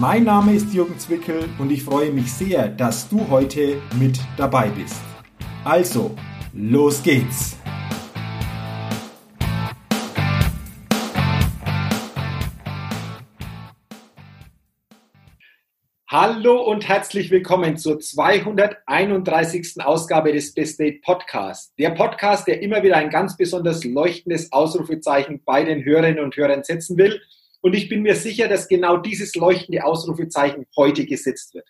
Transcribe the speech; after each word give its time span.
Mein 0.00 0.22
Name 0.22 0.54
ist 0.54 0.72
Jürgen 0.72 0.96
Zwickel 0.96 1.48
und 1.58 1.72
ich 1.72 1.82
freue 1.82 2.12
mich 2.12 2.32
sehr, 2.32 2.68
dass 2.68 3.08
du 3.08 3.28
heute 3.30 3.82
mit 3.98 4.20
dabei 4.36 4.68
bist. 4.68 5.00
Also, 5.64 6.14
los 6.52 7.02
geht's! 7.02 7.56
Hallo 16.06 16.62
und 16.62 16.86
herzlich 16.86 17.32
willkommen 17.32 17.76
zur 17.76 17.98
231. 17.98 19.84
Ausgabe 19.84 20.32
des 20.32 20.54
Best 20.54 20.78
Date 20.78 21.02
Podcasts. 21.02 21.74
Der 21.74 21.90
Podcast, 21.90 22.46
der 22.46 22.62
immer 22.62 22.84
wieder 22.84 22.98
ein 22.98 23.10
ganz 23.10 23.36
besonders 23.36 23.82
leuchtendes 23.82 24.52
Ausrufezeichen 24.52 25.42
bei 25.44 25.64
den 25.64 25.84
Hörerinnen 25.84 26.22
und 26.22 26.36
Hörern 26.36 26.62
setzen 26.62 26.96
will– 26.96 27.20
und 27.60 27.74
ich 27.74 27.88
bin 27.88 28.02
mir 28.02 28.14
sicher, 28.14 28.48
dass 28.48 28.68
genau 28.68 28.96
dieses 28.96 29.34
leuchtende 29.34 29.84
Ausrufezeichen 29.84 30.66
heute 30.76 31.06
gesetzt 31.06 31.54
wird. 31.54 31.68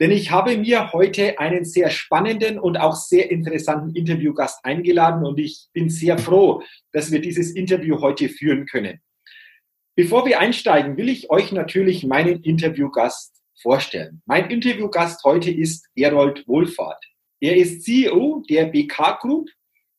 Denn 0.00 0.10
ich 0.10 0.32
habe 0.32 0.56
mir 0.56 0.92
heute 0.92 1.38
einen 1.38 1.64
sehr 1.64 1.88
spannenden 1.90 2.58
und 2.58 2.76
auch 2.76 2.96
sehr 2.96 3.30
interessanten 3.30 3.94
Interviewgast 3.94 4.64
eingeladen 4.64 5.24
und 5.24 5.38
ich 5.38 5.68
bin 5.72 5.88
sehr 5.88 6.18
froh, 6.18 6.62
dass 6.92 7.12
wir 7.12 7.20
dieses 7.20 7.52
Interview 7.52 8.00
heute 8.00 8.28
führen 8.28 8.66
können. 8.66 9.00
Bevor 9.94 10.26
wir 10.26 10.40
einsteigen, 10.40 10.96
will 10.96 11.08
ich 11.08 11.30
euch 11.30 11.52
natürlich 11.52 12.04
meinen 12.04 12.42
Interviewgast 12.42 13.40
vorstellen. 13.62 14.20
Mein 14.26 14.50
Interviewgast 14.50 15.22
heute 15.22 15.52
ist 15.52 15.86
Gerold 15.94 16.46
Wohlfahrt. 16.48 17.02
Er 17.40 17.56
ist 17.56 17.84
CEO 17.84 18.42
der 18.50 18.66
BK 18.66 19.18
Group 19.20 19.48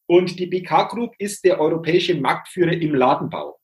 und 0.08 0.38
die 0.38 0.48
BK 0.48 0.90
Group 0.90 1.14
ist 1.18 1.46
der 1.46 1.62
europäische 1.62 2.16
Marktführer 2.16 2.74
im 2.74 2.94
Ladenbau. 2.94 3.58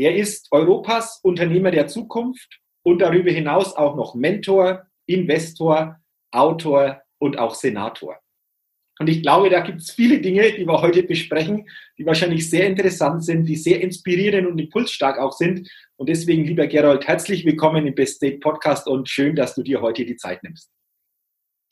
Er 0.00 0.16
ist 0.16 0.48
Europas 0.50 1.20
Unternehmer 1.22 1.70
der 1.70 1.86
Zukunft 1.86 2.58
und 2.82 3.00
darüber 3.00 3.30
hinaus 3.30 3.76
auch 3.76 3.96
noch 3.96 4.14
Mentor, 4.14 4.86
Investor, 5.04 6.00
Autor 6.30 7.02
und 7.18 7.38
auch 7.38 7.54
Senator. 7.54 8.18
Und 8.98 9.10
ich 9.10 9.20
glaube, 9.20 9.50
da 9.50 9.60
gibt 9.60 9.82
es 9.82 9.90
viele 9.90 10.22
Dinge, 10.22 10.52
die 10.52 10.66
wir 10.66 10.80
heute 10.80 11.02
besprechen, 11.02 11.68
die 11.98 12.06
wahrscheinlich 12.06 12.48
sehr 12.48 12.66
interessant 12.66 13.26
sind, 13.26 13.44
die 13.44 13.56
sehr 13.56 13.82
inspirierend 13.82 14.48
und 14.48 14.58
impulsstark 14.58 15.18
auch 15.18 15.32
sind. 15.32 15.70
Und 15.96 16.08
deswegen, 16.08 16.46
lieber 16.46 16.66
Gerold, 16.66 17.06
herzlich 17.06 17.44
willkommen 17.44 17.86
im 17.86 17.94
Best 17.94 18.16
State 18.16 18.38
Podcast 18.38 18.86
und 18.86 19.06
schön, 19.06 19.36
dass 19.36 19.54
du 19.54 19.62
dir 19.62 19.82
heute 19.82 20.06
die 20.06 20.16
Zeit 20.16 20.42
nimmst. 20.42 20.70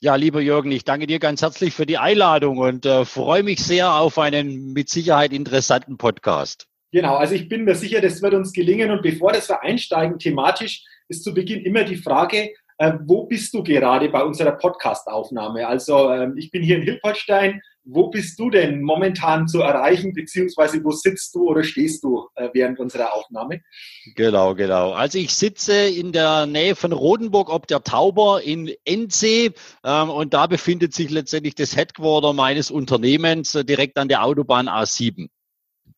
Ja, 0.01 0.17
lieber 0.17 0.43
Jürgen, 0.43 0.71
ich 0.71 0.85
danke 0.85 1.07
dir 1.07 1.19
ganz 1.19 1.41
herzlich 1.41 1.73
für 1.73 1.87
die 1.87 1.97
Einladung 1.97 2.59
und 2.59 2.85
äh, 2.85 3.07
freue 3.07 3.43
mich 3.43 3.65
sehr 3.65 3.95
auf 3.95 4.19
einen 4.19 4.75
mit 4.75 4.91
Sicherheit 4.91 5.33
interessanten 5.33 5.97
Podcast. 5.97 6.68
Genau, 6.91 7.17
also 7.17 7.35
ich 7.35 7.49
bin 7.49 7.65
mir 7.65 7.75
sicher, 7.75 8.01
das 8.01 8.23
wird 8.23 8.35
uns 8.35 8.53
gelingen. 8.53 8.91
Und 8.91 9.03
bevor 9.03 9.33
das 9.33 9.49
wir 9.49 9.63
einsteigen 9.63 10.19
thematisch, 10.19 10.85
ist 11.09 11.25
zu 11.25 11.35
Beginn 11.35 11.61
immer 11.63 11.85
die 11.85 11.97
Frage, 11.97 12.51
äh, 12.79 12.93
wo 13.05 13.25
bist 13.25 13.53
du 13.55 13.63
gerade 13.63 14.09
bei 14.09 14.23
unserer 14.23 14.53
Podcast-Aufnahme? 14.53 15.67
Also 15.67 16.11
ähm, 16.11 16.37
ich 16.37 16.51
bin 16.51 16.63
hier 16.63 16.77
in 16.77 16.83
Hilpoltstein. 16.83 17.61
Wo 17.91 18.09
bist 18.09 18.39
du 18.39 18.51
denn 18.51 18.83
momentan 18.83 19.49
zu 19.49 19.63
erreichen, 19.63 20.13
beziehungsweise 20.13 20.85
wo 20.85 20.91
sitzt 20.91 21.35
du 21.35 21.49
oder 21.49 21.65
stehst 21.65 22.05
du 22.05 22.29
äh, 22.35 22.51
während 22.53 22.79
unserer 22.79 23.15
Aufnahme? 23.15 23.63
Genau, 24.15 24.55
genau. 24.55 24.93
Also 24.93 25.19
ich 25.19 25.33
sitze 25.33 25.89
in 25.89 26.13
der 26.13 26.45
Nähe 26.45 26.77
von 26.77 26.93
Rodenburg 26.93 27.51
ob 27.51 27.67
der 27.67 27.83
Tauber 27.83 28.43
in 28.43 28.71
Endsee 28.85 29.53
ähm, 29.85 30.11
und 30.11 30.35
da 30.35 30.47
befindet 30.47 30.93
sich 30.93 31.11
letztendlich 31.11 31.55
das 31.55 31.77
Headquarter 31.77 32.35
meines 32.35 32.71
Unternehmens 32.71 33.55
äh, 33.55 33.65
direkt 33.65 33.97
an 33.97 34.09
der 34.09 34.23
Autobahn 34.23 34.69
A7. 34.69 35.31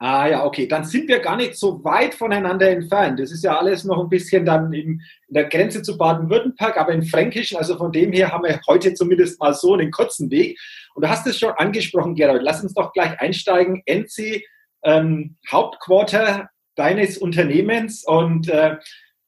Ah 0.03 0.27
ja, 0.27 0.47
okay, 0.47 0.67
dann 0.67 0.85
sind 0.85 1.09
wir 1.09 1.19
gar 1.19 1.37
nicht 1.37 1.57
so 1.57 1.85
weit 1.85 2.15
voneinander 2.15 2.71
entfernt. 2.71 3.21
Das 3.21 3.31
ist 3.31 3.45
ja 3.45 3.59
alles 3.59 3.85
noch 3.85 4.03
ein 4.03 4.09
bisschen 4.09 4.47
dann 4.47 4.73
in, 4.73 5.03
in 5.29 5.35
der 5.35 5.45
Grenze 5.45 5.83
zu 5.83 5.99
Baden-Württemberg, 5.99 6.79
aber 6.79 6.95
im 6.95 7.03
Fränkischen, 7.03 7.59
also 7.59 7.77
von 7.77 7.93
dem 7.93 8.11
her 8.11 8.33
haben 8.33 8.45
wir 8.45 8.59
heute 8.67 8.95
zumindest 8.95 9.39
mal 9.39 9.53
so 9.53 9.75
einen 9.75 9.91
kurzen 9.91 10.31
Weg. 10.31 10.59
Und 10.95 11.05
du 11.05 11.11
hast 11.11 11.27
es 11.27 11.39
schon 11.39 11.51
angesprochen, 11.51 12.15
Gerald. 12.15 12.41
Lass 12.43 12.63
uns 12.63 12.73
doch 12.73 12.95
gleich 12.95 13.21
einsteigen. 13.21 13.83
NC, 13.85 14.43
ähm, 14.85 15.37
Hauptquarter 15.53 16.49
deines 16.77 17.19
Unternehmens 17.19 18.03
und 18.03 18.49
äh, 18.49 18.77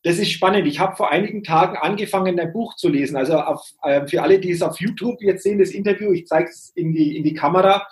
das 0.04 0.18
ist 0.18 0.32
spannend. 0.32 0.66
Ich 0.66 0.80
habe 0.80 0.96
vor 0.96 1.12
einigen 1.12 1.44
Tagen 1.44 1.76
angefangen, 1.76 2.40
ein 2.40 2.52
Buch 2.52 2.76
zu 2.76 2.88
lesen. 2.88 3.16
Also 3.16 3.38
auf, 3.38 3.62
äh, 3.82 4.06
für 4.06 4.22
alle, 4.22 4.40
die 4.40 4.50
es 4.50 4.62
auf 4.62 4.80
YouTube 4.80 5.20
jetzt 5.20 5.42
sehen, 5.42 5.58
das 5.58 5.70
Interview, 5.70 6.12
ich 6.12 6.26
zeige 6.26 6.48
es 6.48 6.72
in 6.74 6.92
die, 6.92 7.16
in 7.16 7.24
die 7.24 7.34
Kamera. 7.34 7.86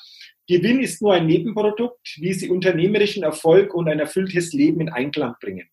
Gewinn 0.50 0.80
ist 0.80 1.00
nur 1.00 1.14
ein 1.14 1.26
Nebenprodukt, 1.26 2.16
wie 2.16 2.32
sie 2.32 2.50
unternehmerischen 2.50 3.22
Erfolg 3.22 3.72
und 3.72 3.88
ein 3.88 4.00
erfülltes 4.00 4.52
Leben 4.52 4.80
in 4.80 4.88
Einklang 4.88 5.36
bringen. 5.40 5.70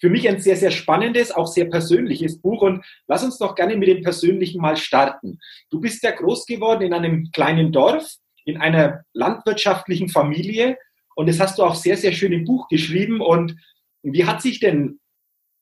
Für 0.00 0.10
mich 0.10 0.28
ein 0.28 0.40
sehr, 0.40 0.56
sehr 0.56 0.72
spannendes, 0.72 1.30
auch 1.30 1.46
sehr 1.46 1.66
persönliches 1.66 2.40
Buch 2.40 2.62
und 2.62 2.84
lass 3.06 3.22
uns 3.22 3.38
doch 3.38 3.54
gerne 3.54 3.76
mit 3.76 3.86
dem 3.86 4.02
Persönlichen 4.02 4.60
mal 4.60 4.76
starten. 4.76 5.38
Du 5.70 5.80
bist 5.80 6.02
ja 6.02 6.10
groß 6.10 6.46
geworden 6.46 6.82
in 6.82 6.94
einem 6.94 7.30
kleinen 7.32 7.70
Dorf, 7.70 8.16
in 8.44 8.56
einer 8.56 9.04
landwirtschaftlichen 9.12 10.08
Familie 10.08 10.78
und 11.14 11.28
das 11.28 11.38
hast 11.38 11.56
du 11.58 11.62
auch 11.62 11.76
sehr, 11.76 11.96
sehr 11.96 12.10
schön 12.10 12.32
im 12.32 12.44
Buch 12.44 12.66
geschrieben 12.66 13.20
und 13.20 13.54
wie 14.02 14.24
hat 14.24 14.42
sich 14.42 14.58
denn 14.58 14.98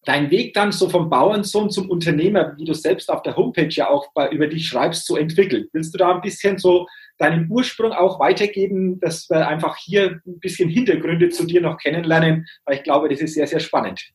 dein 0.07 0.31
Weg 0.31 0.55
dann 0.55 0.73
so 0.73 0.89
vom 0.89 1.11
Bauernsohn 1.11 1.69
zum 1.69 1.91
Unternehmer, 1.91 2.57
wie 2.57 2.65
du 2.65 2.73
selbst 2.73 3.11
auf 3.11 3.21
der 3.21 3.37
Homepage 3.37 3.69
ja 3.69 3.91
auch 3.91 4.13
bei, 4.15 4.31
über 4.31 4.47
dich 4.47 4.67
schreibst, 4.67 5.05
so 5.05 5.19
entwickelt? 5.19 5.69
Willst 5.75 5.93
du 5.93 5.99
da 5.99 6.15
ein 6.15 6.23
bisschen 6.23 6.57
so 6.57 6.87
deinen 7.19 7.51
Ursprung 7.51 7.93
auch 7.93 8.21
weitergeben, 8.21 9.01
dass 9.01 9.29
wir 9.31 9.49
einfach 9.49 9.77
hier 9.77 10.21
ein 10.27 10.41
bisschen 10.41 10.69
Hintergründe 10.69 11.31
zu 11.31 11.45
dir 11.45 11.61
noch 11.61 11.79
kennenlernen, 11.79 12.47
weil 12.65 12.77
ich 12.77 12.83
glaube, 12.83 13.09
das 13.09 13.21
ist 13.21 13.35
sehr, 13.35 13.47
sehr 13.47 13.61
spannend. 13.61 14.13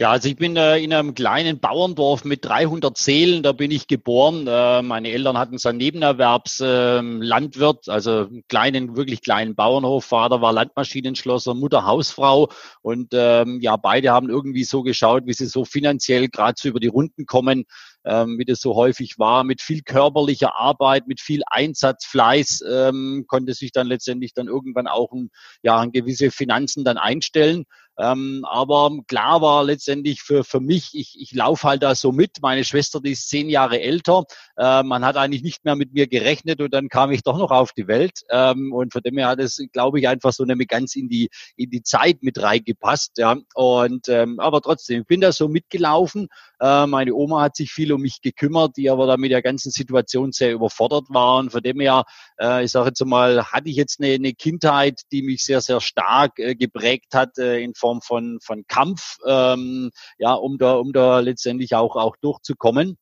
Ja, 0.00 0.10
also 0.12 0.30
ich 0.30 0.36
bin 0.36 0.56
äh, 0.56 0.78
in 0.78 0.94
einem 0.94 1.12
kleinen 1.12 1.60
Bauerndorf 1.60 2.24
mit 2.24 2.42
300 2.42 2.96
Seelen, 2.96 3.42
da 3.42 3.52
bin 3.52 3.70
ich 3.70 3.86
geboren. 3.86 4.46
Äh, 4.46 4.80
meine 4.80 5.10
Eltern 5.10 5.36
hatten 5.36 5.58
so 5.58 5.68
einen 5.68 5.76
Nebenerwerbslandwirt, 5.76 7.86
ähm, 7.86 7.92
also 7.92 8.10
einen 8.10 8.42
kleinen, 8.48 8.96
wirklich 8.96 9.20
kleinen 9.20 9.54
Bauernhof. 9.54 10.06
Vater 10.06 10.40
war 10.40 10.54
Landmaschinenschlosser, 10.54 11.52
Mutter 11.52 11.84
Hausfrau 11.84 12.48
und 12.80 13.08
ähm, 13.12 13.58
ja, 13.60 13.76
beide 13.76 14.10
haben 14.10 14.30
irgendwie 14.30 14.64
so 14.64 14.82
geschaut, 14.82 15.26
wie 15.26 15.34
sie 15.34 15.44
so 15.44 15.66
finanziell 15.66 16.28
gerade 16.28 16.54
so 16.56 16.70
über 16.70 16.80
die 16.80 16.88
Runden 16.88 17.26
kommen 17.26 17.66
ähm, 18.04 18.38
wie 18.38 18.44
das 18.44 18.60
so 18.60 18.74
häufig 18.74 19.18
war, 19.18 19.44
mit 19.44 19.60
viel 19.60 19.82
körperlicher 19.82 20.56
Arbeit, 20.56 21.06
mit 21.06 21.20
viel 21.20 21.42
Einsatz, 21.46 22.06
Fleiß, 22.06 22.62
ähm, 22.70 23.24
konnte 23.26 23.54
sich 23.54 23.72
dann 23.72 23.86
letztendlich 23.86 24.34
dann 24.34 24.46
irgendwann 24.46 24.86
auch 24.86 25.12
ein, 25.12 25.30
ja, 25.62 25.78
ein 25.78 25.92
gewisse 25.92 26.30
Finanzen 26.30 26.84
dann 26.84 26.98
einstellen. 26.98 27.64
Ähm, 28.00 28.46
aber 28.48 28.90
klar 29.08 29.42
war 29.42 29.62
letztendlich 29.62 30.22
für, 30.22 30.42
für 30.42 30.60
mich, 30.60 30.90
ich, 30.94 31.20
ich 31.20 31.34
laufe 31.34 31.68
halt 31.68 31.82
da 31.82 31.94
so 31.94 32.12
mit. 32.12 32.38
Meine 32.40 32.64
Schwester, 32.64 33.00
die 33.00 33.12
ist 33.12 33.28
zehn 33.28 33.50
Jahre 33.50 33.80
älter. 33.80 34.24
Äh, 34.56 34.82
man 34.82 35.04
hat 35.04 35.16
eigentlich 35.16 35.42
nicht 35.42 35.64
mehr 35.66 35.76
mit 35.76 35.92
mir 35.92 36.06
gerechnet 36.06 36.62
und 36.62 36.72
dann 36.72 36.88
kam 36.88 37.10
ich 37.10 37.22
doch 37.22 37.36
noch 37.36 37.50
auf 37.50 37.72
die 37.72 37.88
Welt. 37.88 38.22
Ähm, 38.30 38.72
und 38.72 38.94
von 38.94 39.02
dem 39.02 39.18
her 39.18 39.28
hat 39.28 39.40
es, 39.40 39.60
glaube 39.72 40.00
ich, 40.00 40.08
einfach 40.08 40.32
so 40.32 40.44
nämlich 40.44 40.68
ganz 40.68 40.96
in 40.96 41.10
die, 41.10 41.28
in 41.56 41.68
die 41.68 41.82
Zeit 41.82 42.22
mit 42.22 42.40
reingepasst. 42.40 43.18
Ja. 43.18 43.36
Und 43.54 44.08
ähm, 44.08 44.40
aber 44.40 44.62
trotzdem, 44.62 45.02
ich 45.02 45.06
bin 45.06 45.20
da 45.20 45.32
so 45.32 45.48
mitgelaufen. 45.48 46.28
Äh, 46.60 46.86
meine 46.86 47.14
Oma 47.14 47.42
hat 47.42 47.56
sich 47.56 47.72
viel 47.72 47.92
um 47.92 48.00
mich 48.00 48.22
gekümmert, 48.22 48.76
die 48.76 48.88
aber 48.88 49.06
da 49.06 49.16
mit 49.16 49.30
der 49.30 49.42
ganzen 49.42 49.70
Situation 49.70 50.32
sehr 50.32 50.52
überfordert 50.52 51.04
war. 51.08 51.38
Und 51.38 51.52
von 51.52 51.62
dem 51.62 51.80
her, 51.80 52.04
äh, 52.40 52.64
ich 52.64 52.70
sage 52.70 52.88
jetzt 52.88 53.04
mal, 53.04 53.44
hatte 53.44 53.68
ich 53.68 53.76
jetzt 53.76 54.00
eine, 54.00 54.32
Kindheit, 54.32 55.02
die 55.12 55.22
mich 55.22 55.44
sehr, 55.44 55.60
sehr 55.60 55.80
stark 55.80 56.38
äh, 56.38 56.54
geprägt 56.54 57.14
hat 57.14 57.36
in 57.36 57.74
Form 57.74 57.90
Form 57.90 58.00
von, 58.02 58.38
von 58.40 58.64
Kampf, 58.68 59.18
ähm, 59.26 59.90
ja, 60.18 60.34
um 60.34 60.58
da, 60.58 60.74
um 60.74 60.92
da 60.92 61.20
letztendlich 61.20 61.74
auch, 61.74 61.96
auch 61.96 62.16
durchzukommen. 62.20 62.96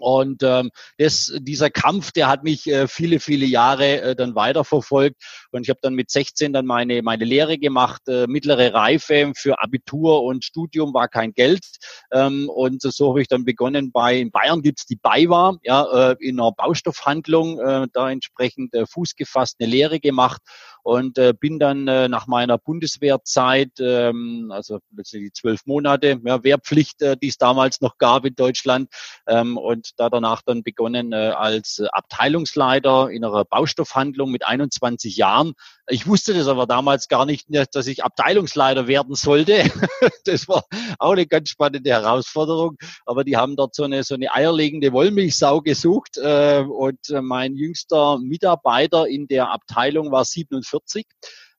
Und 0.00 0.42
ähm, 0.42 0.70
das, 0.98 1.32
dieser 1.40 1.70
Kampf, 1.70 2.12
der 2.12 2.28
hat 2.28 2.44
mich 2.44 2.66
äh, 2.66 2.88
viele, 2.88 3.20
viele 3.20 3.46
Jahre 3.46 4.00
äh, 4.00 4.16
dann 4.16 4.34
weiterverfolgt. 4.34 5.16
Und 5.50 5.62
ich 5.62 5.70
habe 5.70 5.80
dann 5.82 5.94
mit 5.94 6.10
16 6.10 6.52
dann 6.52 6.66
meine, 6.66 7.02
meine 7.02 7.24
Lehre 7.24 7.58
gemacht, 7.58 8.02
äh, 8.08 8.26
mittlere 8.26 8.74
Reife 8.74 9.32
für 9.36 9.60
Abitur 9.60 10.22
und 10.22 10.44
Studium 10.44 10.94
war 10.94 11.08
kein 11.08 11.32
Geld. 11.32 11.64
Ähm, 12.12 12.48
und 12.48 12.82
so 12.82 13.10
habe 13.10 13.22
ich 13.22 13.28
dann 13.28 13.44
begonnen 13.44 13.92
bei, 13.92 14.18
in 14.18 14.30
Bayern 14.30 14.62
gibt's 14.62 14.86
die 14.86 14.96
BayWa, 14.96 15.56
ja, 15.62 16.10
äh, 16.10 16.16
in 16.20 16.40
einer 16.40 16.52
Baustoffhandlung, 16.52 17.58
äh, 17.60 17.86
da 17.92 18.10
entsprechend 18.10 18.74
äh, 18.74 18.86
Fuß 18.86 19.16
gefasst, 19.16 19.56
eine 19.60 19.70
Lehre 19.70 20.00
gemacht 20.00 20.42
und 20.82 21.18
äh, 21.18 21.34
bin 21.38 21.58
dann 21.58 21.86
äh, 21.86 22.08
nach 22.08 22.26
meiner 22.26 22.56
Bundeswehrzeit, 22.56 23.72
ähm, 23.78 24.50
also 24.50 24.78
letztendlich 24.96 25.34
zwölf 25.34 25.66
Monate, 25.66 26.20
ja, 26.24 26.42
Wehrpflicht, 26.42 27.02
äh, 27.02 27.16
die 27.16 27.28
es 27.28 27.36
damals 27.36 27.80
noch 27.80 27.98
gab 27.98 28.24
in 28.24 28.34
Deutschland, 28.34 28.90
ähm, 29.26 29.56
und 29.56 29.87
und 29.90 30.00
da 30.00 30.10
danach 30.10 30.42
dann 30.42 30.62
begonnen 30.62 31.12
äh, 31.12 31.32
als 31.36 31.82
Abteilungsleiter 31.92 33.10
in 33.10 33.24
einer 33.24 33.44
Baustoffhandlung 33.44 34.30
mit 34.30 34.44
21 34.44 35.16
Jahren. 35.16 35.54
Ich 35.88 36.06
wusste 36.06 36.34
das 36.34 36.48
aber 36.48 36.66
damals 36.66 37.08
gar 37.08 37.26
nicht, 37.26 37.46
dass 37.72 37.86
ich 37.86 38.04
Abteilungsleiter 38.04 38.86
werden 38.86 39.14
sollte. 39.14 39.64
das 40.24 40.48
war 40.48 40.64
auch 40.98 41.12
eine 41.12 41.26
ganz 41.26 41.50
spannende 41.50 41.90
Herausforderung. 41.90 42.76
Aber 43.06 43.24
die 43.24 43.36
haben 43.36 43.56
dort 43.56 43.74
so 43.74 43.84
eine, 43.84 44.02
so 44.02 44.14
eine 44.14 44.32
eierlegende 44.32 44.92
Wollmilchsau 44.92 45.60
gesucht. 45.62 46.18
Äh, 46.18 46.60
und 46.60 47.00
mein 47.20 47.54
jüngster 47.54 48.18
Mitarbeiter 48.18 49.06
in 49.06 49.26
der 49.28 49.50
Abteilung 49.50 50.10
war 50.10 50.24
47 50.24 51.06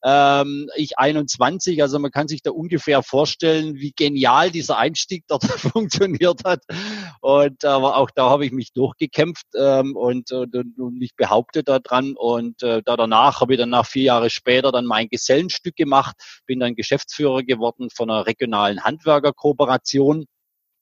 ähm, 0.04 0.70
ich 0.76 0.98
21. 0.98 1.82
Also 1.82 2.00
man 2.00 2.12
kann 2.12 2.28
sich 2.28 2.42
da 2.42 2.52
ungefähr 2.52 3.04
vorstellen, 3.04 3.76
wie 3.76 3.92
genial 3.92 4.52
dieser 4.52 4.78
Einstieg 4.78 5.26
dort 5.28 5.44
funktioniert 5.46 6.44
hat. 6.46 6.64
Und 7.22 7.66
aber 7.66 7.98
auch 7.98 8.10
da 8.12 8.30
habe 8.30 8.46
ich 8.46 8.52
mich 8.52 8.74
durchgekämpft 8.74 9.48
ähm, 9.56 9.96
und, 9.96 10.32
und, 10.32 10.56
und 10.56 10.98
mich 10.98 11.16
behauptet 11.16 11.68
daran. 11.68 12.16
Und 12.16 12.64
äh, 12.64 12.82
da 12.84 12.98
danach 12.98 13.42
habe 13.42 13.54
ich 13.54 13.60
dann 13.60 13.70
nach 13.70 13.86
vier 13.86 14.04
Jahre 14.04 14.30
später 14.30 14.72
dann 14.72 14.86
mein 14.86 15.10
Gesellenstück 15.10 15.76
gemacht, 15.76 16.16
bin 16.46 16.60
dann 16.60 16.76
Geschäftsführer 16.76 17.44
geworden 17.44 17.90
von 17.90 18.10
einer 18.10 18.26
regionalen 18.26 18.84
Handwerkerkooperation 18.84 20.26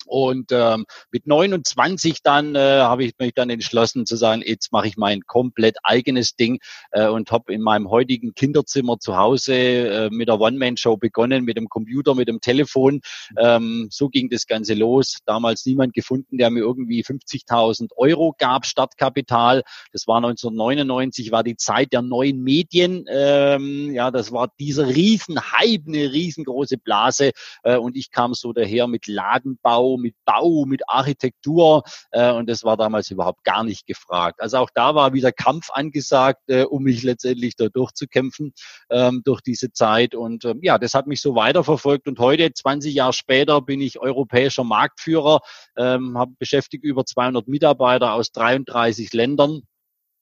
und 0.07 0.51
ähm, 0.51 0.85
mit 1.11 1.27
29 1.27 2.23
dann 2.23 2.55
äh, 2.55 2.59
habe 2.59 3.03
ich 3.03 3.13
mich 3.19 3.33
dann 3.33 3.49
entschlossen 3.49 4.05
zu 4.05 4.15
sagen, 4.15 4.41
jetzt 4.45 4.71
mache 4.71 4.87
ich 4.87 4.97
mein 4.97 5.21
komplett 5.21 5.77
eigenes 5.83 6.35
Ding 6.35 6.59
äh, 6.91 7.07
und 7.07 7.31
habe 7.31 7.53
in 7.53 7.61
meinem 7.61 7.89
heutigen 7.89 8.33
Kinderzimmer 8.33 8.99
zu 8.99 9.17
Hause 9.17 9.53
äh, 9.53 10.09
mit 10.09 10.27
der 10.27 10.39
One-Man-Show 10.39 10.97
begonnen, 10.97 11.43
mit 11.43 11.57
dem 11.57 11.69
Computer, 11.69 12.15
mit 12.15 12.27
dem 12.27 12.39
Telefon. 12.41 13.01
Ähm, 13.37 13.87
so 13.91 14.09
ging 14.09 14.29
das 14.29 14.47
Ganze 14.47 14.73
los. 14.73 15.17
Damals 15.25 15.65
niemand 15.65 15.93
gefunden, 15.93 16.37
der 16.37 16.49
mir 16.49 16.61
irgendwie 16.61 17.03
50.000 17.03 17.89
Euro 17.95 18.35
gab, 18.37 18.65
Startkapital. 18.65 19.63
Das 19.91 20.07
war 20.07 20.17
1999, 20.17 21.31
war 21.31 21.43
die 21.43 21.57
Zeit 21.57 21.93
der 21.93 22.01
neuen 22.01 22.41
Medien. 22.43 23.05
Ähm, 23.09 23.93
ja, 23.93 24.11
das 24.11 24.31
war 24.31 24.51
dieser 24.59 24.87
Riesenhype, 24.87 25.87
eine 25.87 26.11
riesengroße 26.11 26.77
Blase. 26.77 27.31
Äh, 27.63 27.77
und 27.77 27.95
ich 27.95 28.11
kam 28.11 28.33
so 28.33 28.53
daher 28.53 28.87
mit 28.87 29.07
Ladenbau, 29.07 29.96
mit 29.97 30.15
Bau, 30.25 30.65
mit 30.65 30.81
Architektur 30.87 31.83
äh, 32.11 32.31
und 32.31 32.49
das 32.49 32.63
war 32.63 32.77
damals 32.77 33.11
überhaupt 33.11 33.43
gar 33.43 33.63
nicht 33.63 33.85
gefragt. 33.85 34.41
Also 34.41 34.57
auch 34.57 34.69
da 34.73 34.95
war 34.95 35.13
wieder 35.13 35.31
Kampf 35.31 35.69
angesagt, 35.71 36.41
äh, 36.47 36.63
um 36.63 36.83
mich 36.83 37.03
letztendlich 37.03 37.55
da 37.55 37.67
durchzukämpfen 37.69 38.53
ähm, 38.89 39.21
durch 39.25 39.41
diese 39.41 39.71
Zeit. 39.71 40.15
Und 40.15 40.45
ähm, 40.45 40.59
ja, 40.61 40.77
das 40.77 40.93
hat 40.93 41.07
mich 41.07 41.21
so 41.21 41.35
weiterverfolgt. 41.35 42.07
Und 42.07 42.19
heute, 42.19 42.51
20 42.53 42.93
Jahre 42.93 43.13
später, 43.13 43.61
bin 43.61 43.81
ich 43.81 43.99
europäischer 43.99 44.63
Marktführer, 44.63 45.39
ähm, 45.77 46.17
habe 46.17 46.33
beschäftigt 46.37 46.83
über 46.83 47.05
200 47.05 47.47
Mitarbeiter 47.47 48.13
aus 48.13 48.31
33 48.31 49.13
Ländern 49.13 49.63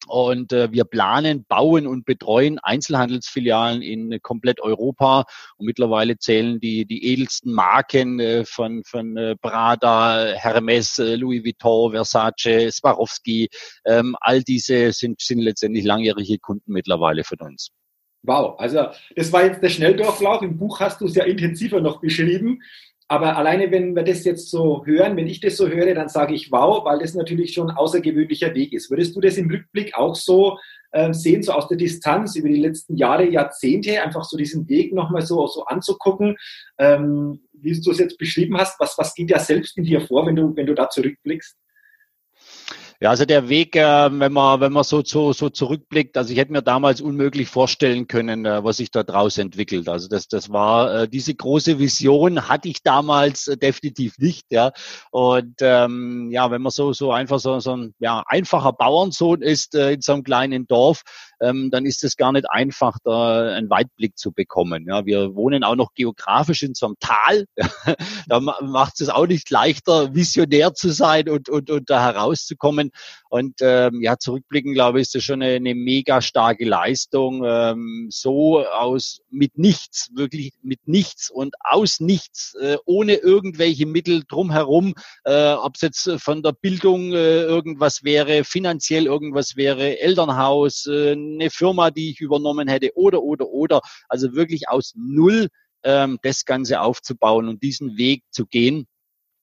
und 0.08 0.54
äh, 0.54 0.72
wir 0.72 0.86
planen, 0.86 1.46
bauen 1.48 1.88
und 1.88 2.06
betreuen 2.06 2.60
Einzelhandelsfilialen 2.60 3.82
in 3.82 4.20
komplett 4.22 4.60
Europa. 4.62 5.26
Und 5.58 5.66
mittlerweile 5.66 6.18
zählen 6.18 6.60
die, 6.60 6.86
die 6.86 7.06
edelsten 7.06 7.54
Marken 7.54 8.20
äh, 8.20 8.46
von, 8.46 8.84
von 8.86 9.18
äh, 9.18 9.36
Prada, 9.36 10.34
Hermes, 10.36 11.00
äh, 11.00 11.16
Louis 11.16 11.44
Vuitton, 11.44 11.92
Versace, 11.92 12.72
Swarovski. 12.72 13.50
Ähm, 13.86 14.16
all 14.22 14.42
diese 14.44 14.92
sind, 14.92 15.22
sind 15.22 15.40
letztendlich 15.40 15.86
langjährige 15.86 16.40
Kunden 16.40 16.72
mittlerweile 16.72 17.24
von 17.24 17.40
uns. 17.40 17.72
Wow, 18.24 18.60
also 18.60 18.88
das 19.16 19.32
war 19.32 19.46
jetzt 19.46 19.62
der 19.62 19.70
Schnelldurchlauf. 19.70 20.42
Im 20.42 20.58
Buch 20.58 20.80
hast 20.80 21.00
du 21.00 21.06
es 21.06 21.16
ja 21.16 21.26
intensiver 21.26 21.80
noch 21.80 22.02
beschrieben. 22.02 22.60
Aber 23.08 23.38
alleine, 23.38 23.70
wenn 23.70 23.96
wir 23.96 24.04
das 24.04 24.24
jetzt 24.24 24.50
so 24.50 24.84
hören, 24.86 25.16
wenn 25.16 25.28
ich 25.28 25.40
das 25.40 25.58
so 25.58 25.68
höre, 25.68 25.94
dann 25.94 26.10
sage 26.10 26.34
ich 26.34 26.52
wow, 26.52 26.84
weil 26.86 27.00
das 27.00 27.14
natürlich 27.14 27.54
schon 27.54 27.70
ein 27.70 27.78
außergewöhnlicher 27.78 28.56
Weg 28.56 28.74
ist. 28.74 28.90
Würdest 28.90 29.16
du 29.16 29.22
das 29.22 29.38
im 29.38 29.50
Rückblick 29.50 29.96
auch 29.96 30.16
so 30.16 30.58
äh, 30.92 31.14
sehen, 31.14 31.44
so 31.44 31.52
aus 31.52 31.68
der 31.68 31.78
Distanz 31.78 32.36
über 32.36 32.50
die 32.50 32.60
letzten 32.60 32.96
Jahre, 32.96 33.30
Jahrzehnte, 33.30 34.02
einfach 34.02 34.24
so 34.24 34.38
diesen 34.38 34.68
Weg 34.70 34.92
nochmal 34.92 35.22
so, 35.22 35.46
so 35.46 35.66
anzugucken, 35.66 36.36
ähm, 36.80 37.42
wie 37.54 37.80
du 37.80 37.92
es 37.92 38.00
jetzt 38.00 38.18
beschrieben 38.18 38.58
hast, 38.58 38.80
was, 38.80 38.98
was 38.98 39.14
geht 39.14 39.30
ja 39.30 39.40
selbst 39.40 39.78
in 39.78 39.84
dir 39.84 40.02
vor, 40.02 40.26
wenn 40.26 40.36
du, 40.36 40.56
wenn 40.56 40.66
du 40.66 40.74
da 40.74 40.90
zurückblickst? 40.90 41.56
Ja, 43.06 43.12
also 43.12 43.26
der 43.26 43.50
Weg, 43.50 43.76
äh, 43.76 44.10
wenn 44.20 44.34
man 44.34 44.62
wenn 44.62 44.74
man 44.74 44.84
so, 44.84 45.04
so 45.04 45.32
so 45.32 45.52
zurückblickt, 45.52 46.18
also 46.18 46.34
ich 46.34 46.40
hätte 46.40 46.52
mir 46.52 46.64
damals 46.64 47.02
unmöglich 47.02 47.48
vorstellen 47.50 48.08
können, 48.08 48.48
äh, 48.48 48.64
was 48.64 48.78
sich 48.78 48.90
da 48.90 49.04
draus 49.04 49.38
entwickelt. 49.38 49.88
Also 49.88 50.08
das 50.08 50.28
das 50.28 50.52
war 50.52 51.02
äh, 51.02 51.08
diese 51.08 51.36
große 51.36 51.78
Vision 51.78 52.50
hatte 52.50 52.68
ich 52.68 52.82
damals 52.82 53.48
äh, 53.48 53.58
definitiv 53.58 54.18
nicht, 54.18 54.48
ja. 54.50 54.72
Und 55.12 55.58
ähm, 55.62 56.32
ja, 56.32 56.50
wenn 56.50 56.64
man 56.64 56.72
so 56.72 56.94
so 56.94 57.12
einfach 57.12 57.38
so 57.38 57.60
so 57.60 57.78
ein 57.78 57.94
ja 58.00 58.24
einfacher 58.26 58.74
Bauernsohn 58.74 59.44
ist 59.44 59.76
in 59.76 60.02
so 60.02 60.14
einem 60.14 60.24
kleinen 60.24 60.66
Dorf, 60.66 61.04
ähm, 61.42 61.70
dann 61.72 61.86
ist 61.86 62.04
es 62.04 62.18
gar 62.18 62.32
nicht 62.32 62.50
einfach, 62.50 62.98
da 63.04 63.56
einen 63.56 63.70
Weitblick 63.70 64.18
zu 64.18 64.32
bekommen. 64.32 64.86
Ja, 64.88 65.06
wir 65.06 65.36
wohnen 65.36 65.64
auch 65.64 65.76
noch 65.76 65.94
geografisch 65.94 66.64
in 66.64 66.74
so 66.74 66.88
einem 66.88 66.96
Tal. 67.00 67.46
da 68.28 68.40
macht 68.40 69.02
es 69.02 69.10
auch 69.10 69.28
nicht 69.28 69.50
leichter, 69.50 70.14
visionär 70.16 70.74
zu 70.74 70.90
sein 70.90 71.30
und, 71.30 71.50
und, 71.50 71.70
und 71.70 71.90
da 71.90 72.02
herauszukommen. 72.02 72.92
Und 73.30 73.56
ähm, 73.62 74.02
ja, 74.02 74.18
zurückblicken, 74.18 74.74
glaube 74.74 75.00
ich, 75.00 75.04
ist 75.04 75.16
das 75.16 75.24
schon 75.24 75.42
eine, 75.42 75.56
eine 75.56 75.76
mega 75.76 76.22
starke 76.22 76.66
Leistung. 76.66 77.44
Ähm, 77.46 78.08
so 78.10 78.66
aus 78.66 79.22
mit 79.30 79.58
nichts, 79.58 80.10
wirklich 80.14 80.54
mit 80.62 80.88
nichts 80.88 81.30
und 81.30 81.56
aus 81.60 82.00
nichts, 82.00 82.56
äh, 82.62 82.78
ohne 82.86 83.16
irgendwelche 83.16 83.86
Mittel 83.86 84.24
drumherum, 84.28 84.94
äh, 85.26 85.54
ob 85.54 85.76
es 85.76 85.82
jetzt 85.82 86.10
von 86.18 86.44
der 86.44 86.54
Bildung 86.54 87.14
äh, 87.14 87.42
irgendwas 87.42 88.04
wäre, 88.04 88.44
finanziell 88.44 89.06
irgendwas 89.06 89.56
wäre, 89.56 90.00
Elternhaus, 90.00 90.86
äh, 90.88 91.12
eine 91.12 91.50
Firma, 91.50 91.92
die 91.92 92.12
ich 92.12 92.22
übernommen 92.22 92.68
hätte 92.68 92.92
oder, 92.96 93.22
oder, 93.22 93.48
oder. 93.48 93.82
Also 94.08 94.34
wirklich 94.34 94.70
aus 94.70 94.94
Null 94.96 95.50
ähm, 95.84 96.20
das 96.24 96.46
Ganze 96.46 96.82
aufzubauen 96.82 97.48
und 97.48 97.64
diesen 97.64 97.98
Weg 97.98 98.24
zu 98.32 98.46
gehen. 98.46 98.88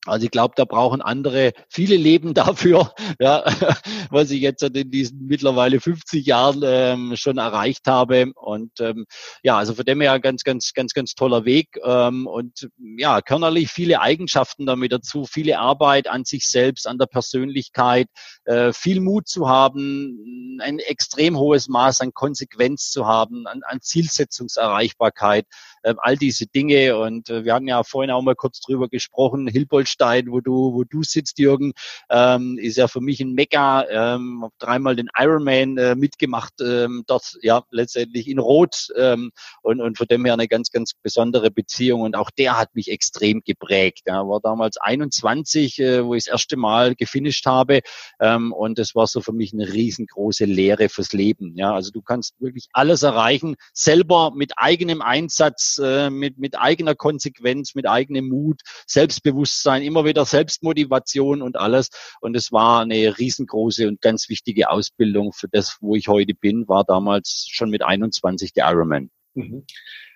Also 0.05 0.25
ich 0.25 0.33
glaube, 0.33 0.55
da 0.57 0.65
brauchen 0.65 1.01
andere 1.01 1.53
viele 1.69 1.97
Leben 1.97 2.35
dafür, 2.35 2.93
ja, 3.21 3.45
was 4.11 4.31
ich 4.31 4.41
jetzt 4.41 4.63
in 4.63 4.91
diesen 4.91 5.27
mittlerweile 5.27 5.81
50 5.81 6.27
Jahren 6.27 6.63
ähm, 6.65 7.17
schon 7.17 7.39
erreicht 7.39 7.87
habe. 7.87 8.33
Und 8.35 8.81
ähm, 8.81 9.07
ja, 9.43 9.59
also 9.59 9.75
von 9.75 9.85
dem 9.85 10.01
her 10.01 10.19
ganz, 10.19 10.43
ganz, 10.43 10.73
ganz, 10.75 10.93
ganz 10.93 11.15
toller 11.15 11.45
Weg. 11.45 11.79
Ähm, 11.85 12.27
und 12.27 12.69
ja, 12.97 13.21
körnerlich 13.21 13.71
viele 13.71 14.01
Eigenschaften 14.01 14.67
damit 14.67 14.93
dazu, 14.93 15.25
viele 15.25 15.61
Arbeit 15.61 16.09
an 16.09 16.25
sich 16.25 16.49
selbst, 16.49 16.89
an 16.89 16.99
der 16.99 17.07
Persönlichkeit, 17.07 18.09
äh, 18.45 18.73
viel 18.73 19.01
Mut 19.01 19.29
zu 19.29 19.49
haben, 19.49 20.59
ein 20.61 20.81
extrem 20.81 21.39
hohes 21.39 21.69
Maß 21.69 22.01
an 22.01 22.13
Konsequenz 22.13 22.91
zu 22.91 23.07
haben, 23.07 23.47
an, 23.47 23.61
an 23.65 23.81
Zielsetzungserreichbarkeit, 23.81 25.47
äh, 25.85 25.95
all 25.99 26.17
diese 26.17 26.47
Dinge. 26.47 26.99
Und 26.99 27.31
äh, 27.31 27.45
wir 27.45 27.55
hatten 27.55 27.69
ja 27.69 27.85
vorhin 27.85 28.11
auch 28.11 28.23
mal 28.23 28.35
kurz 28.35 28.61
drüber 28.61 28.89
gesprochen, 28.89 29.47
Hilbold 29.47 29.92
Holstein, 29.93 30.31
wo 30.31 30.41
du, 30.41 30.73
wo 30.73 30.85
du 30.85 31.03
sitzt, 31.03 31.39
Jürgen, 31.39 31.73
ähm, 32.11 32.59
ist 32.59 32.77
ja 32.77 32.89
für 32.89 33.01
mich 33.01 33.21
ein 33.21 33.33
Mega. 33.33 33.87
Ähm, 33.89 34.47
dreimal 34.59 34.97
den 34.97 35.09
Ironman 35.19 35.77
äh, 35.79 35.95
mitgemacht, 35.95 36.55
ähm, 36.61 37.05
dort 37.07 37.37
ja 37.43 37.63
letztendlich 37.71 38.29
in 38.29 38.39
Rot 38.39 38.89
ähm, 38.97 39.31
und, 39.63 39.81
und 39.81 39.99
von 39.99 40.07
dem 40.07 40.25
her 40.25 40.35
eine 40.35 40.49
ganz, 40.49 40.71
ganz 40.71 40.93
besondere 41.03 41.51
Beziehung. 41.51 42.03
Und 42.03 42.17
auch 42.17 42.31
der 42.31 42.59
hat 42.59 42.75
mich 42.75 42.91
extrem 42.91 43.43
geprägt. 43.45 44.03
Ja, 44.07 44.27
war 44.27 44.41
damals 44.41 44.77
21, 44.79 45.79
äh, 45.79 46.05
wo 46.05 46.15
ich 46.15 46.25
das 46.25 46.33
erste 46.33 46.57
Mal 46.57 46.95
gefinisht 46.95 47.47
habe. 47.47 47.81
Ähm, 48.21 48.53
und 48.53 48.79
das 48.79 48.95
war 48.95 49.07
so 49.07 49.21
für 49.21 49.33
mich 49.33 49.53
eine 49.53 49.73
riesengroße 49.73 50.45
Lehre 50.45 50.89
fürs 50.89 51.13
Leben. 51.13 51.57
Ja, 51.57 51.75
also 51.75 51.91
du 51.91 52.03
kannst 52.03 52.35
wirklich 52.41 52.69
alles 52.73 53.03
erreichen, 53.03 53.57
selber 53.73 54.33
mit 54.35 54.53
eigenem 54.57 55.03
Einsatz, 55.03 55.81
äh, 55.83 56.11
mit, 56.11 56.39
mit 56.39 56.59
eigener 56.59 56.95
Konsequenz, 56.95 57.75
mit 57.75 57.89
eigenem 57.89 58.29
Mut, 58.29 58.61
Selbstbewusstsein 58.87 59.82
sein, 59.83 59.87
immer 59.87 60.05
wieder 60.05 60.25
Selbstmotivation 60.25 61.43
und 61.43 61.57
alles. 61.57 61.91
Und 62.21 62.37
es 62.37 62.53
war 62.53 62.83
eine 62.83 63.19
riesengroße 63.19 63.89
und 63.89 64.01
ganz 64.01 64.29
wichtige 64.29 64.71
Ausbildung 64.71 65.33
für 65.33 65.49
das, 65.49 65.79
wo 65.81 65.97
ich 65.97 66.09
heute 66.09 66.35
bin, 66.35 66.69
war 66.69 66.85
damals 66.85 67.47
schon 67.51 67.71
mit 67.71 67.83
21 67.83 68.53
der 68.53 68.71
Ironman. 68.71 69.11
Mhm. 69.35 69.65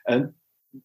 Ähm, 0.07 0.35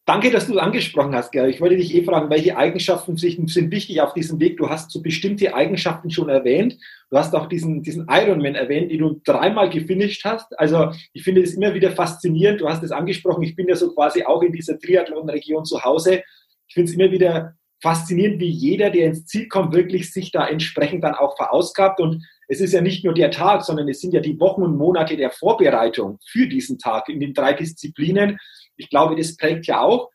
danke, 0.05 0.31
dass 0.31 0.47
du 0.47 0.57
angesprochen 0.57 1.13
hast, 1.13 1.31
Gerd. 1.31 1.49
Ich 1.49 1.61
wollte 1.61 1.77
dich 1.77 1.93
eh 1.93 2.03
fragen, 2.03 2.29
welche 2.29 2.57
Eigenschaften 2.57 3.17
sind 3.17 3.71
wichtig 3.71 4.01
auf 4.01 4.13
diesem 4.13 4.39
Weg? 4.39 4.57
Du 4.57 4.69
hast 4.69 4.91
so 4.91 5.01
bestimmte 5.01 5.53
Eigenschaften 5.53 6.09
schon 6.09 6.29
erwähnt. 6.29 6.77
Du 7.09 7.17
hast 7.17 7.35
auch 7.35 7.47
diesen, 7.47 7.83
diesen 7.83 8.07
Ironman 8.09 8.55
erwähnt, 8.55 8.91
den 8.91 8.99
du 8.99 9.21
dreimal 9.23 9.69
gefinisht 9.69 10.23
hast. 10.25 10.57
Also 10.57 10.91
ich 11.13 11.23
finde 11.23 11.41
es 11.41 11.53
immer 11.55 11.73
wieder 11.73 11.91
faszinierend. 11.91 12.61
Du 12.61 12.69
hast 12.69 12.83
es 12.83 12.91
angesprochen. 12.91 13.43
Ich 13.43 13.55
bin 13.55 13.67
ja 13.67 13.75
so 13.75 13.93
quasi 13.93 14.23
auch 14.23 14.41
in 14.41 14.53
dieser 14.53 14.79
Triathlon-Region 14.79 15.65
zu 15.65 15.83
Hause. 15.83 16.23
Ich 16.67 16.73
finde 16.73 16.89
es 16.89 16.95
immer 16.95 17.11
wieder 17.11 17.55
faszinierend, 17.81 18.39
wie 18.39 18.49
jeder, 18.49 18.89
der 18.89 19.07
ins 19.07 19.25
Ziel 19.25 19.47
kommt, 19.47 19.73
wirklich 19.73 20.11
sich 20.13 20.31
da 20.31 20.47
entsprechend 20.47 21.03
dann 21.03 21.15
auch 21.15 21.35
verausgabt. 21.35 21.99
Und 21.99 22.25
es 22.47 22.61
ist 22.61 22.73
ja 22.73 22.81
nicht 22.81 23.03
nur 23.03 23.13
der 23.13 23.31
Tag, 23.31 23.63
sondern 23.63 23.89
es 23.89 24.01
sind 24.01 24.13
ja 24.13 24.19
die 24.19 24.39
Wochen 24.39 24.61
und 24.61 24.77
Monate 24.77 25.17
der 25.17 25.31
Vorbereitung 25.31 26.19
für 26.27 26.47
diesen 26.47 26.77
Tag 26.77 27.09
in 27.09 27.19
den 27.19 27.33
drei 27.33 27.53
Disziplinen. 27.53 28.37
Ich 28.77 28.89
glaube, 28.89 29.15
das 29.15 29.35
prägt 29.35 29.67
ja 29.67 29.81
auch. 29.81 30.09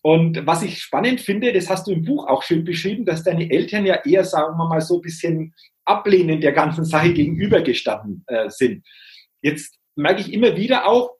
Und 0.00 0.46
was 0.46 0.62
ich 0.62 0.80
spannend 0.80 1.20
finde, 1.20 1.52
das 1.52 1.68
hast 1.68 1.86
du 1.86 1.92
im 1.92 2.04
Buch 2.04 2.26
auch 2.28 2.42
schön 2.42 2.64
beschrieben, 2.64 3.04
dass 3.04 3.24
deine 3.24 3.50
Eltern 3.50 3.84
ja 3.84 3.96
eher, 4.04 4.24
sagen 4.24 4.56
wir 4.56 4.68
mal, 4.68 4.80
so 4.80 4.98
ein 4.98 5.02
bisschen 5.02 5.54
ablehnend 5.84 6.44
der 6.44 6.52
ganzen 6.52 6.84
Sache 6.84 7.12
gegenübergestanden 7.12 8.24
äh, 8.28 8.48
sind. 8.48 8.86
Jetzt 9.42 9.76
merke 9.96 10.20
ich 10.20 10.32
immer 10.32 10.56
wieder 10.56 10.86
auch, 10.86 11.10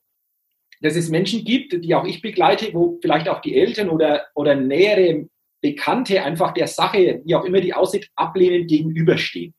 dass 0.80 0.94
es 0.94 1.08
Menschen 1.08 1.44
gibt, 1.44 1.84
die 1.84 1.94
auch 1.94 2.04
ich 2.04 2.22
begleite, 2.22 2.72
wo 2.72 2.98
vielleicht 3.02 3.28
auch 3.28 3.40
die 3.40 3.56
Eltern 3.56 3.88
oder, 3.88 4.26
oder 4.34 4.54
nähere 4.54 5.28
Bekannte 5.60 6.22
einfach 6.22 6.52
der 6.52 6.66
Sache, 6.66 7.20
wie 7.24 7.34
auch 7.34 7.44
immer 7.44 7.60
die 7.60 7.74
aussieht, 7.74 8.08
ablehnend 8.14 8.68
gegenüberstehen. 8.68 9.54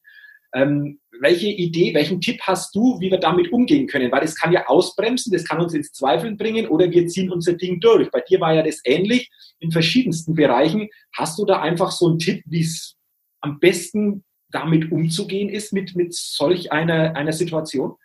Ähm, 0.53 0.99
welche 1.21 1.47
Idee, 1.47 1.93
welchen 1.93 2.21
Tipp 2.21 2.39
hast 2.43 2.73
du, 2.73 2.99
wie 2.99 3.11
wir 3.11 3.19
damit 3.19 3.51
umgehen 3.51 3.87
können? 3.87 4.11
Weil 4.11 4.21
das 4.21 4.35
kann 4.35 4.51
ja 4.51 4.67
ausbremsen, 4.67 5.33
das 5.33 5.43
kann 5.43 5.59
uns 5.59 5.73
ins 5.73 5.91
Zweifeln 5.91 6.37
bringen 6.37 6.67
oder 6.67 6.89
wir 6.89 7.07
ziehen 7.07 7.31
unser 7.31 7.53
Ding 7.53 7.79
durch. 7.79 8.09
Bei 8.09 8.21
dir 8.21 8.39
war 8.39 8.53
ja 8.53 8.63
das 8.63 8.81
ähnlich 8.85 9.29
in 9.59 9.71
verschiedensten 9.71 10.33
Bereichen. 10.33 10.89
Hast 11.13 11.37
du 11.37 11.45
da 11.45 11.61
einfach 11.61 11.91
so 11.91 12.07
einen 12.07 12.19
Tipp, 12.19 12.41
wie 12.45 12.61
es 12.61 12.95
am 13.41 13.59
besten 13.59 14.23
damit 14.51 14.91
umzugehen 14.91 15.49
ist, 15.49 15.73
mit, 15.73 15.95
mit 15.95 16.13
solch 16.13 16.71
einer, 16.71 17.15
einer 17.15 17.33
Situation? 17.33 17.95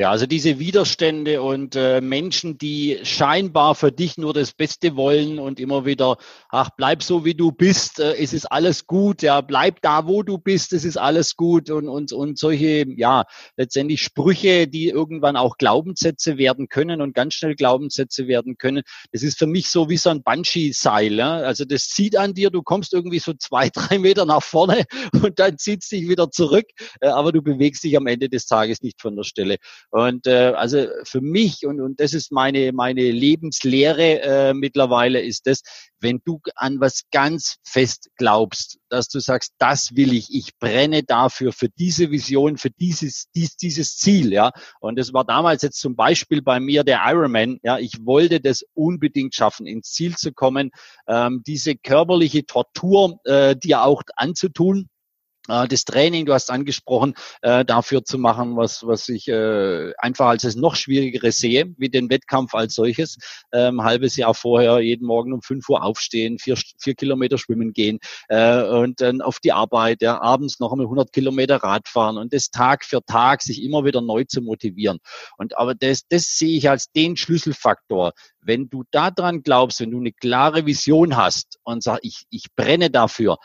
Ja, 0.00 0.12
also 0.12 0.26
diese 0.26 0.60
Widerstände 0.60 1.42
und 1.42 1.74
äh, 1.74 2.00
Menschen, 2.00 2.56
die 2.56 3.00
scheinbar 3.02 3.74
für 3.74 3.90
dich 3.90 4.16
nur 4.16 4.32
das 4.32 4.52
Beste 4.52 4.94
wollen 4.94 5.40
und 5.40 5.58
immer 5.58 5.86
wieder, 5.86 6.18
ach, 6.50 6.70
bleib 6.76 7.02
so 7.02 7.24
wie 7.24 7.34
du 7.34 7.50
bist, 7.50 7.98
äh, 7.98 8.14
es 8.14 8.32
ist 8.32 8.44
alles 8.44 8.86
gut, 8.86 9.22
ja, 9.22 9.40
bleib 9.40 9.82
da, 9.82 10.06
wo 10.06 10.22
du 10.22 10.38
bist, 10.38 10.72
es 10.72 10.84
ist 10.84 10.98
alles 10.98 11.34
gut 11.34 11.68
und, 11.68 11.88
und, 11.88 12.12
und 12.12 12.38
solche, 12.38 12.86
ja, 12.96 13.24
letztendlich 13.56 14.00
Sprüche, 14.00 14.68
die 14.68 14.86
irgendwann 14.86 15.36
auch 15.36 15.56
Glaubenssätze 15.58 16.38
werden 16.38 16.68
können 16.68 17.00
und 17.00 17.12
ganz 17.12 17.34
schnell 17.34 17.56
Glaubenssätze 17.56 18.28
werden 18.28 18.56
können. 18.56 18.84
Das 19.10 19.24
ist 19.24 19.36
für 19.36 19.48
mich 19.48 19.68
so 19.68 19.88
wie 19.88 19.96
so 19.96 20.10
ein 20.10 20.22
Banshee-Seil, 20.22 21.14
ja? 21.14 21.38
also 21.38 21.64
das 21.64 21.88
zieht 21.88 22.16
an 22.16 22.34
dir, 22.34 22.50
du 22.50 22.62
kommst 22.62 22.94
irgendwie 22.94 23.18
so 23.18 23.32
zwei, 23.32 23.68
drei 23.74 23.98
Meter 23.98 24.26
nach 24.26 24.44
vorne 24.44 24.84
und 25.20 25.40
dann 25.40 25.58
zieht 25.58 25.82
es 25.82 25.88
dich 25.88 26.08
wieder 26.08 26.30
zurück, 26.30 26.66
äh, 27.00 27.08
aber 27.08 27.32
du 27.32 27.42
bewegst 27.42 27.82
dich 27.82 27.96
am 27.96 28.06
Ende 28.06 28.28
des 28.28 28.46
Tages 28.46 28.80
nicht 28.80 29.02
von 29.02 29.16
der 29.16 29.24
Stelle. 29.24 29.56
Und 29.90 30.26
äh, 30.26 30.52
also 30.54 30.86
für 31.04 31.22
mich, 31.22 31.66
und, 31.66 31.80
und 31.80 31.98
das 31.98 32.12
ist 32.12 32.30
meine, 32.30 32.72
meine 32.72 33.10
Lebenslehre 33.10 34.20
äh, 34.20 34.54
mittlerweile, 34.54 35.20
ist 35.20 35.46
das, 35.46 35.62
wenn 36.00 36.20
du 36.24 36.40
an 36.54 36.78
was 36.80 37.04
ganz 37.10 37.56
fest 37.64 38.10
glaubst, 38.16 38.78
dass 38.90 39.08
du 39.08 39.18
sagst, 39.18 39.54
das 39.58 39.96
will 39.96 40.12
ich, 40.12 40.28
ich 40.32 40.58
brenne 40.58 41.02
dafür, 41.02 41.52
für 41.52 41.68
diese 41.70 42.10
Vision, 42.10 42.58
für 42.58 42.70
dieses, 42.70 43.28
dies, 43.34 43.56
dieses 43.56 43.96
Ziel, 43.96 44.32
ja. 44.32 44.52
Und 44.80 44.98
das 44.98 45.12
war 45.14 45.24
damals 45.24 45.62
jetzt 45.62 45.80
zum 45.80 45.96
Beispiel 45.96 46.42
bei 46.42 46.60
mir 46.60 46.84
der 46.84 47.00
Ironman, 47.06 47.58
ja. 47.62 47.78
Ich 47.78 48.04
wollte 48.04 48.40
das 48.40 48.64
unbedingt 48.74 49.34
schaffen, 49.34 49.66
ins 49.66 49.92
Ziel 49.92 50.16
zu 50.16 50.32
kommen, 50.32 50.70
ähm, 51.06 51.42
diese 51.46 51.76
körperliche 51.76 52.44
Tortur, 52.44 53.20
äh, 53.24 53.56
dir 53.56 53.82
auch 53.82 54.02
anzutun 54.16 54.88
das 55.48 55.84
Training, 55.84 56.26
du 56.26 56.34
hast 56.34 56.50
angesprochen, 56.50 57.14
äh, 57.42 57.64
dafür 57.64 58.04
zu 58.04 58.18
machen, 58.18 58.56
was, 58.56 58.86
was 58.86 59.08
ich 59.08 59.28
äh, 59.28 59.92
einfach 59.98 60.26
als 60.26 60.42
das 60.42 60.56
noch 60.56 60.76
schwierigere 60.76 61.32
sehe, 61.32 61.74
wie 61.78 61.88
den 61.88 62.10
Wettkampf 62.10 62.54
als 62.54 62.74
solches. 62.74 63.16
Ähm, 63.52 63.82
halbes 63.82 64.16
Jahr 64.16 64.34
vorher 64.34 64.80
jeden 64.80 65.06
Morgen 65.06 65.32
um 65.32 65.42
5 65.42 65.68
Uhr 65.68 65.82
aufstehen, 65.82 66.38
vier, 66.38 66.56
vier 66.78 66.94
Kilometer 66.94 67.38
schwimmen 67.38 67.72
gehen 67.72 67.98
äh, 68.28 68.62
und 68.62 69.00
dann 69.00 69.22
auf 69.22 69.38
die 69.40 69.52
Arbeit, 69.52 70.02
ja, 70.02 70.20
abends 70.20 70.60
noch 70.60 70.72
einmal 70.72 70.86
100 70.86 71.12
Kilometer 71.12 71.56
Radfahren 71.56 72.18
und 72.18 72.32
das 72.32 72.50
Tag 72.50 72.84
für 72.84 73.02
Tag 73.04 73.42
sich 73.42 73.62
immer 73.62 73.84
wieder 73.84 74.00
neu 74.00 74.24
zu 74.24 74.42
motivieren. 74.42 74.98
Und 75.36 75.56
aber 75.56 75.74
das, 75.74 76.02
das 76.08 76.36
sehe 76.36 76.56
ich 76.56 76.68
als 76.68 76.90
den 76.92 77.16
Schlüsselfaktor. 77.16 78.12
Wenn 78.40 78.68
du 78.68 78.84
daran 78.90 79.42
glaubst, 79.42 79.80
wenn 79.80 79.90
du 79.90 79.98
eine 79.98 80.12
klare 80.12 80.66
Vision 80.66 81.16
hast 81.16 81.58
und 81.64 81.82
sagst, 81.82 82.04
ich, 82.04 82.24
ich 82.30 82.46
brenne 82.54 82.90
dafür, 82.90 83.38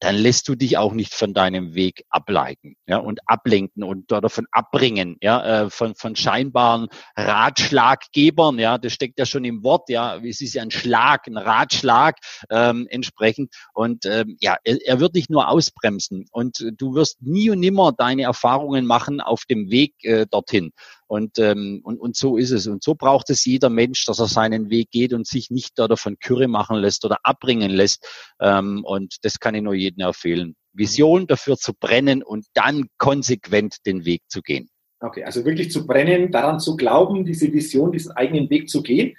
dann 0.00 0.16
lässt 0.16 0.48
du 0.48 0.54
dich 0.54 0.78
auch 0.78 0.92
nicht 0.92 1.14
von 1.14 1.34
deinem 1.34 1.74
Weg 1.74 2.04
ableiten 2.10 2.76
ja, 2.86 2.98
und 2.98 3.20
ablenken 3.26 3.82
und 3.82 4.10
davon 4.10 4.46
abbringen, 4.50 5.16
ja, 5.22 5.64
äh, 5.64 5.70
von, 5.70 5.94
von 5.94 6.16
scheinbaren 6.16 6.88
Ratschlaggebern, 7.16 8.58
ja, 8.58 8.78
das 8.78 8.92
steckt 8.92 9.18
ja 9.18 9.26
schon 9.26 9.44
im 9.44 9.62
Wort, 9.62 9.88
ja, 9.88 10.16
es 10.16 10.40
ist 10.40 10.54
ja 10.54 10.62
ein 10.62 10.70
Schlag, 10.70 11.26
ein 11.26 11.36
Ratschlag 11.36 12.18
ähm, 12.50 12.86
entsprechend. 12.90 13.54
Und 13.74 14.06
ähm, 14.06 14.36
ja, 14.40 14.56
er, 14.64 14.78
er 14.84 15.00
wird 15.00 15.16
dich 15.16 15.28
nur 15.28 15.48
ausbremsen. 15.48 16.26
Und 16.30 16.64
du 16.76 16.94
wirst 16.94 17.22
nie 17.22 17.50
und 17.50 17.60
nimmer 17.60 17.92
deine 17.92 18.22
Erfahrungen 18.22 18.86
machen 18.86 19.20
auf 19.20 19.44
dem 19.44 19.70
Weg 19.70 19.94
äh, 20.04 20.26
dorthin. 20.30 20.72
Und, 21.08 21.38
ähm, 21.38 21.80
und, 21.84 21.98
und 22.00 22.16
so 22.16 22.36
ist 22.36 22.50
es. 22.50 22.66
Und 22.66 22.82
so 22.82 22.94
braucht 22.94 23.30
es 23.30 23.44
jeder 23.44 23.70
Mensch, 23.70 24.04
dass 24.06 24.18
er 24.18 24.26
seinen 24.26 24.70
Weg 24.70 24.90
geht 24.90 25.12
und 25.12 25.26
sich 25.26 25.50
nicht 25.50 25.78
da 25.78 25.86
davon 25.86 26.18
Kürre 26.18 26.48
machen 26.48 26.76
lässt 26.78 27.04
oder 27.04 27.18
abbringen 27.22 27.70
lässt. 27.70 28.06
Ähm, 28.40 28.82
und 28.84 29.16
das 29.22 29.38
kann 29.38 29.54
ich 29.54 29.62
nur 29.62 29.74
jedem 29.74 30.04
empfehlen. 30.06 30.56
Vision 30.72 31.26
dafür 31.26 31.56
zu 31.56 31.72
brennen 31.74 32.22
und 32.22 32.46
dann 32.54 32.88
konsequent 32.98 33.86
den 33.86 34.04
Weg 34.04 34.22
zu 34.28 34.42
gehen. 34.42 34.68
Okay, 35.00 35.24
also 35.24 35.44
wirklich 35.44 35.70
zu 35.70 35.86
brennen, 35.86 36.30
daran 36.32 36.58
zu 36.58 36.76
glauben, 36.76 37.24
diese 37.24 37.52
Vision, 37.52 37.92
diesen 37.92 38.12
eigenen 38.12 38.48
Weg 38.50 38.68
zu 38.68 38.82
gehen. 38.82 39.16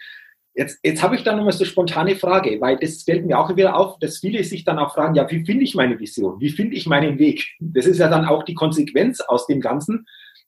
Jetzt, 0.55 0.79
jetzt 0.83 1.03
habe 1.03 1.15
ich 1.15 1.23
dann 1.23 1.37
nochmal 1.37 1.53
so 1.53 1.65
spontane 1.65 2.15
Frage, 2.15 2.59
weil 2.59 2.77
das 2.77 3.03
fällt 3.03 3.27
mir 3.27 3.37
auch 3.37 3.55
wieder 3.55 3.77
auf, 3.77 3.99
dass 3.99 4.17
viele 4.17 4.43
sich 4.43 4.65
dann 4.65 4.79
auch 4.79 4.95
fragen, 4.95 5.13
ja, 5.13 5.29
wie 5.29 5.45
finde 5.45 5.63
ich 5.63 5.75
meine 5.75 5.99
Vision? 5.99 6.39
Wie 6.39 6.49
finde 6.49 6.75
ich 6.75 6.87
meinen 6.87 7.19
Weg? 7.19 7.45
Das 7.59 7.85
ist 7.85 7.99
ja 7.99 8.09
dann 8.09 8.25
auch 8.25 8.41
die 8.43 8.55
Konsequenz 8.55 9.21
aus 9.21 9.45
dem 9.45 9.61
Ganzen. 9.61 10.07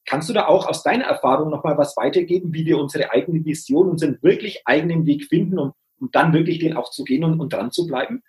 Kannst 0.09 0.27
du 0.27 0.33
da 0.33 0.47
auch 0.47 0.65
aus 0.65 0.81
deiner 0.81 1.05
Erfahrung 1.05 1.51
nochmal 1.51 1.77
was 1.77 1.95
weitergeben, 1.95 2.51
wie 2.51 2.65
wir 2.65 2.79
unsere 2.79 3.11
eigene 3.11 3.45
Vision, 3.45 3.89
unseren 3.89 4.17
wirklich 4.23 4.63
eigenen 4.65 5.05
Weg 5.05 5.25
finden, 5.25 5.59
um, 5.59 5.73
um 5.99 6.09
dann 6.11 6.33
wirklich 6.33 6.57
den 6.57 6.75
auch 6.75 6.89
zu 6.89 7.03
gehen 7.03 7.23
und, 7.23 7.39
und 7.39 7.53
dran 7.53 7.69
zu 7.69 7.85
bleiben? 7.85 8.23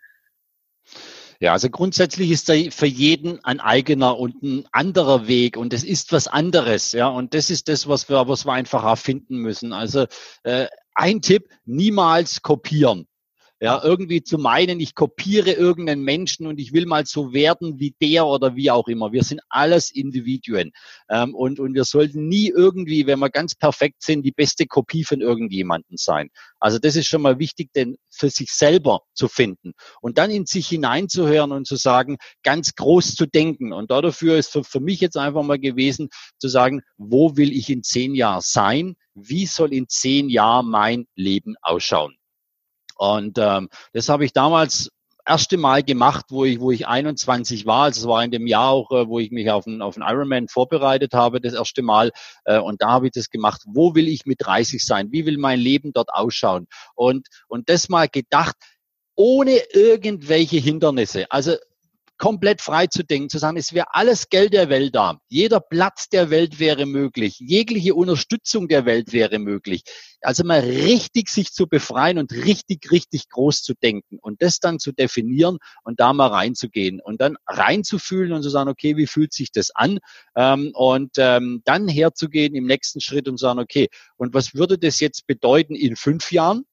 Ja, 1.41 1.53
also 1.53 1.71
grundsätzlich 1.71 2.31
ist 2.33 2.51
da 2.51 2.55
für 2.71 2.85
jeden 2.85 3.43
ein 3.47 3.61
eigener 3.61 4.19
und 4.19 4.43
ein 4.43 4.69
anderer 4.73 5.27
Weg 5.27 5.57
und 5.57 5.73
es 5.73 5.83
ist 5.83 6.13
was 6.13 6.29
anderes, 6.29 6.93
ja. 6.93 7.09
Und 7.09 7.33
das 7.33 7.49
ist 7.49 7.69
das, 7.69 7.89
was 7.89 8.11
wir, 8.11 8.29
was 8.29 8.45
wir 8.45 8.53
einfach 8.53 8.85
erfinden 8.85 9.39
müssen. 9.39 9.73
Also 9.73 10.05
äh, 10.43 10.67
ein 10.95 11.23
Tipp: 11.23 11.49
Niemals 11.65 12.43
kopieren. 12.43 13.07
Ja, 13.63 13.85
irgendwie 13.85 14.23
zu 14.23 14.39
meinen, 14.39 14.81
ich 14.81 14.95
kopiere 14.95 15.53
irgendeinen 15.53 16.03
Menschen 16.03 16.47
und 16.47 16.59
ich 16.59 16.73
will 16.73 16.87
mal 16.87 17.05
so 17.05 17.35
werden 17.35 17.79
wie 17.79 17.95
der 18.01 18.27
oder 18.27 18.57
wie 18.57 18.71
auch 18.71 18.89
immer. 18.89 19.13
Wir 19.13 19.23
sind 19.23 19.43
alles 19.51 19.91
Individuen. 19.91 20.73
Ähm, 21.11 21.35
und, 21.35 21.61
und 21.61 21.75
wir 21.75 21.85
sollten 21.85 22.27
nie 22.27 22.49
irgendwie, 22.49 23.07
wenn 23.07 23.19
wir 23.19 23.29
ganz 23.29 23.55
perfekt 23.55 24.03
sind, 24.03 24.23
die 24.23 24.33
beste 24.33 24.67
Kopie 24.67 25.05
von 25.05 25.21
irgendjemandem 25.21 25.99
sein. 25.99 26.31
Also 26.59 26.79
das 26.79 26.97
ist 26.97 27.07
schon 27.07 27.21
mal 27.21 27.39
wichtig, 27.39 27.71
denn 27.75 27.97
für 28.09 28.31
sich 28.31 28.51
selber 28.51 29.03
zu 29.13 29.29
finden 29.29 29.75
und 30.01 30.17
dann 30.17 30.31
in 30.31 30.47
sich 30.47 30.69
hineinzuhören 30.69 31.53
und 31.53 31.67
zu 31.67 31.77
sagen, 31.77 32.17
ganz 32.43 32.75
groß 32.75 33.15
zu 33.15 33.27
denken. 33.27 33.75
Und 33.75 33.91
dafür 33.91 34.39
ist 34.39 34.53
für, 34.53 34.65
für 34.65 34.81
mich 34.81 35.01
jetzt 35.01 35.19
einfach 35.19 35.43
mal 35.43 35.59
gewesen, 35.59 36.09
zu 36.39 36.49
sagen, 36.49 36.81
wo 36.97 37.37
will 37.37 37.53
ich 37.53 37.69
in 37.69 37.83
zehn 37.83 38.15
Jahren 38.15 38.41
sein? 38.43 38.97
Wie 39.13 39.45
soll 39.45 39.75
in 39.75 39.87
zehn 39.87 40.31
Jahren 40.31 40.71
mein 40.71 41.05
Leben 41.15 41.57
ausschauen? 41.61 42.20
Und 43.01 43.39
ähm, 43.39 43.71
das 43.95 44.11
habe 44.11 44.27
ich 44.27 44.35
damals 44.35 44.91
erste 45.27 45.57
Mal 45.57 45.83
gemacht, 45.83 46.27
wo 46.29 46.45
ich, 46.45 46.61
wo 46.61 46.71
ich 46.71 46.87
21 46.87 47.65
war. 47.65 47.85
Also 47.85 48.03
es 48.03 48.07
war 48.07 48.23
in 48.23 48.31
dem 48.31 48.47
Jahr 48.47 48.69
auch, 48.69 48.91
äh, 48.91 49.09
wo 49.09 49.19
ich 49.19 49.31
mich 49.31 49.51
auf 49.51 49.67
einen, 49.67 49.81
auf 49.81 49.97
einen 49.97 50.07
Ironman 50.07 50.49
vorbereitet 50.49 51.15
habe, 51.15 51.41
das 51.41 51.55
erste 51.55 51.81
Mal. 51.81 52.13
Äh, 52.45 52.59
und 52.59 52.83
da 52.83 52.91
habe 52.91 53.07
ich 53.07 53.13
das 53.13 53.31
gemacht. 53.31 53.63
Wo 53.65 53.95
will 53.95 54.07
ich 54.07 54.27
mit 54.27 54.45
30 54.45 54.85
sein? 54.85 55.13
Wie 55.13 55.25
will 55.25 55.39
mein 55.39 55.59
Leben 55.59 55.95
dort 55.95 56.11
ausschauen? 56.13 56.67
Und, 56.95 57.29
und 57.49 57.71
das 57.71 57.89
mal 57.89 58.07
gedacht, 58.07 58.57
ohne 59.15 59.57
irgendwelche 59.73 60.59
Hindernisse. 60.59 61.25
Also 61.31 61.57
komplett 62.21 62.61
frei 62.61 62.87
zu 62.87 63.03
denken, 63.03 63.31
zu 63.31 63.39
sagen, 63.39 63.57
es 63.57 63.73
wäre 63.73 63.95
alles 63.95 64.29
Geld 64.29 64.53
der 64.53 64.69
Welt 64.69 64.95
da. 64.95 65.19
Jeder 65.29 65.59
Platz 65.59 66.11
der 66.11 66.29
Welt 66.29 66.61
wäre 66.61 66.85
möglich. 66.85 67.41
Jegliche 67.41 67.95
Unterstützung 67.95 68.69
der 68.69 68.85
Welt 68.85 69.15
wäre 69.15 69.39
möglich. 69.39 69.83
Also 70.21 70.45
mal 70.45 70.61
richtig 70.61 71.31
sich 71.31 71.51
zu 71.53 71.67
befreien 71.67 72.19
und 72.19 72.33
richtig, 72.33 72.93
richtig 72.93 73.31
groß 73.31 73.63
zu 73.63 73.73
denken 73.73 74.19
und 74.21 74.43
das 74.43 74.61
dann 74.61 74.79
zu 74.79 74.93
definieren 74.93 75.57
und 75.83 75.99
da 75.99 76.13
mal 76.13 76.27
reinzugehen 76.27 77.01
und 77.01 77.23
dann 77.23 77.39
reinzufühlen 77.47 78.33
und 78.33 78.43
zu 78.43 78.51
sagen, 78.51 78.69
okay, 78.69 78.99
wie 78.99 79.07
fühlt 79.07 79.33
sich 79.33 79.51
das 79.51 79.71
an? 79.75 79.99
Ähm, 80.37 80.73
und 80.75 81.13
ähm, 81.17 81.63
dann 81.65 81.89
herzugehen 81.89 82.55
im 82.55 82.67
nächsten 82.67 83.01
Schritt 83.01 83.29
und 83.29 83.39
sagen, 83.39 83.59
okay, 83.59 83.89
und 84.19 84.35
was 84.35 84.55
würde 84.55 84.77
das 84.77 85.01
jetzt 85.01 85.27
bedeuten 85.27 85.75
in 85.75 85.97
fünf 85.97 86.33
Jahren? 86.33 86.67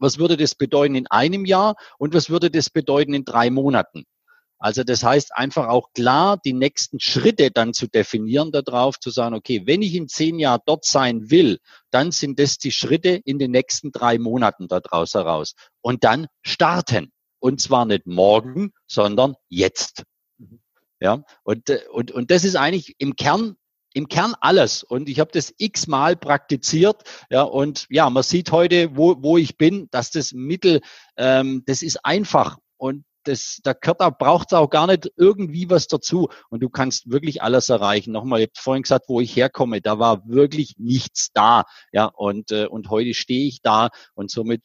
Was 0.00 0.18
würde 0.18 0.36
das 0.36 0.56
bedeuten 0.56 0.96
in 0.96 1.06
einem 1.06 1.44
Jahr? 1.44 1.76
Und 1.98 2.14
was 2.14 2.30
würde 2.30 2.50
das 2.50 2.68
bedeuten 2.68 3.14
in 3.14 3.24
drei 3.24 3.48
Monaten? 3.50 4.04
Also 4.58 4.84
das 4.84 5.02
heißt 5.02 5.36
einfach 5.36 5.68
auch 5.68 5.92
klar 5.92 6.38
die 6.38 6.54
nächsten 6.54 6.98
Schritte 6.98 7.50
dann 7.50 7.74
zu 7.74 7.86
definieren 7.86 8.52
darauf, 8.52 8.98
zu 8.98 9.10
sagen, 9.10 9.34
okay, 9.34 9.62
wenn 9.66 9.82
ich 9.82 9.94
in 9.94 10.08
zehn 10.08 10.38
Jahren 10.38 10.62
dort 10.66 10.84
sein 10.84 11.30
will, 11.30 11.58
dann 11.90 12.10
sind 12.10 12.38
das 12.38 12.58
die 12.58 12.72
Schritte 12.72 13.20
in 13.24 13.38
den 13.38 13.50
nächsten 13.50 13.92
drei 13.92 14.18
Monaten 14.18 14.68
daraus 14.68 15.14
heraus. 15.14 15.54
Und 15.82 16.04
dann 16.04 16.26
starten. 16.42 17.12
Und 17.38 17.60
zwar 17.60 17.84
nicht 17.84 18.06
morgen, 18.06 18.72
sondern 18.86 19.34
jetzt. 19.48 20.04
Ja, 21.00 21.22
und, 21.44 21.70
und, 21.92 22.10
und 22.10 22.30
das 22.30 22.44
ist 22.44 22.56
eigentlich 22.56 22.94
im 22.98 23.14
Kern 23.14 23.56
im 23.96 24.08
Kern 24.08 24.34
alles. 24.40 24.82
Und 24.82 25.08
ich 25.08 25.20
habe 25.20 25.30
das 25.32 25.54
x-mal 25.56 26.16
praktiziert. 26.16 27.02
Ja, 27.30 27.42
und 27.42 27.86
ja, 27.88 28.10
man 28.10 28.22
sieht 28.22 28.52
heute, 28.52 28.94
wo, 28.94 29.16
wo 29.22 29.38
ich 29.38 29.56
bin, 29.56 29.88
dass 29.90 30.10
das 30.10 30.32
Mittel, 30.32 30.82
ähm, 31.16 31.62
das 31.66 31.80
ist 31.80 32.04
einfach. 32.04 32.58
Und 32.76 33.04
das, 33.26 33.60
da 33.62 33.74
braucht 34.10 34.52
es 34.52 34.58
auch 34.58 34.70
gar 34.70 34.86
nicht 34.86 35.10
irgendwie 35.16 35.68
was 35.70 35.86
dazu. 35.86 36.28
Und 36.50 36.62
du 36.62 36.68
kannst 36.68 37.10
wirklich 37.10 37.42
alles 37.42 37.68
erreichen. 37.68 38.12
Nochmal, 38.12 38.40
ich 38.40 38.46
habe 38.46 38.60
vorhin 38.60 38.82
gesagt, 38.82 39.06
wo 39.08 39.20
ich 39.20 39.34
herkomme, 39.36 39.80
da 39.80 39.98
war 39.98 40.28
wirklich 40.28 40.76
nichts 40.78 41.30
da. 41.32 41.64
Ja, 41.92 42.06
und, 42.06 42.50
äh, 42.52 42.66
und 42.66 42.90
heute 42.90 43.14
stehe 43.14 43.46
ich 43.46 43.62
da 43.62 43.90
und 44.14 44.30
somit 44.30 44.62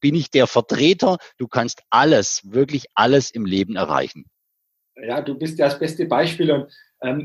bin 0.00 0.14
ich 0.14 0.30
der 0.30 0.46
Vertreter. 0.46 1.16
Du 1.38 1.48
kannst 1.48 1.82
alles, 1.90 2.42
wirklich 2.44 2.86
alles 2.94 3.30
im 3.30 3.46
Leben 3.46 3.76
erreichen. 3.76 4.26
Ja, 4.96 5.22
du 5.22 5.34
bist 5.34 5.58
ja 5.58 5.66
das 5.66 5.78
beste 5.78 6.06
Beispiel 6.06 6.52
und 6.52 6.72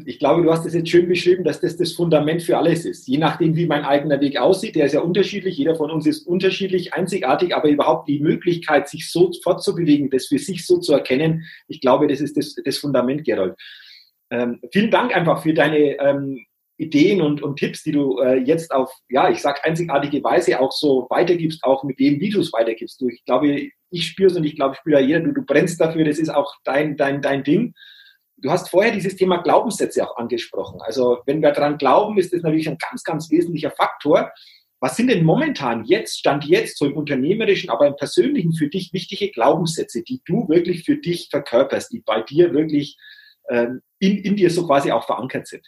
ich 0.05 0.19
glaube, 0.19 0.43
du 0.43 0.51
hast 0.51 0.65
es 0.65 0.73
jetzt 0.73 0.89
schön 0.89 1.07
beschrieben, 1.07 1.43
dass 1.43 1.61
das 1.61 1.77
das 1.77 1.93
Fundament 1.93 2.41
für 2.41 2.57
alles 2.57 2.85
ist. 2.85 3.07
Je 3.07 3.17
nachdem, 3.17 3.55
wie 3.55 3.65
mein 3.65 3.85
eigener 3.85 4.19
Weg 4.19 4.37
aussieht, 4.37 4.75
der 4.75 4.85
ist 4.85 4.93
ja 4.93 5.01
unterschiedlich, 5.01 5.57
jeder 5.57 5.75
von 5.75 5.89
uns 5.91 6.05
ist 6.05 6.27
unterschiedlich, 6.27 6.93
einzigartig, 6.93 7.55
aber 7.55 7.69
überhaupt 7.69 8.07
die 8.09 8.19
Möglichkeit, 8.19 8.89
sich 8.89 9.09
so 9.09 9.31
fortzubewegen, 9.43 10.09
das 10.09 10.27
für 10.27 10.39
sich 10.39 10.65
so 10.65 10.79
zu 10.79 10.93
erkennen, 10.93 11.45
ich 11.67 11.81
glaube, 11.81 12.07
das 12.07 12.19
ist 12.19 12.35
das, 12.35 12.55
das 12.55 12.77
Fundament, 12.77 13.23
Gerold. 13.23 13.55
Ähm, 14.31 14.59
vielen 14.71 14.91
Dank 14.91 15.15
einfach 15.15 15.41
für 15.41 15.53
deine 15.53 15.99
ähm, 15.99 16.45
Ideen 16.77 17.21
und, 17.21 17.41
und 17.41 17.57
Tipps, 17.57 17.83
die 17.83 17.91
du 17.91 18.19
äh, 18.19 18.37
jetzt 18.37 18.71
auf, 18.71 18.91
ja, 19.09 19.29
ich 19.29 19.39
sag 19.39 19.65
einzigartige 19.65 20.23
Weise 20.23 20.59
auch 20.59 20.71
so 20.71 21.07
weitergibst, 21.09 21.63
auch 21.63 21.83
mit 21.83 21.99
dem, 21.99 22.19
wie 22.19 22.29
du 22.29 22.39
es 22.39 22.53
weitergibst. 22.53 23.01
Du, 23.01 23.07
ich 23.07 23.23
glaube, 23.25 23.69
ich 23.91 24.05
spüre 24.07 24.31
es 24.31 24.37
und 24.37 24.45
ich 24.45 24.55
glaube, 24.55 24.75
spürt 24.75 24.99
ja 24.99 25.05
jeder, 25.05 25.19
du, 25.21 25.33
du 25.33 25.43
brennst 25.43 25.79
dafür, 25.79 26.05
das 26.05 26.19
ist 26.19 26.29
auch 26.29 26.53
dein, 26.63 26.95
dein, 26.95 27.21
dein 27.21 27.43
Ding. 27.43 27.73
Du 28.41 28.51
hast 28.51 28.69
vorher 28.69 28.91
dieses 28.91 29.15
Thema 29.15 29.37
Glaubenssätze 29.37 30.07
auch 30.07 30.17
angesprochen. 30.17 30.81
Also 30.81 31.19
wenn 31.25 31.41
wir 31.41 31.51
daran 31.51 31.77
glauben, 31.77 32.17
ist 32.17 32.33
das 32.33 32.41
natürlich 32.41 32.69
ein 32.69 32.77
ganz, 32.77 33.03
ganz 33.03 33.29
wesentlicher 33.29 33.71
Faktor. 33.71 34.31
Was 34.79 34.95
sind 34.95 35.09
denn 35.09 35.25
momentan 35.25 35.83
jetzt, 35.83 36.19
Stand 36.19 36.45
jetzt, 36.45 36.77
so 36.77 36.85
im 36.85 36.95
unternehmerischen, 36.95 37.69
aber 37.69 37.87
im 37.87 37.97
persönlichen 37.97 38.53
für 38.53 38.69
dich 38.69 38.93
wichtige 38.93 39.29
Glaubenssätze, 39.31 40.03
die 40.03 40.21
du 40.23 40.47
wirklich 40.47 40.85
für 40.85 40.95
dich 40.95 41.27
verkörperst, 41.29 41.91
die 41.91 41.99
bei 41.99 42.21
dir 42.21 42.53
wirklich 42.53 42.97
ähm, 43.49 43.81
in, 43.99 44.19
in 44.19 44.35
dir 44.37 44.49
so 44.49 44.65
quasi 44.65 44.91
auch 44.91 45.05
verankert 45.05 45.47
sind? 45.47 45.67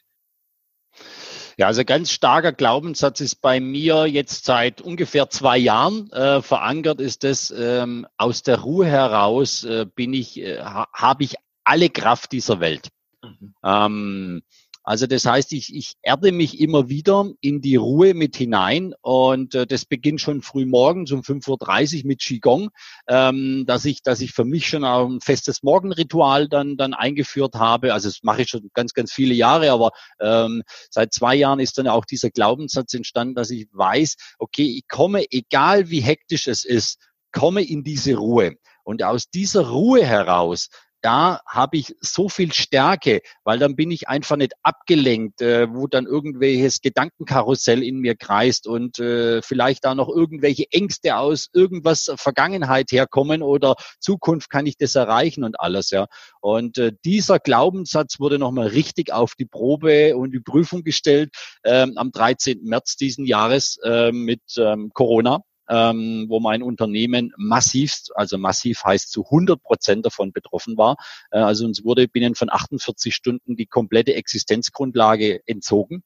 Ja, 1.58 1.68
also 1.68 1.84
ganz 1.84 2.12
starker 2.12 2.54
Glaubenssatz 2.54 3.20
ist 3.20 3.42
bei 3.42 3.60
mir 3.60 4.06
jetzt 4.06 4.46
seit 4.46 4.82
ungefähr 4.82 5.30
zwei 5.30 5.58
Jahren 5.58 6.10
äh, 6.12 6.42
verankert, 6.42 7.02
ist 7.02 7.26
das 7.26 7.54
ähm, 7.56 8.08
aus 8.18 8.44
der 8.44 8.62
Ruhe 8.62 8.86
heraus 8.86 9.66
äh, 9.66 9.86
bin 9.94 10.14
ich, 10.14 10.40
äh, 10.42 10.60
habe 10.60 11.24
ich 11.24 11.36
alle 11.64 11.90
Kraft 11.90 12.32
dieser 12.32 12.60
Welt. 12.60 12.90
Mhm. 13.24 13.54
Ähm, 13.64 14.42
also 14.84 15.06
das 15.06 15.26
heißt, 15.26 15.54
ich, 15.54 15.76
ich 15.76 15.94
erde 16.02 16.32
mich 16.32 16.60
immer 16.60 16.90
wieder 16.90 17.30
in 17.40 17.62
die 17.62 17.76
Ruhe 17.76 18.16
mit 18.16 18.36
hinein 18.36 18.96
und 19.02 19.54
äh, 19.54 19.68
das 19.68 19.86
beginnt 19.86 20.22
schon 20.22 20.42
früh 20.42 20.66
morgens 20.66 21.12
um 21.12 21.22
5.30 21.22 22.00
Uhr 22.00 22.08
mit 22.08 22.20
Qigong, 22.22 22.72
ähm, 23.08 23.66
dass 23.68 23.86
ich, 23.86 24.02
dass 24.02 24.22
ich 24.22 24.32
für 24.32 24.44
mich 24.44 24.68
schon 24.68 24.84
auch 24.84 25.08
ein 25.08 25.22
festes 25.22 25.62
Morgenritual 25.62 26.50
dann, 26.50 26.78
dann 26.78 26.96
eingeführt 26.96 27.56
habe. 27.56 27.94
Also 27.94 28.10
das 28.10 28.24
mache 28.24 28.42
ich 28.42 28.50
schon 28.50 28.72
ganz, 28.74 28.94
ganz 28.94 29.12
viele 29.12 29.36
Jahre, 29.36 29.72
aber 29.72 29.92
ähm, 30.20 30.64
seit 30.90 31.14
zwei 31.14 31.36
Jahren 31.36 31.60
ist 31.60 31.78
dann 31.78 31.88
auch 31.88 32.06
dieser 32.06 32.32
Glaubenssatz 32.32 32.96
entstanden, 32.96 33.36
dass 33.36 33.52
ich 33.52 33.68
weiß, 33.72 34.16
okay, 34.40 34.66
ich 34.66 34.88
komme, 34.88 35.26
egal 35.30 35.92
wie 35.92 36.02
hektisch 36.02 36.48
es 36.48 36.66
ist, 36.66 36.98
komme 37.32 37.62
in 37.62 37.84
diese 37.84 38.16
Ruhe. 38.16 38.56
Und 38.84 39.04
aus 39.04 39.30
dieser 39.30 39.70
Ruhe 39.70 40.04
heraus 40.04 40.70
da 41.02 41.42
habe 41.48 41.78
ich 41.78 41.96
so 42.00 42.30
viel 42.30 42.54
Stärke, 42.54 43.22
weil 43.44 43.60
dann 43.60 43.76
bin 43.76 43.92
ich 43.92 44.08
einfach 44.08 44.38
nicht 44.38 44.54
abgelenkt, 44.64 45.42
äh, 45.42 45.68
wo 45.74 45.88
dann 45.88 46.06
irgendwelches 46.06 46.82
Gedankenkarussell 46.82 47.84
in 47.84 48.00
mir 48.00 48.16
kreist 48.16 48.68
und 48.68 49.00
äh, 49.00 49.42
vielleicht 49.42 49.86
da 49.86 49.96
noch 49.96 50.10
irgendwelche 50.10 50.66
Ängste 50.72 51.18
aus 51.18 51.50
irgendwas 51.54 52.12
Vergangenheit 52.16 52.92
herkommen 52.92 53.42
oder 53.42 53.76
Zukunft 54.00 54.50
kann 54.50 54.66
ich 54.66 54.78
das 54.78 54.96
erreichen 54.96 55.44
und 55.44 55.60
alles, 55.60 55.90
ja. 55.90 56.08
Und 56.40 56.78
äh, 56.78 56.92
dieser 57.04 57.40
Glaubenssatz 57.40 58.20
wurde 58.20 58.40
nochmal 58.40 58.68
richtig 58.68 59.12
auf 59.12 59.36
die 59.36 59.46
Probe 59.46 60.16
und 60.16 60.32
die 60.32 60.40
Prüfung 60.40 60.84
gestellt 60.84 61.34
ähm, 61.64 61.94
am 61.96 62.12
13. 62.12 62.64
März 62.64 62.96
diesen 62.96 63.26
Jahres 63.26 63.78
äh, 63.84 64.12
mit 64.12 64.42
ähm, 64.58 64.92
Corona 64.94 65.42
ähm, 65.70 66.26
wo 66.28 66.40
mein 66.40 66.64
Unternehmen 66.64 67.34
massivst, 67.38 68.12
also 68.16 68.38
massiv 68.38 68.84
heißt 68.84 69.12
zu 69.12 69.26
100 69.26 69.62
Prozent 69.62 70.06
davon 70.06 70.32
betroffen 70.32 70.78
war. 70.78 70.98
Äh, 71.32 71.40
also 71.40 71.66
uns 71.66 71.84
wurde 71.84 72.08
binnen 72.08 72.36
von 72.36 72.50
48 72.52 73.14
Stunden 73.14 73.56
die 73.56 73.68
komplette 73.68 74.16
Existenzgrundlage 74.16 75.42
entzogen. 75.46 76.04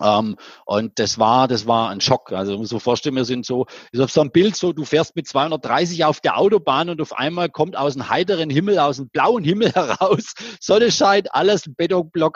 Ähm, 0.00 0.36
und 0.64 0.98
das 0.98 1.18
war, 1.18 1.48
das 1.48 1.66
war 1.66 1.90
ein 1.90 2.00
Schock. 2.00 2.32
Also 2.32 2.62
so 2.64 2.78
vorstellen, 2.78 3.16
wir 3.16 3.24
sind 3.24 3.46
so, 3.46 3.66
ist 3.92 4.00
auf 4.00 4.10
so 4.10 4.20
ein 4.20 4.30
Bild 4.30 4.56
so, 4.56 4.72
du 4.72 4.84
fährst 4.84 5.16
mit 5.16 5.26
230 5.26 6.04
auf 6.04 6.20
der 6.20 6.38
Autobahn 6.38 6.90
und 6.90 7.00
auf 7.00 7.12
einmal 7.12 7.48
kommt 7.48 7.76
aus 7.76 7.94
dem 7.94 8.08
heiteren 8.08 8.50
Himmel, 8.50 8.78
aus 8.78 8.96
dem 8.96 9.08
blauen 9.08 9.44
Himmel 9.44 9.72
heraus, 9.74 10.34
Sonne 10.60 10.90
scheint, 10.90 11.34
alles 11.34 11.66
ein 11.66 11.74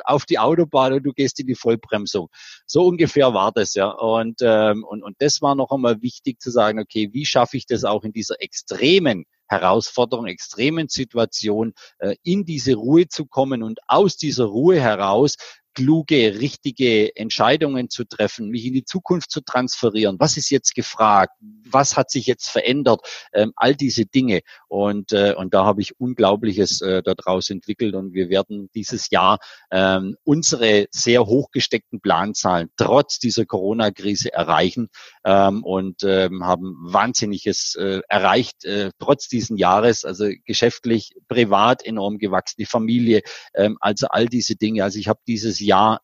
auf 0.04 0.24
die 0.24 0.38
Autobahn 0.38 0.92
und 0.94 1.02
du 1.02 1.12
gehst 1.12 1.38
in 1.40 1.46
die 1.46 1.54
Vollbremsung. 1.54 2.28
So 2.66 2.86
ungefähr 2.86 3.34
war 3.34 3.52
das, 3.52 3.74
ja. 3.74 3.90
Und, 3.90 4.38
ähm, 4.42 4.84
und, 4.84 5.02
und 5.02 5.16
das 5.18 5.42
war 5.42 5.54
noch 5.54 5.70
einmal 5.70 6.00
wichtig 6.02 6.40
zu 6.40 6.50
sagen, 6.50 6.78
okay, 6.78 7.10
wie 7.12 7.26
schaffe 7.26 7.56
ich 7.56 7.66
das 7.66 7.84
auch 7.84 8.04
in 8.04 8.12
dieser 8.12 8.40
extremen 8.40 9.24
Herausforderung, 9.50 10.26
extremen 10.26 10.88
Situation, 10.88 11.74
äh, 11.98 12.14
in 12.22 12.44
diese 12.44 12.74
Ruhe 12.74 13.08
zu 13.08 13.26
kommen 13.26 13.64
und 13.64 13.80
aus 13.88 14.16
dieser 14.16 14.44
Ruhe 14.44 14.80
heraus 14.80 15.36
kluge, 15.74 16.40
richtige 16.40 17.14
Entscheidungen 17.16 17.90
zu 17.90 18.04
treffen, 18.04 18.48
mich 18.48 18.66
in 18.66 18.74
die 18.74 18.84
Zukunft 18.84 19.30
zu 19.30 19.40
transferieren. 19.40 20.16
Was 20.18 20.36
ist 20.36 20.50
jetzt 20.50 20.74
gefragt? 20.74 21.32
Was 21.68 21.96
hat 21.96 22.10
sich 22.10 22.26
jetzt 22.26 22.50
verändert? 22.50 23.00
Ähm, 23.32 23.52
all 23.56 23.74
diese 23.74 24.04
Dinge. 24.06 24.40
Und, 24.68 25.12
äh, 25.12 25.34
und 25.36 25.54
da 25.54 25.64
habe 25.64 25.80
ich 25.80 25.98
Unglaubliches 26.00 26.80
äh, 26.80 27.02
daraus 27.02 27.50
entwickelt 27.50 27.94
und 27.94 28.14
wir 28.14 28.28
werden 28.30 28.68
dieses 28.74 29.10
Jahr 29.10 29.38
ähm, 29.70 30.16
unsere 30.24 30.86
sehr 30.90 31.26
hochgesteckten 31.26 32.00
Planzahlen 32.00 32.70
trotz 32.76 33.18
dieser 33.18 33.44
Corona-Krise 33.46 34.32
erreichen 34.32 34.88
ähm, 35.24 35.62
und 35.62 36.02
ähm, 36.02 36.44
haben 36.44 36.76
Wahnsinniges 36.80 37.76
äh, 37.76 38.00
erreicht, 38.08 38.64
äh, 38.64 38.90
trotz 38.98 39.28
diesen 39.28 39.56
Jahres, 39.56 40.04
also 40.04 40.28
geschäftlich, 40.44 41.14
privat 41.28 41.84
enorm 41.84 42.18
gewachsen, 42.18 42.56
die 42.58 42.66
Familie, 42.66 43.22
ähm, 43.54 43.76
also 43.80 44.08
all 44.08 44.26
diese 44.26 44.56
Dinge. 44.56 44.84
Also 44.84 44.98
ich 44.98 45.08
habe 45.08 45.20
dieses 45.26 45.59
Jahr 45.60 46.00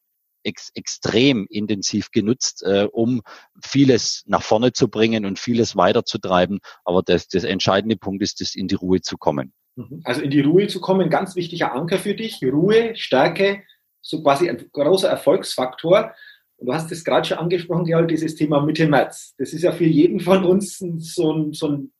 ex 0.46 0.70
extrem 0.74 1.46
intensiv 1.50 2.10
genutzt, 2.10 2.62
äh, 2.64 2.86
um 2.90 3.22
vieles 3.62 4.22
nach 4.26 4.42
vorne 4.42 4.72
zu 4.72 4.88
bringen 4.88 5.26
und 5.26 5.38
vieles 5.38 5.76
weiterzutreiben. 5.76 6.60
Aber 6.84 7.02
das, 7.02 7.28
das 7.28 7.44
entscheidende 7.44 7.96
Punkt 7.96 8.22
ist, 8.22 8.40
das 8.40 8.54
in 8.54 8.68
die 8.68 8.76
Ruhe 8.76 9.00
zu 9.00 9.18
kommen. 9.18 9.52
Mhm. 9.74 10.02
Also 10.04 10.22
in 10.22 10.30
die 10.30 10.40
Ruhe 10.40 10.68
zu 10.68 10.80
kommen, 10.80 11.10
ganz 11.10 11.36
wichtiger 11.36 11.72
Anker 11.72 11.98
für 11.98 12.14
dich. 12.14 12.40
Ruhe, 12.42 12.94
Stärke, 12.96 13.62
so 14.00 14.22
quasi 14.22 14.48
ein 14.48 14.70
großer 14.72 15.08
Erfolgsfaktor. 15.08 16.14
Du 16.58 16.72
hast 16.72 16.90
es 16.90 17.04
gerade 17.04 17.28
schon 17.28 17.38
angesprochen, 17.38 17.84
Georg, 17.84 18.08
dieses 18.08 18.34
Thema 18.34 18.62
Mitte 18.62 18.86
März. 18.88 19.34
Das 19.36 19.52
ist 19.52 19.62
ja 19.62 19.72
für 19.72 19.84
jeden 19.84 20.20
von 20.20 20.44
uns 20.44 20.78
so 20.78 21.32
ein, 21.32 21.52
so 21.52 21.68
ein 21.68 21.92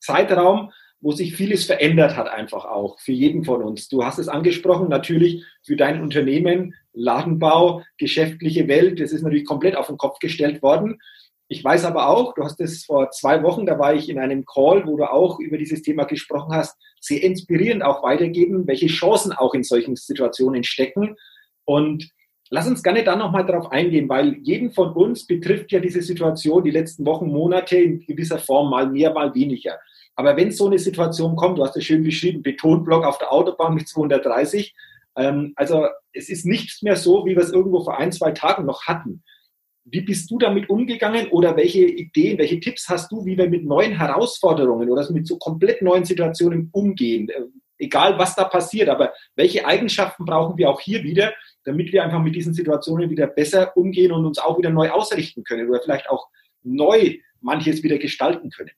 Zeitraum, 0.00 0.72
wo 1.00 1.12
sich 1.12 1.34
vieles 1.34 1.64
verändert 1.64 2.16
hat, 2.16 2.28
einfach 2.28 2.64
auch 2.64 2.98
für 3.00 3.12
jeden 3.12 3.44
von 3.44 3.62
uns. 3.62 3.88
Du 3.88 4.04
hast 4.04 4.18
es 4.18 4.28
angesprochen, 4.28 4.88
natürlich 4.88 5.44
für 5.64 5.76
dein 5.76 6.02
Unternehmen, 6.02 6.74
Ladenbau, 6.92 7.82
geschäftliche 7.98 8.68
Welt, 8.68 9.00
das 9.00 9.12
ist 9.12 9.22
natürlich 9.22 9.46
komplett 9.46 9.76
auf 9.76 9.86
den 9.86 9.96
Kopf 9.96 10.18
gestellt 10.18 10.62
worden. 10.62 10.98
Ich 11.48 11.64
weiß 11.64 11.84
aber 11.84 12.08
auch, 12.08 12.34
du 12.34 12.44
hast 12.44 12.60
es 12.60 12.84
vor 12.84 13.10
zwei 13.10 13.42
Wochen, 13.42 13.66
da 13.66 13.78
war 13.78 13.94
ich 13.94 14.08
in 14.08 14.18
einem 14.18 14.44
Call, 14.44 14.86
wo 14.86 14.96
du 14.96 15.10
auch 15.10 15.40
über 15.40 15.58
dieses 15.58 15.82
Thema 15.82 16.04
gesprochen 16.04 16.54
hast, 16.54 16.76
sehr 17.00 17.22
inspirierend 17.22 17.82
auch 17.82 18.02
weitergeben, 18.02 18.66
welche 18.66 18.86
Chancen 18.86 19.32
auch 19.32 19.54
in 19.54 19.64
solchen 19.64 19.96
Situationen 19.96 20.62
stecken. 20.62 21.16
Und 21.64 22.08
lass 22.50 22.68
uns 22.68 22.82
gerne 22.82 23.02
dann 23.02 23.18
nochmal 23.18 23.46
darauf 23.46 23.72
eingehen, 23.72 24.08
weil 24.08 24.36
jeden 24.42 24.70
von 24.70 24.92
uns 24.92 25.26
betrifft 25.26 25.72
ja 25.72 25.80
diese 25.80 26.02
Situation 26.02 26.62
die 26.62 26.70
letzten 26.70 27.04
Wochen, 27.06 27.26
Monate 27.26 27.78
in 27.78 28.06
gewisser 28.06 28.38
Form 28.38 28.70
mal 28.70 28.88
mehr, 28.88 29.12
mal 29.12 29.34
weniger. 29.34 29.78
Aber 30.20 30.36
wenn 30.36 30.52
so 30.52 30.66
eine 30.66 30.78
Situation 30.78 31.34
kommt, 31.34 31.56
du 31.56 31.64
hast 31.64 31.78
es 31.78 31.84
schön 31.86 32.04
beschrieben, 32.04 32.42
Betonblock 32.42 33.06
auf 33.06 33.16
der 33.16 33.32
Autobahn 33.32 33.72
mit 33.72 33.88
230, 33.88 34.74
ähm, 35.16 35.54
also 35.56 35.86
es 36.12 36.28
ist 36.28 36.44
nichts 36.44 36.82
mehr 36.82 36.96
so, 36.96 37.24
wie 37.24 37.34
wir 37.34 37.42
es 37.42 37.54
irgendwo 37.54 37.82
vor 37.82 37.96
ein, 37.96 38.12
zwei 38.12 38.32
Tagen 38.32 38.66
noch 38.66 38.82
hatten. 38.82 39.22
Wie 39.84 40.02
bist 40.02 40.30
du 40.30 40.36
damit 40.36 40.68
umgegangen 40.68 41.28
oder 41.28 41.56
welche 41.56 41.86
Ideen, 41.86 42.36
welche 42.36 42.60
Tipps 42.60 42.90
hast 42.90 43.10
du, 43.10 43.24
wie 43.24 43.38
wir 43.38 43.48
mit 43.48 43.64
neuen 43.64 43.96
Herausforderungen 43.96 44.90
oder 44.90 45.10
mit 45.10 45.26
so 45.26 45.38
komplett 45.38 45.80
neuen 45.80 46.04
Situationen 46.04 46.68
umgehen? 46.70 47.30
Äh, 47.30 47.44
egal, 47.78 48.18
was 48.18 48.36
da 48.36 48.44
passiert, 48.44 48.90
aber 48.90 49.14
welche 49.36 49.64
Eigenschaften 49.64 50.26
brauchen 50.26 50.58
wir 50.58 50.68
auch 50.68 50.82
hier 50.82 51.02
wieder, 51.02 51.32
damit 51.64 51.94
wir 51.94 52.04
einfach 52.04 52.20
mit 52.20 52.34
diesen 52.34 52.52
Situationen 52.52 53.08
wieder 53.08 53.26
besser 53.26 53.74
umgehen 53.74 54.12
und 54.12 54.26
uns 54.26 54.38
auch 54.38 54.58
wieder 54.58 54.68
neu 54.68 54.90
ausrichten 54.90 55.44
können 55.44 55.70
oder 55.70 55.80
vielleicht 55.80 56.10
auch 56.10 56.28
neu 56.62 57.16
manches 57.40 57.82
wieder 57.82 57.96
gestalten 57.96 58.50
können? 58.50 58.72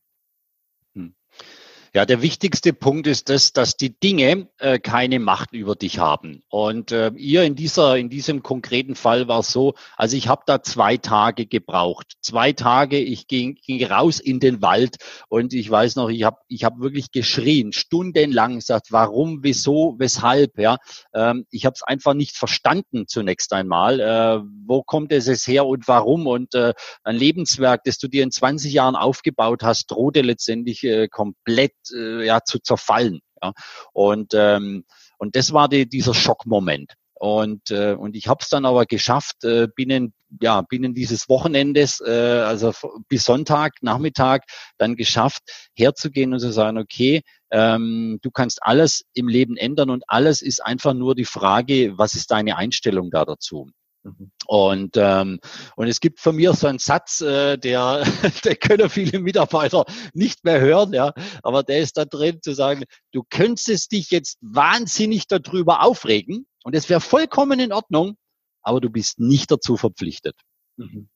Ja, 1.95 2.07
der 2.07 2.23
wichtigste 2.23 2.73
Punkt 2.73 3.07
ist 3.07 3.29
das, 3.29 3.53
dass 3.53 3.77
die 3.77 3.91
Dinge 4.01 4.49
äh, 4.57 4.79
keine 4.79 5.19
Macht 5.19 5.53
über 5.53 5.77
dich 5.77 5.99
haben. 5.99 6.43
Und 6.49 6.91
äh, 6.91 7.11
ihr 7.17 7.43
in 7.43 7.55
dieser, 7.55 7.99
in 7.99 8.09
diesem 8.09 8.43
konkreten 8.43 8.95
Fall 8.95 9.29
war 9.29 9.41
es 9.41 9.53
so, 9.53 9.75
also 9.99 10.17
ich 10.17 10.27
habe 10.27 10.41
da 10.47 10.63
zwei 10.63 10.97
Tage 10.97 11.45
gebraucht. 11.45 12.15
Zwei 12.23 12.55
Tage, 12.55 12.99
ich 12.99 13.27
ging, 13.27 13.57
ging 13.57 13.85
raus 13.85 14.21
in 14.21 14.41
den 14.41 14.63
Wald 14.63 14.97
und 15.29 15.53
ich 15.53 15.71
weiß 15.71 15.97
noch, 15.97 16.09
ich 16.09 16.25
habe 16.25 16.39
ich 16.49 16.65
hab 16.65 16.81
wirklich 16.81 17.13
geschrien, 17.13 17.75
stundenlang 17.75 18.55
gesagt, 18.55 18.87
warum, 18.89 19.41
wieso, 19.43 19.97
weshalb. 19.99 20.59
Ja, 20.59 20.79
ähm, 21.13 21.45
Ich 21.51 21.67
habe 21.67 21.75
es 21.75 21.83
einfach 21.83 22.15
nicht 22.15 22.39
verstanden 22.39 23.07
zunächst 23.07 23.53
einmal. 23.53 24.01
Äh, 24.01 24.43
wo 24.65 24.83
kommt 24.83 25.13
es 25.13 25.29
es 25.29 25.47
her 25.47 25.67
und 25.67 25.87
warum? 25.89 26.27
Und 26.27 26.55
äh, 26.55 26.73
ein 27.05 27.17
Lebenswerk, 27.17 27.85
das 27.85 27.99
du 27.99 28.09
dir 28.09 28.23
in 28.23 28.31
20 28.31 28.73
Jahren 28.73 28.97
aufgebaut 28.97 29.63
hast, 29.63 29.91
drohte 29.91 30.23
letztendlich 30.23 30.83
äh, 30.85 31.09
komplett 31.09 31.73
äh, 31.95 32.25
ja, 32.25 32.41
zu 32.45 32.59
zerfallen. 32.59 33.21
Ja. 33.43 33.53
Und, 33.93 34.33
ähm, 34.35 34.85
und 35.19 35.37
das 35.37 35.53
war 35.53 35.69
die, 35.69 35.89
dieser 35.89 36.15
Schockmoment. 36.15 36.95
Und, 37.23 37.71
äh, 37.71 37.93
und 37.93 38.17
ich 38.17 38.27
habe 38.27 38.41
es 38.43 38.49
dann 38.49 38.65
aber 38.65 38.85
geschafft, 38.85 39.45
äh, 39.45 39.69
binnen, 39.77 40.13
ja, 40.41 40.63
binnen 40.63 40.93
dieses 40.93 41.29
Wochenendes, 41.29 42.01
äh, 42.05 42.11
also 42.11 42.73
bis 43.09 43.23
Sonntag, 43.23 43.75
Nachmittag, 43.81 44.43
dann 44.77 44.97
geschafft, 44.97 45.43
herzugehen 45.77 46.33
und 46.33 46.41
zu 46.41 46.51
sagen, 46.51 46.79
okay, 46.79 47.23
ähm, 47.53 48.19
du 48.23 48.33
kannst 48.33 48.65
alles 48.65 49.05
im 49.15 49.29
Leben 49.29 49.57
ändern 49.57 49.91
und 49.91 50.03
alles 50.09 50.43
ist 50.43 50.65
einfach 50.67 50.95
nur 50.95 51.15
die 51.15 51.25
Frage, 51.25 51.97
was 51.97 52.17
ist 52.17 52.33
deine 52.33 52.57
Einstellung 52.57 53.13
da 53.13 53.25
dazu? 53.25 53.71
Mhm. 54.05 54.33
Und, 54.47 54.97
ähm, 54.97 55.39
und 55.77 55.87
es 55.87 56.01
gibt 56.01 56.21
von 56.21 56.37
mir 56.37 56.53
so 56.55 56.67
einen 56.67 56.79
Satz, 56.79 57.21
äh, 57.21 57.57
der, 57.57 58.05
der 58.45 58.57
können 58.57 58.91
viele 58.91 59.21
Mitarbeiter 59.21 59.85
nicht 60.13 60.45
mehr 60.45 60.61
hören, 60.61 60.93
ja, 60.93 61.13
aber 61.43 61.63
der 61.63 61.79
ist 61.79 61.97
da 61.97 62.05
drin 62.05 62.41
zu 62.43 62.53
sagen, 62.53 62.85
du 63.13 63.23
könntest 63.29 63.93
dich 63.93 64.11
jetzt 64.11 64.39
wahnsinnig 64.41 65.29
darüber 65.29 65.83
aufregen 65.83 66.47
und 66.65 66.75
es 66.75 66.89
wäre 66.89 67.01
vollkommen 67.01 67.61
in 67.61 67.73
Ordnung, 67.73 68.17
aber 68.63 68.81
du 68.81 68.91
bist 68.91 69.21
nicht 69.21 69.51
dazu 69.51 69.77
verpflichtet. 69.77 70.37
Mhm. 70.77 71.09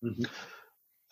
Mhm. 0.00 0.26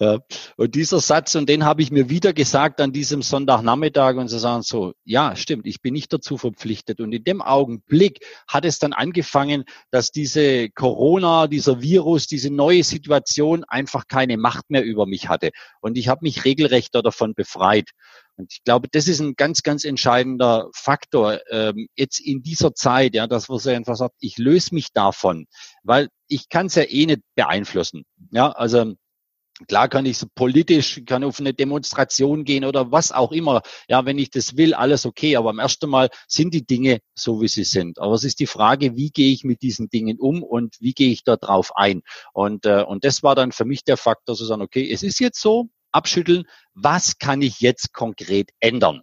Ja. 0.05 0.19
Und 0.59 0.75
dieser 0.75 1.01
Satz, 1.01 1.35
und 1.35 1.49
den 1.49 1.65
habe 1.65 1.81
ich 1.81 1.91
mir 1.91 2.11
wieder 2.11 2.35
gesagt 2.35 2.81
an 2.83 2.93
diesem 2.93 3.23
Sonntagnachmittag 3.23 4.17
und 4.17 4.29
sie 4.29 4.39
sagen 4.39 4.61
so, 4.61 4.93
ja, 5.05 5.35
stimmt, 5.35 5.67
ich 5.67 5.81
bin 5.81 5.95
nicht 5.95 6.13
dazu 6.13 6.37
verpflichtet. 6.37 7.01
Und 7.01 7.13
in 7.13 7.25
dem 7.25 7.41
Augenblick 7.41 8.19
hat 8.47 8.67
es 8.67 8.79
dann 8.79 8.93
angefangen, 8.93 9.65
dass 9.91 10.11
diese 10.11 10.69
Corona, 10.69 11.47
dieser 11.47 11.81
Virus, 11.81 12.27
diese 12.27 12.51
neue 12.51 12.85
Situation 12.85 13.65
einfach 13.65 14.07
keine 14.07 14.37
Macht 14.37 14.69
mehr 14.69 14.85
über 14.85 15.07
mich 15.07 15.31
hatte. 15.31 15.53
Und 15.81 15.97
ich 15.97 16.09
habe 16.09 16.21
mich 16.23 16.45
regelrecht 16.45 16.95
davon 16.95 17.33
befreit. 17.35 17.89
Und 18.37 18.53
ich 18.53 18.63
glaube, 18.65 18.89
das 18.91 19.09
ist 19.09 19.21
ein 19.21 19.35
ganz, 19.37 19.63
ganz 19.63 19.85
entscheidender 19.85 20.69
Faktor 20.75 21.41
ähm, 21.51 21.87
jetzt 21.95 22.21
in 22.21 22.43
dieser 22.43 22.75
Zeit, 22.75 23.15
ja, 23.15 23.27
dass 23.27 23.49
man 23.49 23.59
so 23.59 23.71
einfach 23.71 23.97
sagt, 23.97 24.17
ich 24.19 24.37
löse 24.37 24.75
mich 24.75 24.93
davon, 24.93 25.47
weil 25.83 26.09
ich 26.29 26.49
kann 26.49 26.67
es 26.67 26.75
ja 26.75 26.83
eh 26.83 27.07
nicht 27.07 27.23
beeinflussen. 27.37 28.05
Ja, 28.33 28.51
also 28.51 28.95
Klar 29.69 29.89
kann 29.89 30.05
ich 30.05 30.19
so 30.19 30.27
politisch, 30.35 31.01
kann 31.07 31.23
auf 31.23 31.39
eine 31.39 31.55
Demonstration 31.55 32.45
gehen 32.45 32.65
oder 32.65 32.91
was 32.91 33.13
auch 33.13 33.31
immer. 33.31 33.63
Ja, 33.89 34.05
wenn 34.05 34.19
ich 34.19 34.31
das 34.31 34.57
will, 34.57 34.75
alles 34.75 35.07
okay. 35.07 35.37
Aber 35.37 35.51
am 35.51 35.61
ersten 35.61 35.89
Mal 35.89 36.11
sind 36.27 36.55
die 36.55 36.67
Dinge 36.67 36.99
so, 37.15 37.41
wie 37.41 37.47
sie 37.47 37.63
sind. 37.63 38.01
Aber 38.01 38.15
es 38.15 38.25
ist 38.25 38.41
die 38.41 38.49
Frage, 38.49 38.97
wie 38.97 39.11
gehe 39.11 39.33
ich 39.33 39.45
mit 39.45 39.63
diesen 39.63 39.89
Dingen 39.89 40.19
um 40.19 40.43
und 40.43 40.75
wie 40.81 40.93
gehe 40.93 41.13
ich 41.13 41.23
da 41.23 41.37
drauf 41.37 41.77
ein? 41.77 42.03
Und, 42.33 42.67
äh, 42.67 42.83
und 42.83 43.05
das 43.05 43.23
war 43.23 43.37
dann 43.37 43.53
für 43.53 43.65
mich 43.65 43.85
der 43.85 43.97
Faktor 43.97 44.35
zu 44.35 44.45
sagen, 44.45 44.63
okay, 44.63 44.91
es 44.91 45.05
ist 45.05 45.21
jetzt 45.21 45.41
so, 45.41 45.69
abschütteln, 45.93 46.45
was 46.75 47.19
kann 47.19 47.41
ich 47.41 47.61
jetzt 47.61 47.93
konkret 47.93 48.51
ändern? 48.59 49.03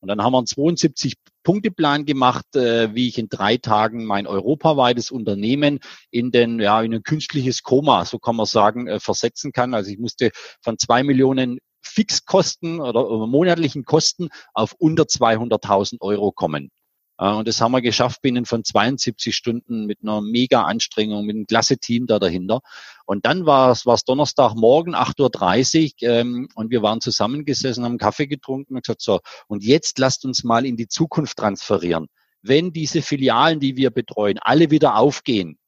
Und 0.00 0.08
dann 0.08 0.22
haben 0.22 0.32
wir 0.32 0.38
einen 0.38 0.46
72 0.46 1.14
Punkteplan 1.48 2.04
gemacht, 2.04 2.56
äh, 2.56 2.94
wie 2.94 3.08
ich 3.08 3.16
in 3.16 3.30
drei 3.30 3.56
Tagen 3.56 4.04
mein 4.04 4.26
europaweites 4.26 5.10
Unternehmen 5.10 5.78
in 6.10 6.30
den 6.30 6.60
ja 6.60 6.82
in 6.82 6.92
ein 6.92 7.02
künstliches 7.02 7.62
Koma, 7.62 8.04
so 8.04 8.18
kann 8.18 8.36
man 8.36 8.44
sagen, 8.44 8.86
äh, 8.86 9.00
versetzen 9.00 9.52
kann. 9.52 9.72
Also 9.72 9.90
ich 9.90 9.98
musste 9.98 10.30
von 10.60 10.76
zwei 10.76 11.02
Millionen 11.02 11.58
Fixkosten 11.80 12.80
oder, 12.80 13.26
monatlichen 13.26 13.86
Kosten 13.86 14.28
auf 14.52 14.74
unter 14.76 15.04
200.000 15.04 16.02
Euro 16.02 16.32
kommen. 16.32 16.68
Äh, 17.18 17.30
und 17.30 17.48
das 17.48 17.60
haben 17.60 17.72
wir 17.72 17.82
geschafft 17.82 18.22
binnen 18.22 18.46
von 18.46 18.64
72 18.64 19.34
Stunden 19.34 19.86
mit 19.86 20.02
einer 20.02 20.20
mega 20.20 20.62
Anstrengung, 20.62 21.26
mit 21.26 21.36
einem 21.36 21.46
klasse 21.46 21.78
Team 21.78 22.06
da 22.06 22.18
dahinter. 22.18 22.60
Und 23.04 23.26
dann 23.26 23.46
war 23.46 23.72
es, 23.72 23.86
war 23.86 23.94
es 23.94 24.04
Donnerstagmorgen, 24.04 24.94
8.30 24.94 26.02
Uhr, 26.02 26.08
ähm, 26.08 26.48
und 26.54 26.70
wir 26.70 26.82
waren 26.82 27.00
zusammengesessen, 27.00 27.84
haben 27.84 27.98
Kaffee 27.98 28.26
getrunken 28.26 28.74
und 28.74 28.84
gesagt, 28.84 29.02
so, 29.02 29.20
und 29.48 29.64
jetzt 29.64 29.98
lasst 29.98 30.24
uns 30.24 30.44
mal 30.44 30.64
in 30.64 30.76
die 30.76 30.88
Zukunft 30.88 31.36
transferieren. 31.36 32.06
Wenn 32.42 32.72
diese 32.72 33.02
Filialen, 33.02 33.60
die 33.60 33.76
wir 33.76 33.90
betreuen, 33.90 34.38
alle 34.40 34.70
wieder 34.70 34.96
aufgehen, 34.96 35.58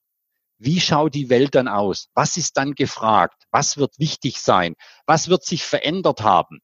wie 0.57 0.79
schaut 0.79 1.15
die 1.15 1.29
Welt 1.29 1.55
dann 1.55 1.67
aus? 1.67 2.09
Was 2.13 2.37
ist 2.37 2.55
dann 2.55 2.75
gefragt? 2.75 3.45
Was 3.49 3.77
wird 3.77 3.97
wichtig 3.97 4.39
sein? 4.39 4.75
Was 5.07 5.27
wird 5.27 5.43
sich 5.43 5.63
verändert 5.63 6.21
haben? 6.21 6.59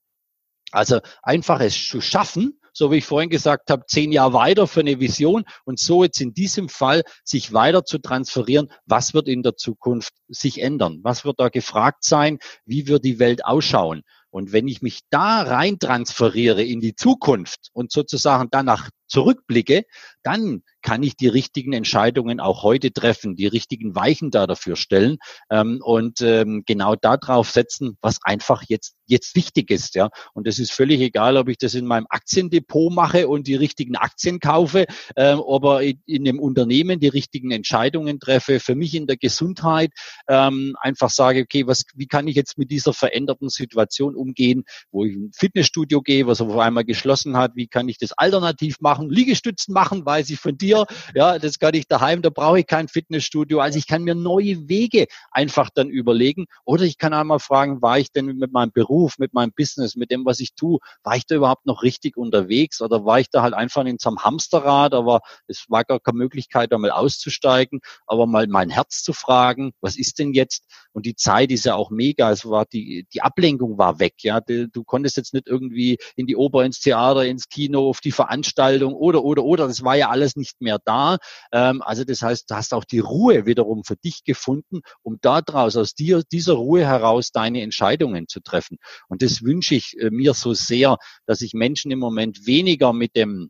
Also 0.72 1.00
einfach 1.24 1.62
es 1.62 1.88
zu 1.88 2.00
schaffen, 2.00 2.57
so 2.78 2.92
wie 2.92 2.98
ich 2.98 3.06
vorhin 3.06 3.32
gesagt 3.32 3.72
habe, 3.72 3.86
zehn 3.88 4.12
Jahre 4.12 4.34
weiter 4.34 4.68
für 4.68 4.82
eine 4.82 5.00
Vision 5.00 5.46
und 5.66 5.80
so 5.80 6.04
jetzt 6.04 6.22
in 6.22 6.36
diesem 6.36 6.70
Fall 6.70 7.02
sich 7.24 7.52
weiter 7.52 7.84
zu 7.84 7.98
transferieren, 7.98 8.72
was 8.86 9.16
wird 9.16 9.28
in 9.28 9.42
der 9.42 9.56
Zukunft 9.56 10.14
sich 10.28 10.62
ändern? 10.62 11.00
Was 11.02 11.26
wird 11.26 11.40
da 11.40 11.50
gefragt 11.50 12.04
sein? 12.04 12.38
Wie 12.66 12.88
wird 12.88 13.04
die 13.04 13.18
Welt 13.18 13.44
ausschauen? 13.44 14.04
Und 14.30 14.52
wenn 14.52 14.68
ich 14.68 14.84
mich 14.84 15.00
da 15.10 15.42
rein 15.42 15.80
transferiere 15.80 16.64
in 16.64 16.80
die 16.80 16.94
Zukunft 16.94 17.70
und 17.74 17.92
sozusagen 17.92 18.50
danach 18.52 18.92
zurückblicke, 19.08 19.86
dann 20.24 20.64
kann 20.82 21.04
ich 21.04 21.16
die 21.16 21.28
richtigen 21.28 21.74
Entscheidungen 21.74 22.40
auch 22.40 22.64
heute 22.64 22.92
treffen, 22.92 23.36
die 23.36 23.48
richtigen 23.48 23.96
Weichen 23.96 24.32
da 24.32 24.48
dafür 24.48 24.76
stellen 24.76 25.18
ähm, 25.50 25.80
und 25.84 26.22
ähm, 26.22 26.64
genau 26.66 26.96
darauf 26.96 27.50
setzen, 27.50 27.98
was 28.02 28.20
einfach 28.24 28.64
jetzt 28.68 28.98
jetzt 29.08 29.36
wichtig 29.36 29.72
ist, 29.72 29.96
ja. 29.96 30.10
Und 30.34 30.48
es 30.48 30.60
ist 30.60 30.72
völlig 30.72 31.00
egal, 31.02 31.38
ob 31.38 31.50
ich 31.50 31.58
das 31.58 31.74
in 31.74 31.86
meinem 31.86 32.06
Aktiendepot 32.10 32.94
mache 32.94 33.28
und 33.28 33.48
die 33.48 33.56
richtigen 33.56 33.96
Aktien 33.96 34.40
kaufe, 34.40 34.86
ähm, 35.16 35.40
ob 35.40 35.82
ich 35.82 35.98
in 36.06 36.28
einem 36.28 36.40
Unternehmen 36.40 37.00
die 37.00 37.08
richtigen 37.08 37.52
Entscheidungen 37.52 38.20
treffe. 38.20 38.60
Für 38.60 38.76
mich 38.76 38.94
in 38.94 39.08
der 39.08 39.18
Gesundheit 39.18 39.92
ähm, 40.28 40.76
einfach 40.82 41.10
sage, 41.10 41.42
okay, 41.42 41.66
was, 41.68 41.86
wie 41.96 42.08
kann 42.08 42.28
ich 42.28 42.36
jetzt 42.36 42.58
mit 42.58 42.70
dieser 42.70 42.94
veränderten 42.94 43.50
Situation 43.50 44.16
umgehen, 44.16 44.64
wo 44.92 45.06
ich 45.06 45.16
ein 45.16 45.32
Fitnessstudio 45.34 46.02
gehe, 46.02 46.28
was 46.28 46.42
auf 46.42 46.56
einmal 46.58 46.86
geschlossen 46.86 47.38
hat, 47.38 47.56
wie 47.56 47.68
kann 47.68 47.90
ich 47.90 47.98
das 47.98 48.12
alternativ 48.12 48.82
machen? 48.82 48.97
Machen, 48.98 49.10
Liegestützen 49.10 49.74
machen, 49.74 50.06
weiß 50.06 50.30
ich 50.30 50.40
von 50.40 50.58
dir. 50.58 50.86
Ja, 51.14 51.38
das 51.40 51.60
kann 51.60 51.74
ich 51.74 51.88
daheim, 51.88 52.22
da 52.22 52.30
brauche 52.30 52.60
ich 52.60 52.68
kein 52.68 52.88
Fitnessstudio. 52.88 53.60
Also 53.60 53.78
ich 53.78 53.88
kann 53.88 54.04
mir 54.04 54.16
neue 54.16 54.68
Wege 54.68 55.08
einfach 55.32 55.70
dann 55.74 55.90
überlegen. 55.90 56.46
Oder 56.66 56.84
ich 56.84 56.98
kann 56.98 57.14
einmal 57.14 57.40
fragen, 57.40 57.82
war 57.82 58.00
ich 58.00 58.12
denn 58.12 58.26
mit 58.26 58.52
meinem 58.52 58.72
Beruf, 58.72 59.18
mit 59.20 59.34
meinem 59.34 59.52
Business, 59.56 59.96
mit 59.96 60.12
dem, 60.12 60.26
was 60.26 60.40
ich 60.40 60.56
tue, 60.56 60.80
war 61.04 61.16
ich 61.16 61.26
da 61.26 61.36
überhaupt 61.36 61.66
noch 61.66 61.84
richtig 61.84 62.18
unterwegs 62.18 62.82
oder 62.82 63.06
war 63.06 63.20
ich 63.20 63.30
da 63.30 63.42
halt 63.42 63.54
einfach 63.54 63.86
in 63.86 63.98
so 64.00 64.10
einem 64.10 64.20
Hamsterrad, 64.20 64.94
aber 64.94 65.22
es 65.48 65.66
war 65.70 65.84
gar 65.84 66.00
keine 66.00 66.18
Möglichkeit, 66.18 66.72
da 66.72 66.78
mal 66.78 66.92
auszusteigen, 66.92 67.82
aber 68.06 68.26
mal 68.26 68.48
mein 68.48 68.70
Herz 68.70 69.04
zu 69.04 69.14
fragen, 69.14 69.74
was 69.82 69.98
ist 69.98 70.20
denn 70.20 70.34
jetzt? 70.34 70.66
Und 70.92 71.06
die 71.06 71.16
Zeit 71.16 71.52
ist 71.52 71.66
ja 71.66 71.76
auch 71.76 71.92
mega. 71.92 72.32
Es 72.32 72.46
war 72.46 72.66
die, 72.66 73.06
die 73.14 73.22
Ablenkung 73.22 73.78
war 73.78 74.00
weg. 74.00 74.16
Ja, 74.22 74.42
du, 74.42 74.68
du 74.68 74.84
konntest 74.84 75.18
jetzt 75.18 75.34
nicht 75.34 75.48
irgendwie 75.48 76.00
in 76.16 76.26
die 76.26 76.36
Oper, 76.36 76.66
ins 76.66 76.80
Theater, 76.80 77.26
ins 77.26 77.50
Kino, 77.50 77.88
auf 77.88 78.02
die 78.02 78.12
Veranstaltung 78.12 78.87
Ausbildung 78.88 78.94
oder, 78.96 79.24
oder, 79.24 79.44
oder. 79.44 79.68
Das 79.68 79.84
war 79.84 79.96
ja 79.96 80.10
alles 80.10 80.36
nicht 80.36 80.62
mehr 80.62 80.80
da. 80.84 81.18
Ähm, 81.52 81.82
also 81.82 82.04
das 82.04 82.22
heißt, 82.22 82.50
du 82.50 82.56
hast 82.56 82.74
auch 82.74 82.84
die 82.84 83.00
Ruhe 83.00 83.46
wiederum 83.46 83.84
für 83.84 83.96
dich 83.96 84.24
gefunden, 84.24 84.82
um 85.04 85.18
daraus, 85.22 85.76
aus 85.78 85.94
dir, 85.94 86.24
dieser 86.32 86.54
Ruhe 86.54 86.86
heraus 86.86 87.32
deine 87.32 87.62
Entscheidungen 87.62 88.28
zu 88.28 88.40
treffen. 88.40 88.78
Und 89.08 89.22
das 89.22 89.44
wünsche 89.44 89.76
ich 89.76 89.98
äh, 90.00 90.10
mir 90.10 90.34
so 90.34 90.54
sehr, 90.54 90.98
dass 91.26 91.42
ich 91.42 91.54
Menschen 91.54 91.92
im 91.92 92.00
Moment 92.00 92.46
weniger 92.46 92.94
mit 92.94 93.16
dem 93.16 93.50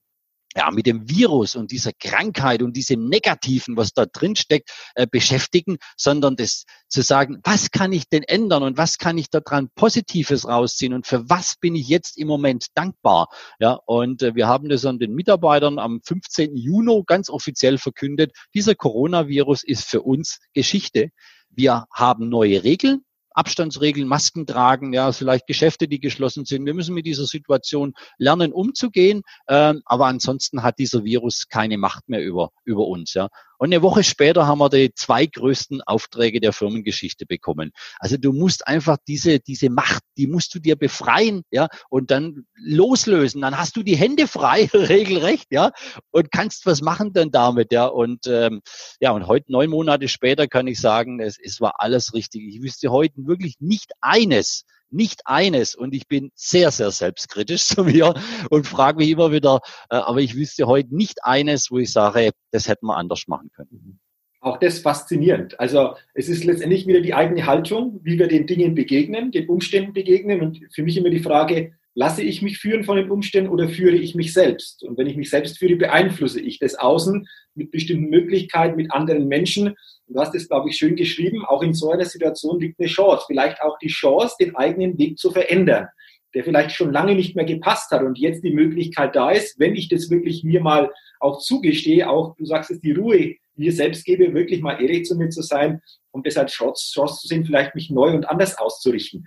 ja, 0.57 0.71
mit 0.71 0.87
dem 0.87 1.07
Virus 1.07 1.55
und 1.55 1.71
dieser 1.71 1.91
Krankheit 1.93 2.63
und 2.63 2.75
diesem 2.75 3.07
Negativen, 3.07 3.77
was 3.77 3.93
da 3.93 4.07
drin 4.07 4.35
steckt, 4.35 4.71
äh, 4.95 5.05
beschäftigen, 5.05 5.77
sondern 5.95 6.35
das 6.35 6.63
zu 6.89 7.03
sagen, 7.03 7.39
was 7.43 7.69
kann 7.69 7.93
ich 7.93 8.09
denn 8.09 8.23
ändern 8.23 8.63
und 8.63 8.75
was 8.75 8.97
kann 8.97 9.19
ich 9.19 9.29
daran 9.29 9.69
Positives 9.75 10.47
rausziehen 10.47 10.93
und 10.93 11.05
für 11.05 11.29
was 11.29 11.57
bin 11.61 11.75
ich 11.75 11.87
jetzt 11.87 12.17
im 12.17 12.27
Moment 12.27 12.67
dankbar? 12.73 13.27
Ja, 13.59 13.73
und 13.85 14.23
äh, 14.23 14.33
wir 14.33 14.47
haben 14.47 14.67
das 14.67 14.83
an 14.85 14.97
den 14.97 15.13
Mitarbeitern 15.13 15.77
am 15.77 16.01
15. 16.03 16.55
Juni 16.55 17.03
ganz 17.05 17.29
offiziell 17.29 17.77
verkündet. 17.77 18.31
Dieser 18.55 18.73
Coronavirus 18.73 19.63
ist 19.63 19.83
für 19.83 20.01
uns 20.01 20.39
Geschichte. 20.53 21.09
Wir 21.49 21.85
haben 21.93 22.29
neue 22.29 22.63
Regeln, 22.63 23.03
Abstandsregeln, 23.37 24.07
Masken 24.07 24.47
tragen, 24.47 24.93
ja, 24.93 25.11
vielleicht 25.11 25.45
Geschäfte, 25.45 25.87
die 25.87 25.99
geschlossen 25.99 26.45
sind. 26.45 26.65
Wir 26.65 26.73
müssen 26.73 26.95
mit 26.95 27.05
dieser 27.05 27.25
Situation 27.25 27.93
lernen, 28.17 28.51
umzugehen. 28.51 29.21
Ähm, 29.47 29.81
aber 29.85 30.07
ansonsten 30.07 30.63
hat 30.63 30.79
dieser 30.79 31.03
Virus 31.03 31.47
keine 31.47 31.77
Macht 31.77 32.09
mehr 32.09 32.23
über, 32.23 32.49
über 32.65 32.87
uns, 32.87 33.13
ja. 33.13 33.29
Und 33.57 33.73
eine 33.73 33.81
Woche 33.81 34.03
später 34.03 34.47
haben 34.47 34.59
wir 34.59 34.69
die 34.69 34.93
zwei 34.93 35.25
größten 35.25 35.81
Aufträge 35.81 36.39
der 36.39 36.53
Firmengeschichte 36.53 37.25
bekommen. 37.25 37.71
Also 37.99 38.17
du 38.17 38.31
musst 38.31 38.67
einfach 38.67 38.97
diese, 39.07 39.39
diese 39.39 39.69
Macht, 39.69 40.03
die 40.17 40.27
musst 40.27 40.53
du 40.53 40.59
dir 40.59 40.75
befreien, 40.75 41.43
ja, 41.51 41.67
und 41.89 42.11
dann 42.11 42.45
loslösen. 42.55 43.41
Dann 43.41 43.57
hast 43.57 43.75
du 43.75 43.83
die 43.83 43.97
Hände 43.97 44.27
frei, 44.27 44.69
regelrecht, 44.73 45.47
ja, 45.51 45.71
und 46.11 46.31
kannst 46.31 46.65
was 46.65 46.81
machen 46.81 47.13
dann 47.13 47.31
damit, 47.31 47.71
ja. 47.71 47.85
Und 47.85 48.27
ähm, 48.27 48.61
ja, 48.99 49.11
und 49.11 49.27
heute 49.27 49.51
neun 49.51 49.69
Monate 49.69 50.07
später 50.07 50.47
kann 50.47 50.67
ich 50.67 50.79
sagen, 50.79 51.19
es, 51.19 51.37
es 51.39 51.59
war 51.59 51.75
alles 51.79 52.13
richtig. 52.13 52.43
Ich 52.47 52.61
wüsste 52.61 52.89
heute 52.89 53.15
wirklich 53.25 53.55
nicht 53.59 53.91
eines, 54.01 54.65
nicht 54.89 55.21
eines. 55.25 55.75
Und 55.75 55.93
ich 55.93 56.07
bin 56.07 56.31
sehr, 56.35 56.71
sehr 56.71 56.91
selbstkritisch 56.91 57.65
zu 57.67 57.83
mir 57.83 58.13
und 58.49 58.67
frage 58.67 58.97
mich 58.97 59.09
immer 59.09 59.31
wieder, 59.31 59.61
äh, 59.89 59.95
aber 59.95 60.19
ich 60.19 60.35
wüsste 60.35 60.67
heute 60.67 60.95
nicht 60.95 61.23
eines, 61.23 61.71
wo 61.71 61.79
ich 61.79 61.91
sage, 61.91 62.31
das 62.51 62.67
hätten 62.67 62.87
wir 62.87 62.97
anders 62.97 63.27
machen 63.27 63.49
können. 63.55 63.69
Mhm. 63.71 63.99
Auch 64.39 64.59
das 64.59 64.79
faszinierend. 64.79 65.59
Also 65.59 65.95
es 66.13 66.29
ist 66.29 66.45
letztendlich 66.45 66.85
wieder 66.85 67.01
die 67.01 67.13
eigene 67.13 67.45
Haltung, 67.47 67.99
wie 68.03 68.19
wir 68.19 68.27
den 68.27 68.45
Dingen 68.45 68.75
begegnen, 68.75 69.31
den 69.31 69.49
Umständen 69.49 69.93
begegnen. 69.93 70.41
Und 70.41 70.59
für 70.73 70.83
mich 70.83 70.95
immer 70.95 71.09
die 71.09 71.19
Frage, 71.19 71.73
lasse 71.95 72.21
ich 72.21 72.43
mich 72.43 72.59
führen 72.59 72.83
von 72.83 72.97
den 72.97 73.09
Umständen 73.09 73.49
oder 73.49 73.67
führe 73.67 73.95
ich 73.95 74.13
mich 74.13 74.31
selbst? 74.33 74.83
Und 74.83 74.99
wenn 74.99 75.07
ich 75.07 75.17
mich 75.17 75.31
selbst 75.31 75.57
führe, 75.57 75.75
beeinflusse 75.75 76.39
ich 76.39 76.59
das 76.59 76.75
Außen 76.75 77.27
mit 77.55 77.71
bestimmten 77.71 78.11
Möglichkeiten, 78.11 78.75
mit 78.75 78.91
anderen 78.91 79.27
Menschen. 79.27 79.75
Du 80.07 80.19
hast 80.19 80.33
es, 80.35 80.47
glaube 80.47 80.69
ich, 80.69 80.77
schön 80.77 80.95
geschrieben, 80.95 81.43
auch 81.45 81.61
in 81.61 81.73
so 81.73 81.91
einer 81.91 82.05
Situation 82.05 82.59
liegt 82.59 82.79
eine 82.79 82.87
Chance. 82.87 83.25
Vielleicht 83.27 83.61
auch 83.61 83.77
die 83.79 83.89
Chance, 83.89 84.35
den 84.39 84.55
eigenen 84.55 84.97
Weg 84.97 85.17
zu 85.17 85.31
verändern, 85.31 85.87
der 86.33 86.43
vielleicht 86.43 86.71
schon 86.71 86.93
lange 86.93 87.13
nicht 87.13 87.35
mehr 87.35 87.45
gepasst 87.45 87.91
hat 87.91 88.03
und 88.03 88.17
jetzt 88.17 88.43
die 88.43 88.53
Möglichkeit 88.53 89.15
da 89.15 89.31
ist, 89.31 89.59
wenn 89.59 89.75
ich 89.75 89.89
das 89.89 90.09
wirklich 90.09 90.43
mir 90.43 90.61
mal 90.61 90.91
auch 91.19 91.39
zugestehe, 91.39 92.09
auch, 92.09 92.35
du 92.37 92.45
sagst 92.45 92.71
es, 92.71 92.79
die 92.79 92.93
Ruhe 92.93 93.35
mir 93.55 93.71
selbst 93.73 94.05
gebe, 94.05 94.33
wirklich 94.33 94.61
mal 94.61 94.81
ehrlich 94.81 95.05
zu 95.05 95.15
mir 95.15 95.29
zu 95.29 95.41
sein, 95.41 95.81
um 96.11 96.23
das 96.23 96.37
als 96.37 96.53
Chance, 96.53 96.91
Chance 96.93 97.21
zu 97.21 97.27
sehen, 97.27 97.45
vielleicht 97.45 97.75
mich 97.75 97.89
neu 97.89 98.11
und 98.11 98.29
anders 98.29 98.57
auszurichten. 98.57 99.25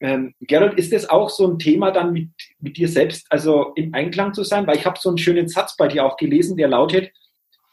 Ähm, 0.00 0.34
Gerald, 0.40 0.78
ist 0.78 0.92
das 0.92 1.08
auch 1.08 1.30
so 1.30 1.46
ein 1.46 1.58
Thema 1.58 1.90
dann 1.90 2.12
mit, 2.12 2.28
mit 2.60 2.76
dir 2.76 2.88
selbst, 2.88 3.26
also 3.30 3.72
im 3.74 3.94
Einklang 3.94 4.34
zu 4.34 4.44
sein? 4.44 4.66
Weil 4.66 4.76
ich 4.76 4.86
habe 4.86 4.98
so 5.00 5.08
einen 5.08 5.18
schönen 5.18 5.48
Satz 5.48 5.76
bei 5.76 5.88
dir 5.88 6.04
auch 6.04 6.16
gelesen, 6.16 6.56
der 6.56 6.68
lautet, 6.68 7.10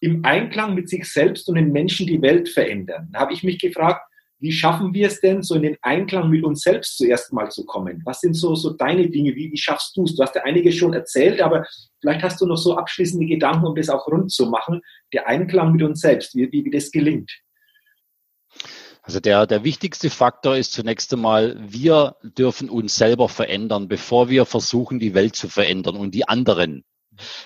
im 0.02 0.26
Einklang 0.26 0.76
mit 0.76 0.90
sich 0.90 1.06
selbst 1.06 1.48
und 1.48 1.56
den 1.56 1.72
Menschen 1.72 2.08
die 2.08 2.22
Welt 2.22 2.50
verändern. 2.50 3.10
Da 3.14 3.20
habe 3.20 3.34
ich 3.34 3.44
mich 3.44 3.60
gefragt, 3.60 4.02
wie 4.40 4.52
schaffen 4.52 4.92
wir 4.96 5.06
es 5.06 5.22
denn, 5.22 5.44
so 5.44 5.54
in 5.54 5.62
den 5.62 5.78
Einklang 5.84 6.32
mit 6.32 6.44
uns 6.44 6.62
selbst 6.62 6.98
zuerst 6.98 7.32
mal 7.32 7.52
zu 7.52 7.64
kommen? 7.64 8.02
Was 8.06 8.22
sind 8.22 8.34
so, 8.34 8.56
so 8.56 8.72
deine 8.72 9.08
Dinge? 9.08 9.36
Wie, 9.36 9.52
wie 9.52 9.58
schaffst 9.58 9.96
du 9.96 10.04
es? 10.04 10.16
Du 10.16 10.24
hast 10.24 10.34
ja 10.34 10.42
einiges 10.42 10.76
schon 10.76 10.94
erzählt, 10.94 11.40
aber 11.40 11.64
vielleicht 12.00 12.24
hast 12.24 12.42
du 12.42 12.48
noch 12.48 12.58
so 12.58 12.76
abschließende 12.76 13.28
Gedanken, 13.28 13.68
um 13.68 13.76
das 13.76 13.90
auch 13.90 14.08
rund 14.08 14.32
zu 14.32 14.48
machen. 14.48 14.82
Der 15.14 15.28
Einklang 15.28 15.74
mit 15.74 15.84
uns 15.84 16.02
selbst, 16.02 16.36
wie, 16.36 16.52
wie, 16.52 16.66
wie 16.66 16.72
das 16.72 16.90
gelingt. 16.90 17.32
Also 19.04 19.20
der, 19.20 19.46
der 19.46 19.64
wichtigste 19.64 20.10
Faktor 20.10 20.58
ist 20.58 20.74
zunächst 20.74 21.14
einmal, 21.14 21.56
wir 21.60 22.16
dürfen 22.24 22.70
uns 22.70 22.96
selber 22.96 23.30
verändern, 23.30 23.88
bevor 23.88 24.30
wir 24.30 24.46
versuchen, 24.46 25.00
die 25.00 25.14
Welt 25.14 25.36
zu 25.36 25.50
verändern 25.50 25.96
und 25.96 26.16
die 26.16 26.28
anderen. 26.28 26.84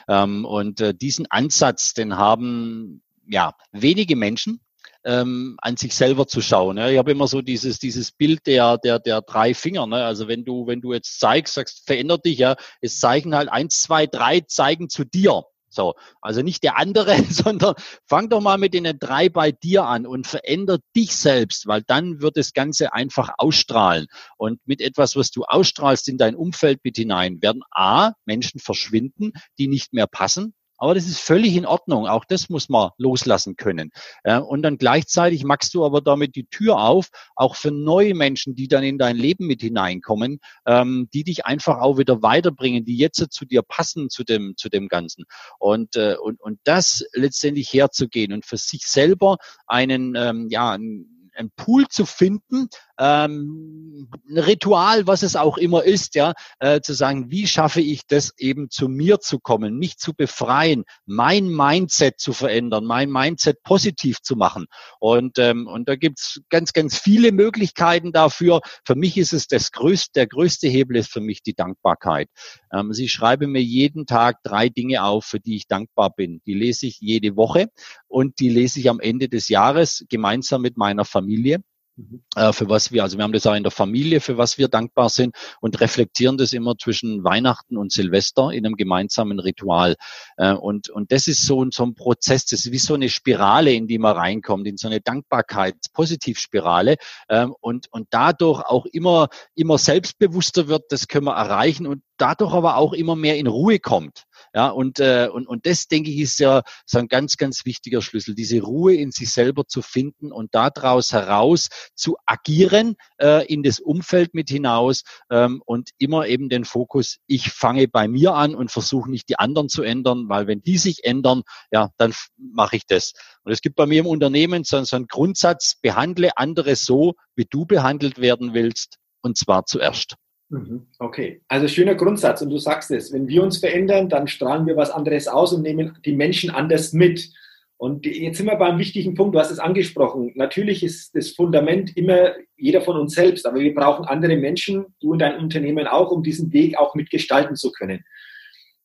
Ähm, 0.07 0.45
und 0.45 0.81
äh, 0.81 0.93
diesen 0.93 1.25
Ansatz, 1.29 1.93
den 1.93 2.17
haben 2.17 3.01
ja 3.27 3.53
wenige 3.71 4.15
Menschen, 4.15 4.61
ähm, 5.05 5.55
an 5.61 5.77
sich 5.77 5.95
selber 5.95 6.27
zu 6.27 6.41
schauen. 6.41 6.75
Ne? 6.75 6.93
Ich 6.93 6.97
habe 6.97 7.11
immer 7.11 7.27
so 7.27 7.41
dieses, 7.41 7.79
dieses 7.79 8.11
Bild 8.11 8.47
der, 8.47 8.77
der, 8.79 8.99
der 8.99 9.21
drei 9.21 9.53
Finger. 9.53 9.85
Ne? 9.85 10.03
Also 10.03 10.27
wenn 10.27 10.43
du, 10.43 10.65
wenn 10.67 10.81
du 10.81 10.93
jetzt 10.93 11.19
zeigst, 11.19 11.53
sagst, 11.53 11.83
verändert 11.85 12.25
dich, 12.25 12.39
ja, 12.39 12.55
es 12.81 12.99
zeigen 12.99 13.35
halt 13.35 13.49
eins, 13.49 13.81
zwei, 13.81 14.07
drei, 14.07 14.41
zeigen 14.41 14.89
zu 14.89 15.05
dir. 15.05 15.43
So, 15.75 15.95
also 16.21 16.41
nicht 16.41 16.63
der 16.63 16.77
andere, 16.77 17.15
sondern 17.29 17.75
fang 18.07 18.29
doch 18.29 18.41
mal 18.41 18.57
mit 18.57 18.73
den 18.73 18.97
drei 18.99 19.29
bei 19.29 19.51
dir 19.51 19.85
an 19.85 20.05
und 20.07 20.27
veränder 20.27 20.79
dich 20.95 21.15
selbst, 21.15 21.67
weil 21.67 21.83
dann 21.83 22.21
wird 22.21 22.37
das 22.37 22.53
Ganze 22.53 22.93
einfach 22.93 23.29
ausstrahlen. 23.37 24.07
Und 24.37 24.59
mit 24.65 24.81
etwas, 24.81 25.15
was 25.15 25.31
du 25.31 25.43
ausstrahlst 25.43 26.07
in 26.07 26.17
dein 26.17 26.35
Umfeld 26.35 26.79
mit 26.83 26.97
hinein, 26.97 27.41
werden 27.41 27.61
A, 27.71 28.13
Menschen 28.25 28.59
verschwinden, 28.59 29.33
die 29.57 29.67
nicht 29.67 29.93
mehr 29.93 30.07
passen, 30.07 30.53
aber 30.77 30.93
das 30.93 31.07
ist 31.07 31.19
völlig 31.19 31.55
in 31.55 31.65
Ordnung. 31.65 32.07
Auch 32.07 32.25
das 32.25 32.49
muss 32.49 32.69
man 32.69 32.91
loslassen 32.97 33.55
können. 33.55 33.91
Und 34.23 34.61
dann 34.63 34.77
gleichzeitig 34.77 35.43
machst 35.43 35.73
du 35.73 35.85
aber 35.85 36.01
damit 36.01 36.35
die 36.35 36.45
Tür 36.45 36.79
auf, 36.81 37.09
auch 37.35 37.55
für 37.55 37.71
neue 37.71 38.13
Menschen, 38.13 38.55
die 38.55 38.67
dann 38.67 38.83
in 38.83 38.97
dein 38.97 39.15
Leben 39.15 39.47
mit 39.47 39.61
hineinkommen, 39.61 40.39
ähm, 40.65 41.09
die 41.13 41.23
dich 41.23 41.45
einfach 41.45 41.79
auch 41.79 41.97
wieder 41.97 42.21
weiterbringen, 42.21 42.85
die 42.85 42.97
jetzt 42.97 43.25
zu 43.31 43.45
dir 43.45 43.61
passen, 43.61 44.09
zu 44.09 44.23
dem, 44.23 44.55
zu 44.57 44.69
dem 44.69 44.87
Ganzen. 44.87 45.25
Und, 45.59 45.95
äh, 45.95 46.15
und, 46.21 46.41
und 46.41 46.59
das 46.63 47.05
letztendlich 47.13 47.71
herzugehen 47.73 48.33
und 48.33 48.45
für 48.45 48.57
sich 48.57 48.87
selber 48.87 49.37
einen, 49.67 50.15
ähm, 50.15 50.47
ja, 50.49 50.71
einen, 50.71 51.31
ein 51.35 51.51
Pool 51.55 51.87
zu 51.87 52.05
finden, 52.05 52.69
ähm, 52.99 54.09
Ritual, 54.29 55.07
was 55.07 55.23
es 55.23 55.35
auch 55.35 55.57
immer 55.57 55.83
ist, 55.83 56.15
ja, 56.15 56.33
äh, 56.59 56.81
zu 56.81 56.93
sagen, 56.93 57.31
wie 57.31 57.47
schaffe 57.47 57.81
ich 57.81 58.05
das 58.07 58.33
eben 58.37 58.69
zu 58.69 58.87
mir 58.87 59.19
zu 59.19 59.39
kommen, 59.39 59.77
mich 59.77 59.97
zu 59.97 60.13
befreien, 60.13 60.83
mein 61.05 61.47
Mindset 61.47 62.19
zu 62.19 62.33
verändern, 62.33 62.85
mein 62.85 63.09
Mindset 63.09 63.63
positiv 63.63 64.21
zu 64.21 64.35
machen. 64.35 64.65
Und, 64.99 65.39
ähm, 65.39 65.67
und 65.67 65.89
da 65.89 65.95
gibt's 65.95 66.41
ganz, 66.49 66.73
ganz 66.73 66.97
viele 66.97 67.31
Möglichkeiten 67.31 68.11
dafür. 68.11 68.61
Für 68.85 68.95
mich 68.95 69.17
ist 69.17 69.33
es 69.33 69.47
das 69.47 69.71
größte, 69.71 70.11
der 70.15 70.27
größte 70.27 70.67
Hebel 70.67 70.97
ist 70.97 71.11
für 71.11 71.21
mich 71.21 71.41
die 71.41 71.53
Dankbarkeit. 71.53 72.29
Ähm, 72.71 72.93
sie 72.93 73.09
schreibe 73.09 73.47
mir 73.47 73.61
jeden 73.61 74.05
Tag 74.05 74.43
drei 74.43 74.69
Dinge 74.69 75.03
auf, 75.03 75.25
für 75.25 75.39
die 75.39 75.55
ich 75.55 75.67
dankbar 75.67 76.13
bin. 76.15 76.41
Die 76.45 76.53
lese 76.53 76.87
ich 76.87 76.99
jede 76.99 77.35
Woche 77.35 77.69
und 78.07 78.39
die 78.39 78.49
lese 78.49 78.79
ich 78.79 78.89
am 78.89 78.99
Ende 78.99 79.29
des 79.29 79.49
Jahres 79.49 80.05
gemeinsam 80.09 80.61
mit 80.61 80.77
meiner 80.77 81.05
Familie. 81.05 81.61
Mhm. 81.97 82.23
Äh, 82.35 82.51
für 82.51 82.67
was 82.69 82.91
wir, 82.91 83.03
also 83.03 83.17
wir 83.17 83.23
haben 83.23 83.31
das 83.31 83.47
auch 83.47 83.55
in 83.55 83.63
der 83.63 83.71
Familie, 83.71 84.19
für 84.19 84.37
was 84.37 84.57
wir 84.57 84.67
dankbar 84.67 85.09
sind 85.09 85.33
und 85.61 85.79
reflektieren 85.79 86.37
das 86.37 86.51
immer 86.51 86.75
zwischen 86.77 87.23
Weihnachten 87.23 87.77
und 87.77 87.93
Silvester 87.93 88.51
in 88.51 88.65
einem 88.65 88.75
gemeinsamen 88.75 89.39
Ritual. 89.39 89.95
Äh, 90.35 90.53
und, 90.53 90.89
und 90.89 91.13
das 91.13 91.27
ist 91.27 91.45
so, 91.45 91.65
so 91.71 91.83
ein 91.85 91.95
Prozess, 91.95 92.45
das 92.45 92.65
ist 92.65 92.71
wie 92.73 92.79
so 92.79 92.95
eine 92.95 93.07
Spirale, 93.07 93.71
in 93.71 93.87
die 93.87 93.97
man 93.97 94.17
reinkommt, 94.17 94.67
in 94.67 94.75
so 94.75 94.87
eine 94.87 94.99
Dankbarkeits-Positivspirale 94.99 96.97
ähm, 97.29 97.55
und, 97.61 97.87
und 97.91 98.07
dadurch 98.09 98.61
auch 98.65 98.85
immer, 98.87 99.29
immer 99.55 99.77
selbstbewusster 99.77 100.67
wird, 100.67 100.83
das 100.89 101.07
können 101.07 101.25
wir 101.25 101.35
erreichen 101.35 101.87
und 101.87 102.01
dadurch 102.17 102.53
aber 102.53 102.77
auch 102.77 102.93
immer 102.93 103.15
mehr 103.15 103.37
in 103.37 103.47
Ruhe 103.47 103.79
kommt. 103.79 104.25
Ja, 104.53 104.69
und, 104.69 104.99
äh, 104.99 105.29
und, 105.31 105.47
und 105.47 105.65
das, 105.65 105.87
denke 105.87 106.11
ich, 106.11 106.19
ist 106.19 106.39
ja 106.39 106.61
so 106.85 106.99
ein 106.99 107.07
ganz, 107.07 107.37
ganz 107.37 107.65
wichtiger 107.65 108.01
Schlüssel, 108.01 108.35
diese 108.35 108.61
Ruhe 108.61 108.95
in 108.95 109.11
sich 109.11 109.31
selber 109.31 109.67
zu 109.67 109.81
finden 109.81 110.31
und 110.31 110.55
daraus 110.55 111.11
heraus 111.13 111.69
zu 111.93 112.17
agieren 112.25 112.95
äh, 113.19 113.45
in 113.45 113.63
das 113.63 113.79
Umfeld 113.79 114.33
mit 114.33 114.49
hinaus 114.49 115.03
ähm, 115.29 115.61
und 115.65 115.91
immer 115.97 116.27
eben 116.27 116.49
den 116.49 116.65
Fokus, 116.65 117.17
ich 117.27 117.51
fange 117.51 117.87
bei 117.87 118.07
mir 118.07 118.33
an 118.33 118.55
und 118.55 118.71
versuche 118.71 119.09
nicht 119.09 119.29
die 119.29 119.37
anderen 119.37 119.69
zu 119.69 119.83
ändern, 119.83 120.29
weil 120.29 120.47
wenn 120.47 120.61
die 120.61 120.77
sich 120.77 121.03
ändern, 121.03 121.43
ja, 121.71 121.89
dann 121.97 122.13
mache 122.37 122.77
ich 122.77 122.85
das. 122.87 123.13
Und 123.43 123.51
es 123.51 123.61
gibt 123.61 123.75
bei 123.75 123.85
mir 123.85 123.99
im 123.99 124.07
Unternehmen 124.07 124.63
so, 124.63 124.83
so 124.83 124.95
einen 124.95 125.07
Grundsatz, 125.07 125.75
behandle 125.81 126.37
andere 126.37 126.75
so, 126.75 127.13
wie 127.35 127.45
du 127.45 127.65
behandelt 127.65 128.19
werden 128.19 128.53
willst, 128.53 128.97
und 129.21 129.37
zwar 129.37 129.65
zuerst. 129.65 130.15
Mhm. 130.49 130.87
Okay, 130.99 131.41
also 131.47 131.67
schöner 131.67 131.95
Grundsatz 131.95 132.41
und 132.41 132.49
du 132.49 132.57
sagst 132.57 132.91
es, 132.91 133.11
wenn 133.11 133.27
wir 133.27 133.43
uns 133.43 133.57
verändern, 133.57 134.09
dann 134.09 134.27
strahlen 134.27 134.67
wir 134.67 134.77
was 134.77 134.91
anderes 134.91 135.27
aus 135.27 135.53
und 135.53 135.63
nehmen 135.63 135.97
die 136.05 136.13
Menschen 136.13 136.51
anders 136.51 136.93
mit. 136.93 137.31
Und 137.77 138.05
jetzt 138.05 138.37
sind 138.37 138.45
wir 138.45 138.55
beim 138.55 138.79
wichtigen 138.79 139.15
Punkt, 139.15 139.35
du 139.35 139.39
hast 139.39 139.51
es 139.51 139.59
angesprochen. 139.59 140.31
Natürlich 140.35 140.81
ist 140.81 141.13
das 141.15 141.31
Fundament 141.31 141.95
immer 141.97 142.33
jeder 142.55 142.81
von 142.81 142.97
uns 142.97 143.13
selbst, 143.13 143.45
aber 143.45 143.59
wir 143.59 143.75
brauchen 143.75 144.05
andere 144.05 144.37
Menschen, 144.37 144.85
du 145.01 145.11
und 145.11 145.19
dein 145.19 145.37
Unternehmen 145.37 145.85
auch, 145.85 146.11
um 146.11 146.23
diesen 146.23 146.53
Weg 146.53 146.77
auch 146.77 146.95
mitgestalten 146.95 147.55
zu 147.55 147.71
können. 147.71 148.05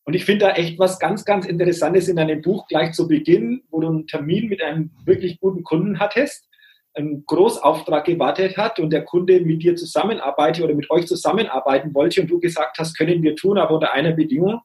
Und 0.05 0.15
ich 0.15 0.25
finde 0.25 0.47
da 0.47 0.53
echt 0.55 0.79
was 0.79 0.99
ganz, 0.99 1.25
ganz 1.25 1.47
Interessantes 1.47 2.09
in 2.09 2.17
deinem 2.17 2.43
Buch 2.43 2.67
gleich 2.67 2.93
zu 2.93 3.07
Beginn, 3.07 3.63
wo 3.71 3.81
du 3.81 3.89
einen 3.89 4.07
Termin 4.09 4.49
mit 4.49 4.61
einem 4.61 4.91
wirklich 5.05 5.39
guten 5.39 5.63
Kunden 5.63 6.01
hattest 6.01 6.51
einen 6.95 7.25
Großauftrag 7.27 8.05
gewartet 8.05 8.57
hat 8.57 8.79
und 8.79 8.91
der 8.91 9.05
Kunde 9.05 9.41
mit 9.41 9.63
dir 9.63 9.77
zusammenarbeitet 9.77 10.65
oder 10.65 10.75
mit 10.75 10.91
euch 10.91 11.07
zusammenarbeiten 11.07 11.95
wollte 11.95 12.23
und 12.23 12.31
du 12.31 12.41
gesagt 12.41 12.79
hast, 12.79 12.97
können 12.97 13.23
wir 13.23 13.37
tun, 13.37 13.59
aber 13.59 13.75
unter 13.75 13.93
einer 13.93 14.13
Bedingung, 14.13 14.61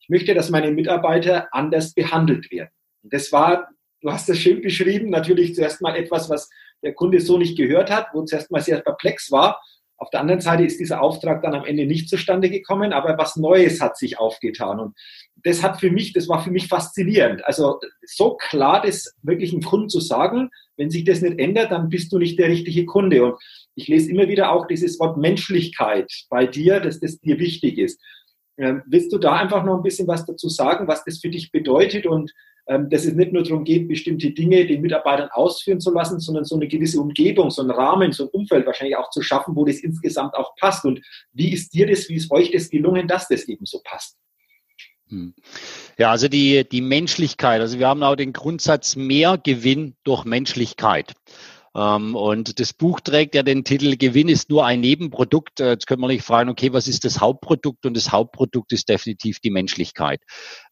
ich 0.00 0.08
möchte, 0.08 0.34
dass 0.34 0.50
meine 0.50 0.72
Mitarbeiter 0.72 1.48
anders 1.52 1.94
behandelt 1.94 2.50
werden. 2.50 2.70
Das 3.02 3.32
war, 3.32 3.68
du 4.00 4.10
hast 4.10 4.28
das 4.28 4.38
schön 4.38 4.60
beschrieben, 4.60 5.10
natürlich 5.10 5.54
zuerst 5.54 5.80
mal 5.80 5.96
etwas, 5.96 6.28
was 6.30 6.48
der 6.82 6.94
Kunde 6.94 7.20
so 7.20 7.38
nicht 7.38 7.56
gehört 7.56 7.90
hat, 7.90 8.08
wo 8.12 8.22
zuerst 8.24 8.50
mal 8.50 8.60
sehr 8.60 8.80
perplex 8.80 9.30
war. 9.30 9.60
Auf 10.00 10.08
der 10.08 10.20
anderen 10.20 10.40
Seite 10.40 10.64
ist 10.64 10.80
dieser 10.80 11.02
Auftrag 11.02 11.42
dann 11.42 11.54
am 11.54 11.66
Ende 11.66 11.84
nicht 11.84 12.08
zustande 12.08 12.48
gekommen, 12.48 12.94
aber 12.94 13.18
was 13.18 13.36
Neues 13.36 13.82
hat 13.82 13.98
sich 13.98 14.18
aufgetan. 14.18 14.80
Und 14.80 14.96
das 15.44 15.62
hat 15.62 15.78
für 15.78 15.90
mich, 15.90 16.14
das 16.14 16.26
war 16.26 16.42
für 16.42 16.50
mich 16.50 16.68
faszinierend. 16.68 17.44
Also 17.44 17.78
so 18.06 18.36
klar 18.36 18.80
das 18.80 19.14
wirklich 19.22 19.52
einem 19.52 19.62
Kunden 19.62 19.90
zu 19.90 20.00
sagen, 20.00 20.48
wenn 20.78 20.88
sich 20.88 21.04
das 21.04 21.20
nicht 21.20 21.38
ändert, 21.38 21.70
dann 21.70 21.90
bist 21.90 22.10
du 22.12 22.18
nicht 22.18 22.38
der 22.38 22.48
richtige 22.48 22.86
Kunde. 22.86 23.22
Und 23.22 23.34
ich 23.74 23.88
lese 23.88 24.10
immer 24.10 24.26
wieder 24.26 24.52
auch 24.52 24.66
dieses 24.66 24.98
Wort 25.00 25.18
Menschlichkeit 25.18 26.10
bei 26.30 26.46
dir, 26.46 26.80
dass 26.80 26.98
das 26.98 27.20
dir 27.20 27.38
wichtig 27.38 27.76
ist. 27.76 28.00
Ähm, 28.56 28.82
willst 28.86 29.12
du 29.12 29.18
da 29.18 29.34
einfach 29.34 29.64
noch 29.64 29.76
ein 29.76 29.82
bisschen 29.82 30.08
was 30.08 30.24
dazu 30.24 30.48
sagen, 30.48 30.88
was 30.88 31.04
das 31.04 31.18
für 31.18 31.28
dich 31.28 31.52
bedeutet 31.52 32.06
und 32.06 32.32
dass 32.78 33.04
es 33.04 33.14
nicht 33.14 33.32
nur 33.32 33.42
darum 33.42 33.64
geht, 33.64 33.88
bestimmte 33.88 34.30
Dinge 34.30 34.64
den 34.64 34.80
Mitarbeitern 34.80 35.28
ausführen 35.32 35.80
zu 35.80 35.92
lassen, 35.92 36.20
sondern 36.20 36.44
so 36.44 36.54
eine 36.54 36.68
gewisse 36.68 37.00
Umgebung, 37.00 37.50
so 37.50 37.62
einen 37.62 37.72
Rahmen, 37.72 38.12
so 38.12 38.24
ein 38.24 38.28
Umfeld 38.30 38.64
wahrscheinlich 38.64 38.96
auch 38.96 39.10
zu 39.10 39.22
schaffen, 39.22 39.56
wo 39.56 39.64
das 39.64 39.80
insgesamt 39.80 40.34
auch 40.34 40.54
passt. 40.56 40.84
Und 40.84 41.00
wie 41.32 41.52
ist 41.52 41.74
dir 41.74 41.88
das, 41.88 42.08
wie 42.08 42.14
ist 42.14 42.30
euch 42.30 42.52
das 42.52 42.70
gelungen, 42.70 43.08
dass 43.08 43.26
das 43.26 43.48
eben 43.48 43.66
so 43.66 43.80
passt? 43.82 44.16
Hm. 45.08 45.34
Ja, 45.98 46.12
also 46.12 46.28
die, 46.28 46.66
die 46.68 46.80
Menschlichkeit. 46.80 47.60
Also 47.60 47.78
wir 47.78 47.88
haben 47.88 48.04
auch 48.04 48.14
den 48.14 48.32
Grundsatz 48.32 48.94
mehr 48.94 49.36
Gewinn 49.42 49.96
durch 50.04 50.24
Menschlichkeit. 50.24 51.14
Ähm, 51.76 52.16
und 52.16 52.58
das 52.58 52.72
Buch 52.72 53.00
trägt 53.00 53.34
ja 53.34 53.42
den 53.42 53.64
Titel 53.64 53.96
Gewinn 53.96 54.28
ist 54.28 54.50
nur 54.50 54.66
ein 54.66 54.80
Nebenprodukt. 54.80 55.60
Äh, 55.60 55.70
jetzt 55.70 55.86
können 55.86 56.02
wir 56.02 56.08
nicht 56.08 56.24
fragen, 56.24 56.50
okay, 56.50 56.72
was 56.72 56.88
ist 56.88 57.04
das 57.04 57.20
Hauptprodukt? 57.20 57.86
Und 57.86 57.96
das 57.96 58.10
Hauptprodukt 58.10 58.72
ist 58.72 58.88
definitiv 58.88 59.38
die 59.40 59.50
Menschlichkeit. 59.50 60.20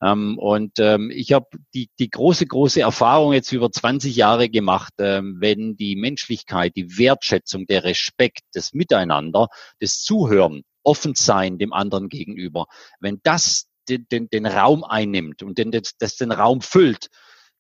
Ähm, 0.02 0.38
und 0.38 0.72
ähm, 0.78 1.10
ich 1.14 1.32
habe 1.32 1.46
die, 1.74 1.88
die 1.98 2.10
große, 2.10 2.46
große 2.46 2.80
Erfahrung 2.80 3.32
jetzt 3.32 3.52
über 3.52 3.70
20 3.70 4.14
Jahre 4.16 4.48
gemacht, 4.48 4.92
wenn 4.98 5.76
die 5.76 5.96
Menschlichkeit, 5.96 6.74
die 6.76 6.98
Wertschätzung, 6.98 7.66
der 7.66 7.84
Respekt, 7.84 8.40
das 8.52 8.72
Miteinander, 8.72 9.48
das 9.80 10.02
Zuhören, 10.02 10.62
offen 10.82 11.14
sein 11.14 11.58
dem 11.58 11.72
anderen 11.72 12.08
gegenüber, 12.08 12.66
wenn 13.00 13.20
das 13.22 13.68
den, 13.88 14.06
den, 14.10 14.28
den 14.30 14.46
Raum 14.46 14.84
einnimmt 14.84 15.42
und 15.42 15.58
den, 15.58 15.70
das, 15.70 15.92
das 15.98 16.16
den 16.16 16.32
Raum 16.32 16.60
füllt, 16.60 17.08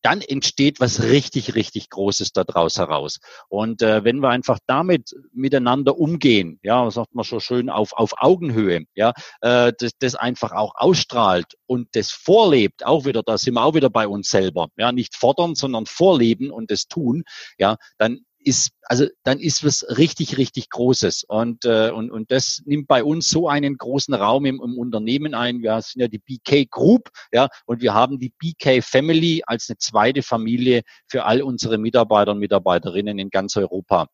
dann 0.02 0.20
entsteht 0.20 0.80
was 0.80 1.02
richtig, 1.02 1.54
richtig 1.54 1.90
Großes 1.90 2.32
daraus 2.32 2.78
heraus. 2.78 3.18
Und 3.48 3.82
äh, 3.82 4.04
wenn 4.04 4.20
wir 4.20 4.30
einfach 4.30 4.58
damit 4.66 5.14
miteinander 5.32 5.98
umgehen, 5.98 6.58
ja, 6.62 6.90
sagt 6.90 7.14
man 7.14 7.24
schon 7.24 7.40
schön 7.40 7.70
auf, 7.70 7.92
auf 7.92 8.14
Augenhöhe, 8.18 8.84
ja, 8.94 9.12
äh, 9.40 9.72
das, 9.78 9.92
das 9.98 10.14
einfach 10.14 10.52
auch 10.52 10.74
ausstrahlt 10.76 11.54
und 11.66 11.88
das 11.92 12.10
vorlebt, 12.10 12.84
auch 12.84 13.04
wieder, 13.04 13.22
da 13.22 13.38
sind 13.38 13.54
wir 13.54 13.64
auch 13.64 13.74
wieder 13.74 13.90
bei 13.90 14.06
uns 14.06 14.28
selber, 14.28 14.68
ja, 14.76 14.92
nicht 14.92 15.16
fordern, 15.16 15.54
sondern 15.54 15.86
vorleben 15.86 16.50
und 16.50 16.70
das 16.70 16.86
tun, 16.86 17.24
ja, 17.58 17.76
dann 17.98 18.20
ist, 18.48 18.70
also 18.82 19.06
dann 19.24 19.38
ist 19.38 19.64
was 19.64 19.84
richtig, 19.98 20.38
richtig 20.38 20.70
Großes. 20.70 21.24
Und, 21.28 21.66
äh, 21.66 21.90
und, 21.90 22.10
und 22.10 22.32
das 22.32 22.62
nimmt 22.64 22.88
bei 22.88 23.04
uns 23.04 23.28
so 23.28 23.48
einen 23.48 23.76
großen 23.76 24.14
Raum 24.14 24.46
im, 24.46 24.60
im 24.64 24.78
Unternehmen 24.78 25.34
ein. 25.34 25.62
Wir 25.62 25.80
sind 25.82 26.00
ja 26.00 26.08
die 26.08 26.18
BK 26.18 26.64
Group, 26.70 27.10
ja, 27.30 27.48
und 27.66 27.82
wir 27.82 27.92
haben 27.92 28.18
die 28.18 28.32
BK 28.38 28.82
Family 28.82 29.42
als 29.46 29.68
eine 29.68 29.76
zweite 29.76 30.22
Familie 30.22 30.82
für 31.08 31.24
all 31.24 31.42
unsere 31.42 31.76
Mitarbeiter 31.76 32.32
und 32.32 32.38
Mitarbeiterinnen 32.38 33.18
in 33.18 33.30
ganz 33.30 33.56
Europa. 33.56 34.08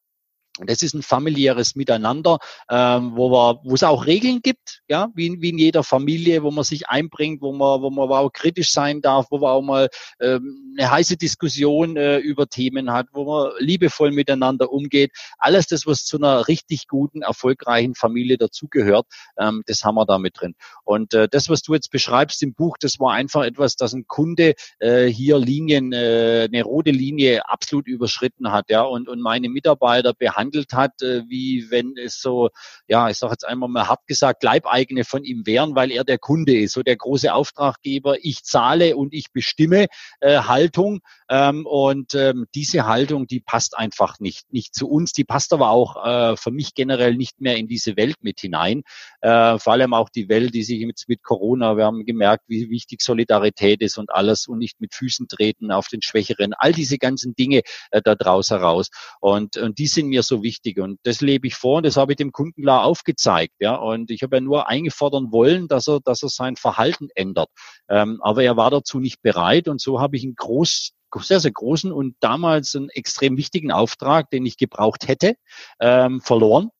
Und 0.61 0.71
das 0.71 0.83
ist 0.83 0.95
ein 0.95 1.03
familiäres 1.03 1.75
Miteinander, 1.75 2.39
ähm, 2.71 3.17
wo, 3.17 3.29
wir, 3.29 3.61
wo 3.65 3.75
es 3.75 3.83
auch 3.83 4.07
Regeln 4.07 4.41
gibt, 4.41 4.83
ja, 4.87 5.09
wie, 5.13 5.41
wie 5.41 5.49
in 5.49 5.59
jeder 5.59 5.83
Familie, 5.83 6.45
wo 6.45 6.53
man 6.53 6.63
sich 6.63 6.89
einbringt, 6.89 7.43
wo 7.43 7.53
man, 7.53 7.83
wo 7.83 7.91
man 7.91 8.09
auch 8.09 8.31
kritisch 8.31 8.71
sein 8.71 9.01
darf, 9.01 9.27
wo 9.31 9.39
man 9.39 9.51
auch 9.51 9.63
mal 9.63 9.89
ähm, 10.21 10.77
eine 10.79 10.89
heiße 10.89 11.17
Diskussion 11.17 11.97
äh, 11.97 12.19
über 12.19 12.47
Themen 12.47 12.93
hat, 12.93 13.09
wo 13.13 13.25
man 13.25 13.51
liebevoll 13.59 14.13
miteinander 14.13 14.71
umgeht. 14.71 15.11
Alles 15.39 15.67
das, 15.67 15.87
was 15.87 16.05
zu 16.05 16.19
einer 16.19 16.47
richtig 16.47 16.87
guten, 16.87 17.23
erfolgreichen 17.23 17.97
Familie 17.97 18.39
dazugehört, 18.39 19.07
ähm, 19.37 19.65
das 19.67 19.83
haben 19.83 19.97
wir 19.97 20.07
da 20.07 20.19
mit 20.19 20.41
drin. 20.41 20.55
Und 20.85 21.15
äh, 21.15 21.29
das, 21.29 21.49
was 21.49 21.63
du 21.63 21.75
jetzt 21.75 21.91
beschreibst 21.91 22.41
im 22.45 22.55
Buch, 22.55 22.77
das 22.79 23.01
war 23.01 23.13
einfach 23.13 23.43
etwas, 23.43 23.75
dass 23.75 23.93
ein 23.93 24.07
Kunde 24.07 24.55
äh, 24.79 25.07
hier 25.07 25.37
Linien, 25.37 25.93
äh, 25.93 26.49
eine 26.49 26.63
rote 26.63 26.93
Linie 26.93 27.49
absolut 27.49 27.89
überschritten 27.89 28.53
hat, 28.53 28.71
ja, 28.71 28.83
und, 28.83 29.09
und 29.09 29.21
meine 29.21 29.49
Mitarbeiter 29.49 30.15
behandeln 30.15 30.44
behandelt 30.45 30.73
hat, 30.73 31.03
äh, 31.03 31.23
wie 31.29 31.71
wenn 31.71 31.95
es 31.97 32.21
so, 32.21 32.51
ja, 32.87 33.09
ich 33.09 33.19
sage 33.19 33.33
jetzt 33.33 33.47
einmal 33.47 33.69
mal 33.69 33.89
hart 33.89 34.07
gesagt, 34.07 34.43
Leibeigene 34.43 35.05
von 35.05 35.25
ihm 35.25 35.47
wären, 35.47 35.75
weil 35.75 35.91
er 35.91 36.05
der 36.05 36.19
Kunde 36.19 36.59
ist, 36.59 36.73
so 36.73 36.83
der 36.83 36.97
große 36.97 37.33
Auftraggeber, 37.33 38.17
ich 38.23 38.45
zahle 38.45 38.97
und 38.97 39.15
ich 39.15 39.33
bestimme 39.33 39.87
äh, 40.21 40.39
Haltung. 40.39 41.01
Ähm, 41.29 41.67
und 41.67 42.15
ähm, 42.15 42.47
diese 42.55 42.87
Haltung, 42.87 43.27
die 43.27 43.41
passt 43.41 43.77
einfach 43.77 44.21
nicht, 44.21 44.53
nicht 44.53 44.75
zu 44.75 44.89
uns, 44.89 45.13
die 45.13 45.25
passt 45.25 45.53
aber 45.53 45.71
auch 45.71 46.05
äh, 46.05 46.37
für 46.37 46.51
mich 46.51 46.75
generell 46.75 47.15
nicht 47.15 47.41
mehr 47.41 47.57
in 47.57 47.67
diese 47.67 47.97
Welt 47.97 48.17
mit 48.21 48.41
hinein. 48.41 48.83
Äh, 49.21 49.59
vor 49.59 49.73
allem 49.73 49.95
auch 49.95 50.11
die 50.11 50.29
Welt, 50.29 50.55
die 50.55 50.63
sich 50.63 50.81
jetzt 50.81 51.09
mit 51.09 51.23
Corona, 51.23 51.77
wir 51.77 51.85
haben 51.85 52.05
gemerkt, 52.05 52.45
wie 52.49 52.69
wichtig 52.69 53.01
Solidarität 53.01 53.81
ist 53.81 53.99
und 53.99 54.11
alles 54.11 54.47
und 54.47 54.59
nicht 54.59 54.81
mit 54.81 54.95
Füßen 54.95 55.29
treten 55.29 55.71
auf 55.71 55.89
den 55.89 56.03
Schwächeren, 56.03 56.53
all 56.55 56.73
diese 56.73 56.99
ganzen 56.99 57.35
Dinge 57.35 57.63
äh, 57.91 58.03
da 58.03 58.15
draus 58.15 58.51
heraus. 58.51 58.91
Und, 59.21 59.57
und 59.57 59.79
die 59.79 59.87
sind 59.87 60.09
mir 60.09 60.23
so 60.23 60.34
wichtig 60.43 60.79
und 60.81 60.99
das 61.05 61.21
lebe 61.21 61.47
ich 61.47 61.55
vor 61.55 61.79
und 61.79 61.87
das 61.87 61.97
habe 61.97 62.13
ich 62.13 62.17
dem 62.17 62.33
Kunden 62.33 62.63
klar 62.63 62.85
aufgezeigt. 62.85 63.55
Ja, 63.61 63.77
und 63.77 64.11
ich 64.11 64.23
habe 64.23 64.37
ja 64.37 64.41
nur 64.41 64.69
eingefordern 64.69 65.33
wollen, 65.33 65.69
dass 65.69 65.89
er, 65.89 66.01
dass 66.01 66.23
er 66.23 66.29
sein 66.29 66.57
Verhalten 66.57 67.09
ändert. 67.15 67.49
Ähm, 67.89 68.21
aber 68.23 68.43
er 68.43 68.57
war 68.57 68.71
dazu 68.71 69.01
nicht 69.01 69.23
bereit 69.23 69.69
und 69.69 69.81
so 69.81 70.01
habe 70.01 70.17
ich 70.17 70.25
einen 70.25 70.35
groß 70.35 70.93
sehr, 71.17 71.39
sehr 71.39 71.53
großen 71.53 71.93
und 71.93 72.17
damals 72.19 72.75
einen 72.75 72.89
extrem 72.89 73.37
wichtigen 73.37 73.71
Auftrag, 73.71 74.31
den 74.31 74.45
ich 74.47 74.57
gebraucht 74.57 75.07
hätte, 75.07 75.37
ähm, 75.79 76.21
verloren 76.21 76.71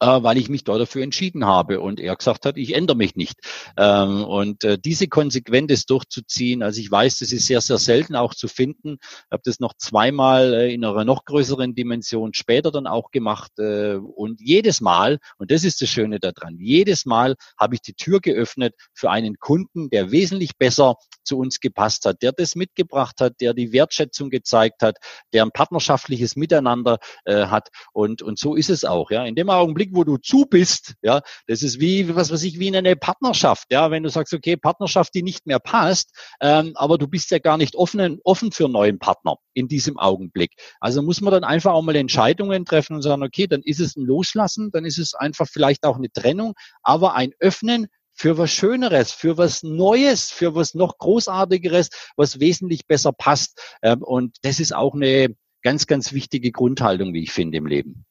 äh, 0.00 0.22
weil 0.22 0.38
ich 0.38 0.48
mich 0.48 0.64
da 0.64 0.78
dafür 0.78 1.02
entschieden 1.02 1.46
habe 1.46 1.80
und 1.80 2.00
er 2.00 2.16
gesagt 2.16 2.46
hat, 2.46 2.56
ich 2.56 2.74
ändere 2.74 2.96
mich 2.96 3.16
nicht. 3.16 3.38
Ähm, 3.76 4.24
und 4.24 4.64
äh, 4.64 4.78
diese 4.78 5.08
Konsequenz 5.08 5.86
durchzuziehen, 5.86 6.62
also 6.62 6.80
ich 6.80 6.90
weiß, 6.90 7.18
das 7.18 7.32
ist 7.32 7.46
sehr, 7.46 7.60
sehr 7.60 7.78
selten 7.78 8.16
auch 8.16 8.34
zu 8.34 8.48
finden. 8.48 8.98
Ich 9.00 9.30
habe 9.30 9.42
das 9.44 9.60
noch 9.60 9.74
zweimal 9.74 10.54
äh, 10.54 10.74
in 10.74 10.84
einer 10.84 11.04
noch 11.04 11.24
größeren 11.24 11.74
Dimension 11.74 12.34
später 12.34 12.70
dann 12.70 12.86
auch 12.86 13.10
gemacht 13.10 13.52
äh, 13.58 13.94
und 13.94 14.40
jedes 14.40 14.80
Mal, 14.80 15.18
und 15.38 15.50
das 15.50 15.64
ist 15.64 15.82
das 15.82 15.90
Schöne 15.90 16.18
daran, 16.18 16.56
jedes 16.58 17.04
Mal 17.06 17.36
habe 17.58 17.74
ich 17.74 17.82
die 17.82 17.94
Tür 17.94 18.20
geöffnet 18.20 18.74
für 18.94 19.10
einen 19.10 19.38
Kunden, 19.38 19.90
der 19.90 20.10
wesentlich 20.10 20.56
besser 20.56 20.96
zu 21.22 21.38
uns 21.38 21.60
gepasst 21.60 22.06
hat, 22.06 22.22
der 22.22 22.32
das 22.32 22.56
mitgebracht 22.56 23.20
hat, 23.20 23.34
der 23.40 23.54
die 23.54 23.72
Wertschätzung 23.72 24.30
gezeigt 24.30 24.82
hat, 24.82 24.96
der 25.32 25.44
ein 25.44 25.50
partnerschaftliches 25.52 26.36
Miteinander 26.36 26.98
äh, 27.24 27.46
hat 27.46 27.68
und, 27.92 28.22
und 28.22 28.38
so 28.38 28.54
ist 28.54 28.70
es 28.70 28.84
auch. 28.84 29.10
Ja. 29.10 29.24
In 29.24 29.34
dem 29.34 29.50
Augenblick, 29.50 29.89
Augenblick, 29.90 29.96
wo 29.96 30.04
du 30.04 30.16
zu 30.18 30.46
bist, 30.46 30.94
ja, 31.02 31.20
das 31.46 31.62
ist 31.62 31.80
wie, 31.80 32.14
was 32.14 32.30
weiß 32.30 32.42
ich, 32.44 32.58
wie 32.58 32.68
in 32.68 32.76
eine 32.76 32.96
Partnerschaft, 32.96 33.66
ja, 33.70 33.90
wenn 33.90 34.02
du 34.02 34.08
sagst, 34.08 34.32
okay, 34.34 34.56
Partnerschaft, 34.56 35.14
die 35.14 35.22
nicht 35.22 35.46
mehr 35.46 35.58
passt, 35.58 36.10
ähm, 36.40 36.72
aber 36.74 36.98
du 36.98 37.06
bist 37.06 37.30
ja 37.30 37.38
gar 37.38 37.56
nicht 37.56 37.74
offen, 37.76 38.18
offen 38.24 38.52
für 38.52 38.64
einen 38.64 38.72
neuen 38.72 38.98
Partner 38.98 39.36
in 39.54 39.68
diesem 39.68 39.98
Augenblick. 39.98 40.52
Also 40.80 41.02
muss 41.02 41.20
man 41.20 41.32
dann 41.32 41.44
einfach 41.44 41.72
auch 41.72 41.82
mal 41.82 41.96
Entscheidungen 41.96 42.64
treffen 42.64 42.96
und 42.96 43.02
sagen, 43.02 43.22
okay, 43.22 43.46
dann 43.46 43.62
ist 43.62 43.80
es 43.80 43.96
ein 43.96 44.04
Loslassen, 44.04 44.70
dann 44.72 44.84
ist 44.84 44.98
es 44.98 45.14
einfach 45.14 45.48
vielleicht 45.48 45.84
auch 45.84 45.96
eine 45.96 46.10
Trennung, 46.10 46.54
aber 46.82 47.14
ein 47.14 47.32
Öffnen 47.40 47.86
für 48.12 48.36
was 48.36 48.50
Schöneres, 48.50 49.12
für 49.12 49.38
was 49.38 49.62
Neues, 49.62 50.30
für 50.30 50.54
was 50.54 50.74
noch 50.74 50.98
Großartigeres, 50.98 51.88
was 52.16 52.38
wesentlich 52.38 52.86
besser 52.86 53.12
passt. 53.12 53.60
Ähm, 53.82 54.02
und 54.02 54.36
das 54.42 54.60
ist 54.60 54.74
auch 54.74 54.94
eine 54.94 55.34
ganz, 55.62 55.86
ganz 55.86 56.12
wichtige 56.12 56.52
Grundhaltung, 56.52 57.14
wie 57.14 57.22
ich 57.22 57.32
finde, 57.32 57.58
im 57.58 57.66
Leben. 57.66 58.04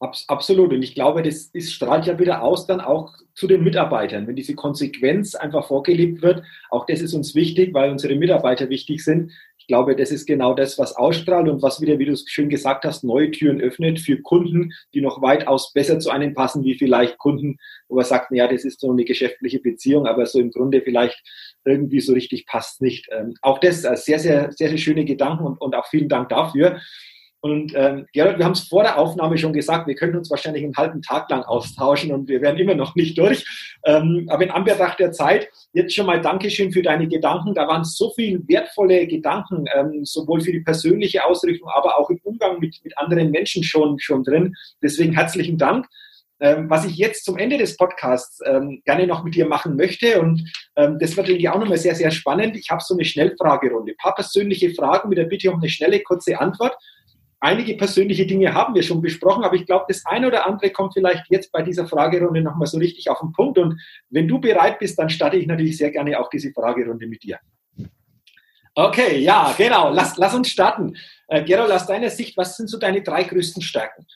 Abs 0.00 0.28
absolut. 0.28 0.72
Und 0.72 0.82
ich 0.82 0.94
glaube, 0.94 1.22
das 1.22 1.46
ist, 1.46 1.72
strahlt 1.72 2.06
ja 2.06 2.18
wieder 2.18 2.42
aus 2.42 2.66
dann 2.66 2.80
auch 2.80 3.14
zu 3.34 3.48
den 3.48 3.64
Mitarbeitern. 3.64 4.26
Wenn 4.26 4.36
diese 4.36 4.54
Konsequenz 4.54 5.34
einfach 5.34 5.66
vorgelebt 5.66 6.22
wird, 6.22 6.44
auch 6.70 6.86
das 6.86 7.00
ist 7.00 7.14
uns 7.14 7.34
wichtig, 7.34 7.74
weil 7.74 7.90
unsere 7.90 8.14
Mitarbeiter 8.14 8.68
wichtig 8.68 9.04
sind. 9.04 9.32
Ich 9.58 9.66
glaube, 9.66 9.96
das 9.96 10.12
ist 10.12 10.26
genau 10.26 10.54
das, 10.54 10.78
was 10.78 10.96
ausstrahlt 10.96 11.48
und 11.48 11.62
was 11.62 11.80
wieder, 11.80 11.98
wie 11.98 12.06
du 12.06 12.12
es 12.12 12.24
schön 12.28 12.48
gesagt 12.48 12.84
hast, 12.84 13.04
neue 13.04 13.30
Türen 13.32 13.60
öffnet 13.60 13.98
für 13.98 14.22
Kunden, 14.22 14.72
die 14.94 15.00
noch 15.00 15.20
weitaus 15.20 15.72
besser 15.72 15.98
zu 15.98 16.10
einem 16.10 16.32
passen, 16.32 16.64
wie 16.64 16.74
vielleicht 16.74 17.18
Kunden, 17.18 17.58
wo 17.88 17.96
man 17.96 18.04
sagt, 18.04 18.30
ja, 18.30 18.46
das 18.46 18.64
ist 18.64 18.80
so 18.80 18.90
eine 18.90 19.04
geschäftliche 19.04 19.58
Beziehung, 19.58 20.06
aber 20.06 20.26
so 20.26 20.38
im 20.38 20.52
Grunde 20.52 20.80
vielleicht 20.80 21.22
irgendwie 21.64 22.00
so 22.00 22.12
richtig 22.12 22.46
passt 22.46 22.80
nicht. 22.80 23.08
Ähm, 23.12 23.34
auch 23.42 23.58
das 23.58 23.84
äh, 23.84 23.96
sehr, 23.96 24.20
sehr, 24.20 24.52
sehr, 24.52 24.68
sehr 24.68 24.78
schöne 24.78 25.04
Gedanken 25.04 25.44
und, 25.44 25.60
und 25.60 25.74
auch 25.74 25.86
vielen 25.86 26.08
Dank 26.08 26.28
dafür. 26.28 26.80
Und 27.40 27.72
ähm, 27.76 28.06
Gerald, 28.12 28.38
wir 28.38 28.44
haben 28.44 28.52
es 28.52 28.66
vor 28.66 28.82
der 28.82 28.98
Aufnahme 28.98 29.38
schon 29.38 29.52
gesagt, 29.52 29.86
wir 29.86 29.94
können 29.94 30.16
uns 30.16 30.30
wahrscheinlich 30.30 30.64
einen 30.64 30.76
halben 30.76 31.02
Tag 31.02 31.30
lang 31.30 31.42
austauschen 31.42 32.12
und 32.12 32.28
wir 32.28 32.40
werden 32.40 32.58
immer 32.58 32.74
noch 32.74 32.96
nicht 32.96 33.16
durch. 33.16 33.44
Ähm, 33.84 34.26
aber 34.28 34.42
in 34.42 34.50
Anbetracht 34.50 34.98
der 34.98 35.12
Zeit, 35.12 35.48
jetzt 35.72 35.94
schon 35.94 36.06
mal 36.06 36.20
Dankeschön 36.20 36.72
für 36.72 36.82
deine 36.82 37.06
Gedanken. 37.06 37.54
Da 37.54 37.68
waren 37.68 37.84
so 37.84 38.12
viele 38.16 38.40
wertvolle 38.48 39.06
Gedanken, 39.06 39.66
ähm, 39.74 40.04
sowohl 40.04 40.40
für 40.40 40.50
die 40.50 40.60
persönliche 40.60 41.24
Ausrichtung, 41.24 41.68
aber 41.68 41.98
auch 41.98 42.10
im 42.10 42.18
Umgang 42.24 42.58
mit, 42.58 42.76
mit 42.82 42.98
anderen 42.98 43.30
Menschen 43.30 43.62
schon, 43.62 44.00
schon 44.00 44.24
drin. 44.24 44.54
Deswegen 44.82 45.12
herzlichen 45.12 45.58
Dank. 45.58 45.86
Ähm, 46.40 46.70
was 46.70 46.84
ich 46.84 46.96
jetzt 46.96 47.24
zum 47.24 47.36
Ende 47.36 47.58
des 47.58 47.76
Podcasts 47.76 48.40
ähm, 48.46 48.80
gerne 48.84 49.08
noch 49.08 49.24
mit 49.24 49.34
dir 49.34 49.46
machen 49.46 49.74
möchte, 49.74 50.20
und 50.20 50.44
ähm, 50.76 50.96
das 51.00 51.16
wird 51.16 51.28
irgendwie 51.28 51.48
auch 51.48 51.58
nochmal 51.58 51.78
sehr, 51.78 51.96
sehr 51.96 52.12
spannend. 52.12 52.56
Ich 52.56 52.70
habe 52.70 52.80
so 52.80 52.94
eine 52.94 53.04
Schnellfragerunde. 53.04 53.92
Ein 53.92 53.96
paar 53.96 54.14
persönliche 54.14 54.70
Fragen 54.70 55.08
mit 55.08 55.18
der 55.18 55.24
Bitte 55.24 55.50
um 55.50 55.58
eine 55.58 55.68
schnelle, 55.68 56.00
kurze 56.00 56.38
Antwort 56.40 56.76
einige 57.40 57.76
persönliche 57.76 58.26
Dinge 58.26 58.54
haben 58.54 58.74
wir 58.74 58.82
schon 58.82 59.00
besprochen, 59.00 59.44
aber 59.44 59.54
ich 59.54 59.66
glaube, 59.66 59.84
das 59.88 60.04
eine 60.06 60.26
oder 60.26 60.46
andere 60.46 60.70
kommt 60.70 60.94
vielleicht 60.94 61.24
jetzt 61.30 61.52
bei 61.52 61.62
dieser 61.62 61.86
Fragerunde 61.86 62.42
nochmal 62.42 62.66
so 62.66 62.78
richtig 62.78 63.10
auf 63.10 63.20
den 63.20 63.32
Punkt. 63.32 63.58
Und 63.58 63.80
wenn 64.10 64.28
du 64.28 64.40
bereit 64.40 64.78
bist, 64.78 64.98
dann 64.98 65.10
starte 65.10 65.36
ich 65.36 65.46
natürlich 65.46 65.76
sehr 65.76 65.90
gerne 65.90 66.18
auch 66.18 66.30
diese 66.30 66.52
Fragerunde 66.52 67.06
mit 67.06 67.22
dir. 67.22 67.38
Okay, 68.74 69.18
ja, 69.18 69.54
genau. 69.56 69.90
Lass, 69.92 70.16
lass 70.16 70.34
uns 70.34 70.50
starten. 70.50 70.96
Äh, 71.26 71.42
Gerald, 71.44 71.72
aus 71.72 71.86
deiner 71.86 72.10
Sicht, 72.10 72.36
was 72.36 72.56
sind 72.56 72.68
so 72.68 72.78
deine 72.78 73.02
drei 73.02 73.24
größten 73.24 73.62
Stärken? 73.62 74.06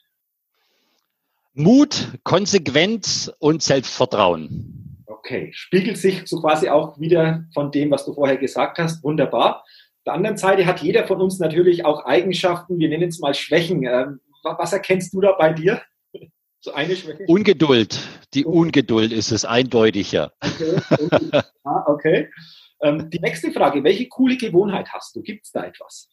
Mut, 1.54 2.18
Konsequenz 2.22 3.30
und 3.38 3.62
Selbstvertrauen. 3.62 5.04
Okay, 5.06 5.50
spiegelt 5.52 5.98
sich 5.98 6.22
so 6.26 6.40
quasi 6.40 6.68
auch 6.68 6.98
wieder 6.98 7.44
von 7.52 7.70
dem, 7.70 7.90
was 7.90 8.04
du 8.04 8.14
vorher 8.14 8.36
gesagt 8.36 8.78
hast. 8.78 9.02
Wunderbar. 9.04 9.64
Auf 10.02 10.06
der 10.06 10.14
anderen 10.14 10.36
Seite 10.36 10.66
hat 10.66 10.82
jeder 10.82 11.06
von 11.06 11.20
uns 11.20 11.38
natürlich 11.38 11.84
auch 11.84 12.04
Eigenschaften, 12.04 12.80
wir 12.80 12.88
nennen 12.88 13.10
es 13.10 13.20
mal 13.20 13.34
Schwächen. 13.34 13.84
Ähm, 13.84 14.18
was 14.42 14.72
erkennst 14.72 15.14
du 15.14 15.20
da 15.20 15.30
bei 15.30 15.52
dir? 15.52 15.80
So 16.58 16.72
eine 16.72 16.96
Schwäche? 16.96 17.22
Ungeduld. 17.28 18.00
Die 18.34 18.44
Ungeduld 18.44 19.12
ist 19.12 19.30
es 19.30 19.44
eindeutiger. 19.44 20.32
Okay. 20.40 21.42
ah, 21.62 21.84
okay. 21.86 22.28
Ähm, 22.80 23.10
die 23.10 23.20
nächste 23.20 23.52
Frage, 23.52 23.84
welche 23.84 24.08
coole 24.08 24.36
Gewohnheit 24.36 24.88
hast 24.92 25.14
du? 25.14 25.22
Gibt 25.22 25.44
es 25.44 25.52
da 25.52 25.66
etwas? 25.66 26.08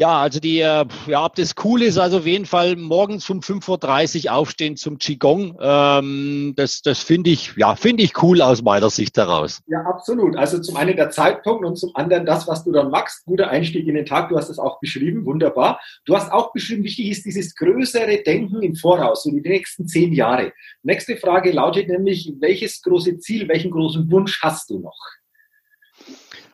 Ja, 0.00 0.22
also 0.22 0.40
die, 0.40 0.60
äh, 0.60 0.86
ja, 1.08 1.26
ob 1.26 1.34
das 1.34 1.54
cool 1.62 1.82
ist, 1.82 1.98
also 1.98 2.20
auf 2.20 2.26
jeden 2.26 2.46
Fall 2.46 2.74
morgens 2.74 3.28
um 3.28 3.40
5.30 3.40 4.24
Uhr 4.24 4.32
aufstehen 4.32 4.78
zum 4.78 4.96
Qigong. 4.96 5.58
Ähm, 5.60 6.54
das 6.56 6.80
das 6.80 7.02
finde 7.02 7.28
ich, 7.28 7.52
ja, 7.58 7.76
finde 7.76 8.02
ich 8.04 8.22
cool 8.22 8.40
aus 8.40 8.62
meiner 8.62 8.88
Sicht 8.88 9.18
heraus. 9.18 9.60
Ja, 9.66 9.82
absolut. 9.82 10.38
Also 10.38 10.58
zum 10.58 10.78
einen 10.78 10.96
der 10.96 11.10
Zeitpunkt 11.10 11.66
und 11.66 11.76
zum 11.76 11.94
anderen 11.96 12.24
das, 12.24 12.48
was 12.48 12.64
du 12.64 12.72
dann 12.72 12.88
machst. 12.88 13.26
Guter 13.26 13.50
Einstieg 13.50 13.86
in 13.86 13.94
den 13.94 14.06
Tag. 14.06 14.30
Du 14.30 14.38
hast 14.38 14.48
es 14.48 14.58
auch 14.58 14.80
beschrieben. 14.80 15.26
Wunderbar. 15.26 15.78
Du 16.06 16.16
hast 16.16 16.32
auch 16.32 16.54
beschrieben, 16.54 16.82
wichtig 16.82 17.10
ist 17.10 17.26
dieses 17.26 17.54
größere 17.54 18.22
Denken 18.22 18.62
im 18.62 18.76
Voraus, 18.76 19.24
so 19.24 19.30
die 19.30 19.42
nächsten 19.42 19.86
zehn 19.86 20.14
Jahre. 20.14 20.54
Nächste 20.82 21.18
Frage 21.18 21.52
lautet 21.52 21.88
nämlich, 21.88 22.32
welches 22.40 22.80
große 22.80 23.18
Ziel, 23.18 23.48
welchen 23.48 23.70
großen 23.70 24.10
Wunsch 24.10 24.40
hast 24.42 24.70
du 24.70 24.78
noch? 24.78 24.96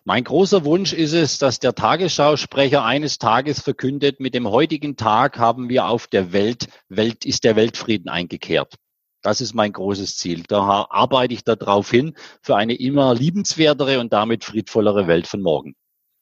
Mein 0.08 0.22
großer 0.22 0.64
Wunsch 0.64 0.92
ist 0.92 1.14
es, 1.14 1.38
dass 1.38 1.58
der 1.58 1.74
Tagesschausprecher 1.74 2.84
eines 2.84 3.18
Tages 3.18 3.60
verkündet, 3.60 4.20
mit 4.20 4.34
dem 4.34 4.48
heutigen 4.48 4.94
Tag 4.94 5.36
haben 5.36 5.68
wir 5.68 5.88
auf 5.88 6.06
der 6.06 6.32
Welt, 6.32 6.68
Welt 6.88 7.24
ist 7.24 7.42
der 7.42 7.56
Weltfrieden 7.56 8.08
eingekehrt. 8.08 8.76
Das 9.22 9.40
ist 9.40 9.52
mein 9.52 9.72
großes 9.72 10.16
Ziel. 10.16 10.44
Da 10.46 10.86
arbeite 10.90 11.34
ich 11.34 11.42
darauf 11.42 11.90
hin 11.90 12.14
für 12.40 12.54
eine 12.54 12.76
immer 12.76 13.16
liebenswertere 13.16 13.98
und 13.98 14.12
damit 14.12 14.44
friedvollere 14.44 15.08
Welt 15.08 15.26
von 15.26 15.42
morgen. 15.42 15.74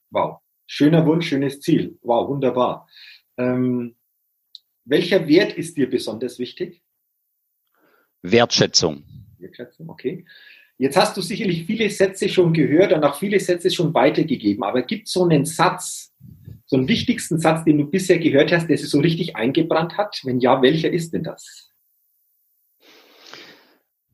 Wow. 0.09 0.39
Schöner 0.67 1.05
Wunsch, 1.05 1.29
schönes 1.29 1.61
Ziel. 1.61 1.99
Wow, 2.01 2.31
wunderbar. 2.31 2.89
Ähm, 3.37 3.97
welcher 4.87 5.29
Wert 5.29 5.53
ist 5.53 5.77
dir 5.77 5.91
besonders 5.91 6.39
wichtig? 6.39 6.83
Wertschätzung. 8.23 9.05
Wertschätzung, 9.37 9.91
okay. 9.91 10.25
Jetzt 10.77 10.97
hast 10.97 11.17
du 11.17 11.21
sicherlich 11.21 11.67
viele 11.67 11.89
Sätze 11.89 12.29
schon 12.29 12.53
gehört 12.53 12.93
und 12.93 13.05
auch 13.05 13.17
viele 13.17 13.39
Sätze 13.39 13.71
schon 13.71 13.95
weitergegeben, 13.95 14.65
aber 14.65 14.83
gibt 14.83 15.07
es 15.07 15.13
so 15.13 15.23
einen 15.23 15.45
Satz, 15.45 16.13
so 16.67 16.77
einen 16.77 16.89
wichtigsten 16.89 17.39
Satz, 17.39 17.65
den 17.65 17.79
du 17.79 17.85
bisher 17.85 18.19
gehört 18.19 18.51
hast, 18.51 18.67
der 18.67 18.77
sich 18.77 18.91
so 18.91 18.99
richtig 18.99 19.37
eingebrannt 19.37 19.97
hat? 19.97 20.21
Wenn 20.25 20.41
ja, 20.41 20.61
welcher 20.63 20.91
ist 20.91 21.13
denn 21.13 21.23
das? 21.23 21.71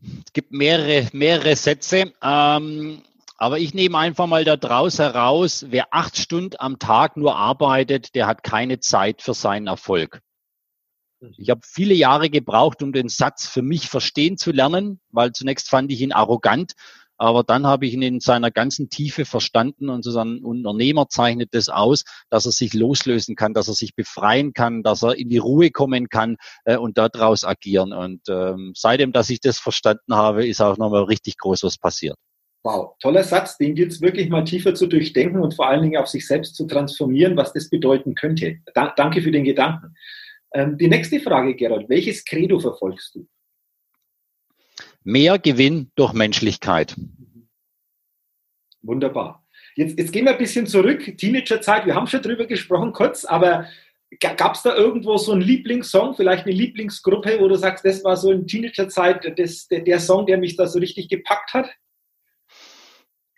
Es 0.03 0.33
gibt 0.35 0.53
mehrere, 0.53 1.09
mehrere 1.13 1.57
Sätze, 1.57 2.13
ähm, 2.23 3.03
aber 3.39 3.59
ich 3.59 3.73
nehme 3.73 3.97
einfach 3.97 4.27
mal 4.27 4.45
da 4.45 4.57
draus 4.57 4.99
heraus, 4.99 5.65
wer 5.71 5.89
acht 5.93 6.19
Stunden 6.19 6.57
am 6.59 6.79
Tag 6.79 7.17
nur 7.17 7.37
arbeitet, 7.37 8.15
der 8.15 8.27
hat 8.27 8.43
keine 8.43 8.81
Zeit 8.81 9.23
für 9.23 9.33
seinen 9.33 9.67
Erfolg. 9.67 10.21
Ich 11.37 11.51
habe 11.51 11.61
viele 11.65 11.95
Jahre 11.95 12.31
gebraucht, 12.31 12.83
um 12.83 12.93
den 12.93 13.09
Satz 13.09 13.47
für 13.47 13.63
mich 13.63 13.89
verstehen 13.89 14.39
zu 14.39 14.53
lernen, 14.53 15.01
weil 15.11 15.33
zunächst 15.33 15.69
fand 15.69 15.93
ich 15.93 16.01
ihn 16.01 16.13
arrogant, 16.13 16.73
aber 17.21 17.45
dann 17.45 17.67
habe 17.67 17.85
ich 17.85 17.93
ihn 17.93 18.01
in 18.01 18.21
seiner 18.21 18.51
ganzen 18.51 18.89
Tiefe 18.89 19.27
verstanden 19.27 19.91
und 19.91 20.03
sozusagen 20.03 20.37
ein 20.37 20.45
Unternehmer 20.45 21.11
zeichnet 21.11 21.51
das 21.53 21.69
aus, 21.69 22.05
dass 22.31 22.47
er 22.47 22.53
sich 22.53 22.73
loslösen 22.73 23.37
kann, 23.37 23.53
dass 23.53 23.69
er 23.69 23.75
sich 23.75 23.95
befreien 23.95 24.55
kann, 24.55 24.83
dass 24.83 25.03
er 25.03 25.17
in 25.17 25.29
die 25.29 25.37
Ruhe 25.37 25.71
kommen 25.71 26.09
kann 26.09 26.39
äh, 26.65 26.79
und 26.79 26.97
daraus 26.97 27.45
agieren. 27.45 27.93
Und 27.93 28.23
ähm, 28.31 28.73
seitdem, 28.75 29.13
dass 29.13 29.29
ich 29.29 29.41
das 29.41 29.59
verstanden 29.59 30.15
habe, 30.15 30.47
ist 30.47 30.63
auch 30.63 30.79
nochmal 30.79 31.05
richtig 31.05 31.37
groß 31.37 31.63
was 31.65 31.77
passiert. 31.77 32.17
Wow, 32.63 32.95
toller 33.01 33.25
Satz, 33.25 33.59
den 33.59 33.75
gilt 33.75 33.93
es 33.93 34.01
wirklich 34.01 34.31
mal 34.31 34.45
tiefer 34.45 34.75
zu 34.75 34.87
durchdenken 34.87 35.43
und 35.43 35.55
vor 35.55 35.69
allen 35.69 35.83
Dingen 35.83 36.01
auf 36.01 36.09
sich 36.09 36.27
selbst 36.27 36.55
zu 36.55 36.67
transformieren, 36.67 37.37
was 37.37 37.53
das 37.53 37.69
bedeuten 37.69 38.15
könnte. 38.15 38.61
Da, 38.73 38.95
danke 38.97 39.21
für 39.21 39.31
den 39.31 39.45
Gedanken. 39.45 39.95
Ähm, 40.53 40.77
die 40.79 40.89
nächste 40.89 41.21
Frage, 41.21 41.55
Gerald, 41.55 41.89
welches 41.89 42.25
Credo 42.25 42.59
verfolgst 42.59 43.15
du? 43.15 43.27
Mehr 45.05 45.39
Gewinn 45.39 45.91
durch 45.95 46.13
Menschlichkeit. 46.13 46.97
Wunderbar. 48.83 49.45
Jetzt, 49.77 49.99
jetzt 49.99 50.13
gehen 50.13 50.25
wir 50.25 50.33
ein 50.33 50.39
bisschen 50.39 50.67
zurück, 50.67 51.17
Teenagerzeit, 51.17 51.87
wir 51.87 51.95
haben 51.95 52.07
schon 52.07 52.23
drüber 52.23 52.47
gesprochen 52.47 52.93
kurz, 52.93 53.25
aber 53.25 53.67
gab 54.19 54.55
es 54.55 54.63
da 54.63 54.75
irgendwo 54.75 55.17
so 55.17 55.33
einen 55.33 55.43
Lieblingssong, 55.43 56.15
vielleicht 56.15 56.45
eine 56.45 56.55
Lieblingsgruppe, 56.55 57.39
wo 57.39 57.49
du 57.49 57.55
sagst, 57.55 57.85
das 57.85 58.03
war 58.03 58.17
so 58.17 58.33
in 58.33 58.47
Teenagerzeit 58.47 59.39
das, 59.39 59.69
der, 59.69 59.81
der 59.81 60.01
Song, 60.01 60.27
der 60.27 60.39
mich 60.39 60.57
da 60.57 60.67
so 60.67 60.81
richtig 60.81 61.09
gepackt 61.09 61.55
hat? 61.55 61.71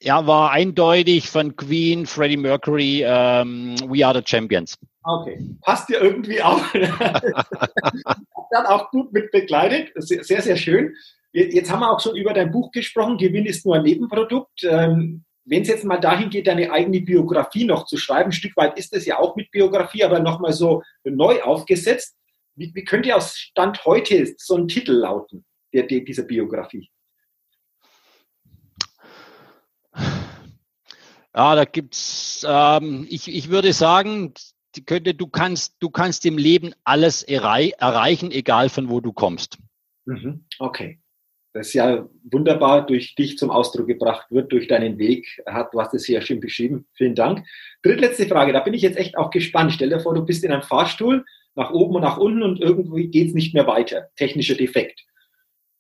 Ja, 0.05 0.27
war 0.27 0.51
eindeutig 0.51 1.31
von 1.31 1.55
Queen, 1.55 2.07
Freddie 2.07 2.37
Mercury, 2.37 3.05
ähm, 3.07 3.77
We 3.87 4.05
Are 4.05 4.19
the 4.19 4.23
Champions. 4.27 4.77
Okay, 5.05 5.39
passt 5.61 5.89
dir 5.89 6.01
irgendwie 6.01 6.43
auch. 6.43 6.61
Dann 8.51 8.67
auch 8.67 8.91
gut 8.91 9.13
mit 9.13 9.31
begleitet, 9.31 9.93
sehr, 9.95 10.43
sehr 10.43 10.57
schön. 10.57 10.93
Jetzt 11.33 11.71
haben 11.71 11.81
wir 11.81 11.91
auch 11.93 12.01
schon 12.01 12.17
über 12.17 12.33
dein 12.33 12.51
Buch 12.51 12.73
gesprochen, 12.73 13.17
Gewinn 13.17 13.47
ist 13.47 13.65
nur 13.65 13.77
ein 13.77 13.85
Nebenprodukt. 13.85 14.65
Ähm, 14.65 15.23
Wenn 15.45 15.63
es 15.63 15.69
jetzt 15.69 15.85
mal 15.85 16.01
dahin 16.01 16.31
geht, 16.31 16.49
deine 16.49 16.73
eigene 16.73 17.01
Biografie 17.01 17.65
noch 17.65 17.87
zu 17.87 17.97
schreiben, 17.97 18.31
ein 18.31 18.33
Stück 18.33 18.57
weit 18.57 18.77
ist 18.77 18.93
es 18.93 19.07
ja 19.07 19.21
auch 19.21 19.37
mit 19.37 19.53
Biografie, 19.53 20.03
aber 20.03 20.19
nochmal 20.19 20.53
so 20.53 20.83
neu 21.05 21.43
aufgesetzt. 21.43 22.17
Wie, 22.57 22.73
wie 22.75 22.85
könnte 22.85 23.15
aus 23.15 23.39
Stand 23.39 23.85
heute 23.85 24.35
so 24.37 24.57
ein 24.57 24.67
Titel 24.67 24.95
lauten, 24.95 25.45
der, 25.73 25.85
der, 25.85 26.01
dieser 26.01 26.25
Biografie? 26.25 26.91
Ja, 31.35 31.55
da 31.55 31.65
gibt's, 31.65 32.47
ähm, 32.49 33.07
ich, 33.09 33.35
ich 33.35 33.49
würde 33.49 33.73
sagen, 33.73 34.35
könnte, 34.87 35.15
du 35.15 35.27
kannst, 35.27 35.77
du 35.81 35.91
kannst 35.91 36.27
im 36.27 36.39
Leben 36.39 36.73
alles 36.85 37.23
errei 37.23 37.73
erreichen, 37.79 38.31
egal 38.31 38.69
von 38.69 38.89
wo 38.89 39.01
du 39.01 39.13
kommst. 39.13 39.59
Mhm. 40.05 40.45
Okay. 40.59 40.99
Das 41.55 41.69
ist 41.69 41.75
ja 41.75 42.09
wunderbar 42.31 42.87
durch 42.87 43.15
dich 43.15 43.37
zum 43.37 43.51
Ausdruck 43.51 43.87
gebracht 43.87 44.27
wird, 44.31 44.51
durch 44.53 44.69
deinen 44.69 44.97
Weg. 44.97 45.27
Hat, 45.47 45.75
du 45.75 45.81
hast 45.81 45.93
es 45.93 46.07
hier 46.07 46.23
schön 46.23 46.41
beschrieben. 46.41 46.87
Vielen 46.95 47.15
Dank. 47.15 47.47
Drittletzte 47.83 48.27
Frage, 48.27 48.55
da 48.55 48.61
bin 48.61 48.73
ich 48.73 48.81
jetzt 48.81 48.97
echt 48.97 49.19
auch 49.19 49.31
gespannt. 49.31 49.73
Stell 49.73 49.91
dir 49.91 50.01
vor, 50.01 50.15
du 50.15 50.25
bist 50.25 50.45
in 50.45 50.53
einem 50.53 50.63
Fahrstuhl, 50.63 51.27
nach 51.55 51.71
oben 51.71 51.97
und 51.97 52.03
nach 52.03 52.17
unten 52.17 52.43
und 52.43 52.61
irgendwie 52.61 53.09
geht's 53.09 53.35
nicht 53.35 53.53
mehr 53.53 53.67
weiter. 53.67 54.09
Technischer 54.17 54.55
Defekt 54.55 55.05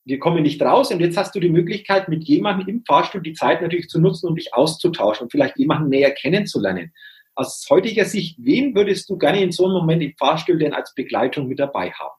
wir 0.04 0.18
kommen 0.18 0.42
nicht 0.42 0.60
raus 0.62 0.90
und 0.90 1.00
jetzt 1.00 1.16
hast 1.16 1.34
du 1.34 1.40
die 1.40 1.48
Möglichkeit, 1.48 2.08
mit 2.08 2.24
jemandem 2.24 2.68
im 2.68 2.84
Fahrstuhl 2.84 3.22
die 3.22 3.34
Zeit 3.34 3.62
natürlich 3.62 3.88
zu 3.88 4.00
nutzen, 4.00 4.28
um 4.28 4.36
dich 4.36 4.52
auszutauschen 4.54 5.24
und 5.24 5.30
vielleicht 5.30 5.58
jemanden 5.58 5.88
näher 5.88 6.10
kennenzulernen. 6.10 6.92
Aus 7.34 7.66
heutiger 7.70 8.04
Sicht, 8.04 8.36
wen 8.40 8.74
würdest 8.74 9.08
du 9.08 9.16
gerne 9.16 9.42
in 9.42 9.52
so 9.52 9.64
einem 9.64 9.74
Moment 9.74 10.02
im 10.02 10.14
Fahrstuhl 10.18 10.58
denn 10.58 10.74
als 10.74 10.94
Begleitung 10.94 11.48
mit 11.48 11.58
dabei 11.58 11.90
haben? 11.92 12.14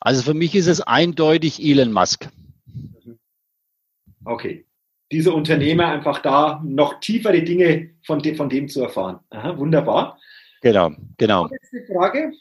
Also 0.00 0.22
für 0.22 0.34
mich 0.34 0.54
ist 0.54 0.66
es 0.66 0.80
eindeutig 0.80 1.62
Elon 1.62 1.92
Musk. 1.92 2.28
Okay. 4.24 4.64
Dieser 5.10 5.34
Unternehmer 5.34 5.86
einfach 5.86 6.20
da 6.20 6.62
noch 6.64 7.00
tiefere 7.00 7.42
Dinge 7.42 7.90
von 8.04 8.18
dem, 8.20 8.36
von 8.36 8.48
dem 8.48 8.68
zu 8.68 8.82
erfahren. 8.82 9.20
Aha, 9.30 9.56
wunderbar. 9.56 10.18
Genau, 10.60 10.90
genau. 11.16 11.48
Letzte 11.48 11.92
Frage. 11.92 12.32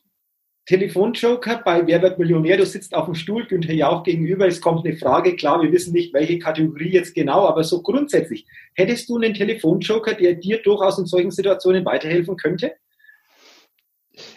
Telefonjoker 0.67 1.61
bei 1.63 1.87
Wer 1.87 2.01
wird 2.01 2.19
Millionär? 2.19 2.57
Du 2.57 2.65
sitzt 2.65 2.93
auf 2.93 3.05
dem 3.05 3.15
Stuhl, 3.15 3.47
Günther 3.47 3.73
Jauch 3.73 4.03
gegenüber, 4.03 4.47
es 4.47 4.59
kommt 4.59 4.85
eine 4.85 4.97
Frage. 4.97 5.37
Klar, 5.37 5.61
wir 5.61 5.71
wissen 5.71 5.93
nicht, 5.93 6.13
welche 6.13 6.39
Kategorie 6.39 6.91
jetzt 6.91 7.15
genau, 7.15 7.47
aber 7.47 7.63
so 7.63 7.81
grundsätzlich. 7.81 8.45
Hättest 8.73 9.07
du 9.07 9.15
einen 9.15 9.33
Telefonjoker, 9.33 10.13
der 10.13 10.33
dir 10.33 10.61
durchaus 10.61 10.99
in 10.99 11.05
solchen 11.05 11.31
Situationen 11.31 11.85
weiterhelfen 11.85 12.35
könnte? 12.35 12.73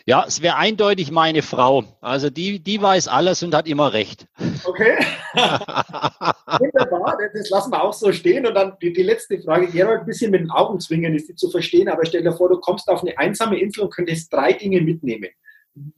Ja, 0.07 0.25
es 0.25 0.41
wäre 0.41 0.55
eindeutig 0.55 1.11
meine 1.11 1.43
Frau. 1.43 1.83
Also 2.01 2.31
die, 2.31 2.61
die 2.61 2.81
weiß 2.81 3.09
alles 3.09 3.43
und 3.43 3.53
hat 3.53 3.67
immer 3.67 3.93
recht. 3.93 4.27
Okay. 4.65 4.99
Wunderbar, 5.35 7.19
das 7.35 7.51
lassen 7.51 7.73
wir 7.73 7.83
auch 7.83 7.93
so 7.93 8.13
stehen. 8.13 8.47
Und 8.47 8.55
dann 8.55 8.77
die, 8.81 8.93
die 8.93 9.03
letzte 9.03 9.41
Frage, 9.41 9.67
Gerald, 9.67 10.03
ein 10.03 10.07
bisschen 10.07 10.31
mit 10.31 10.43
den 10.43 10.51
Augen 10.53 10.79
zwingen, 10.79 11.13
ist 11.13 11.29
die 11.29 11.35
zu 11.35 11.51
verstehen, 11.51 11.89
aber 11.89 12.07
stell 12.07 12.23
dir 12.23 12.33
vor, 12.33 12.51
du 12.51 12.61
kommst 12.61 12.89
auf 12.89 13.03
eine 13.03 13.19
einsame 13.19 13.59
Insel 13.59 13.83
und 13.83 13.93
könntest 13.93 14.33
drei 14.33 14.53
Dinge 14.53 14.81
mitnehmen. 14.81 15.31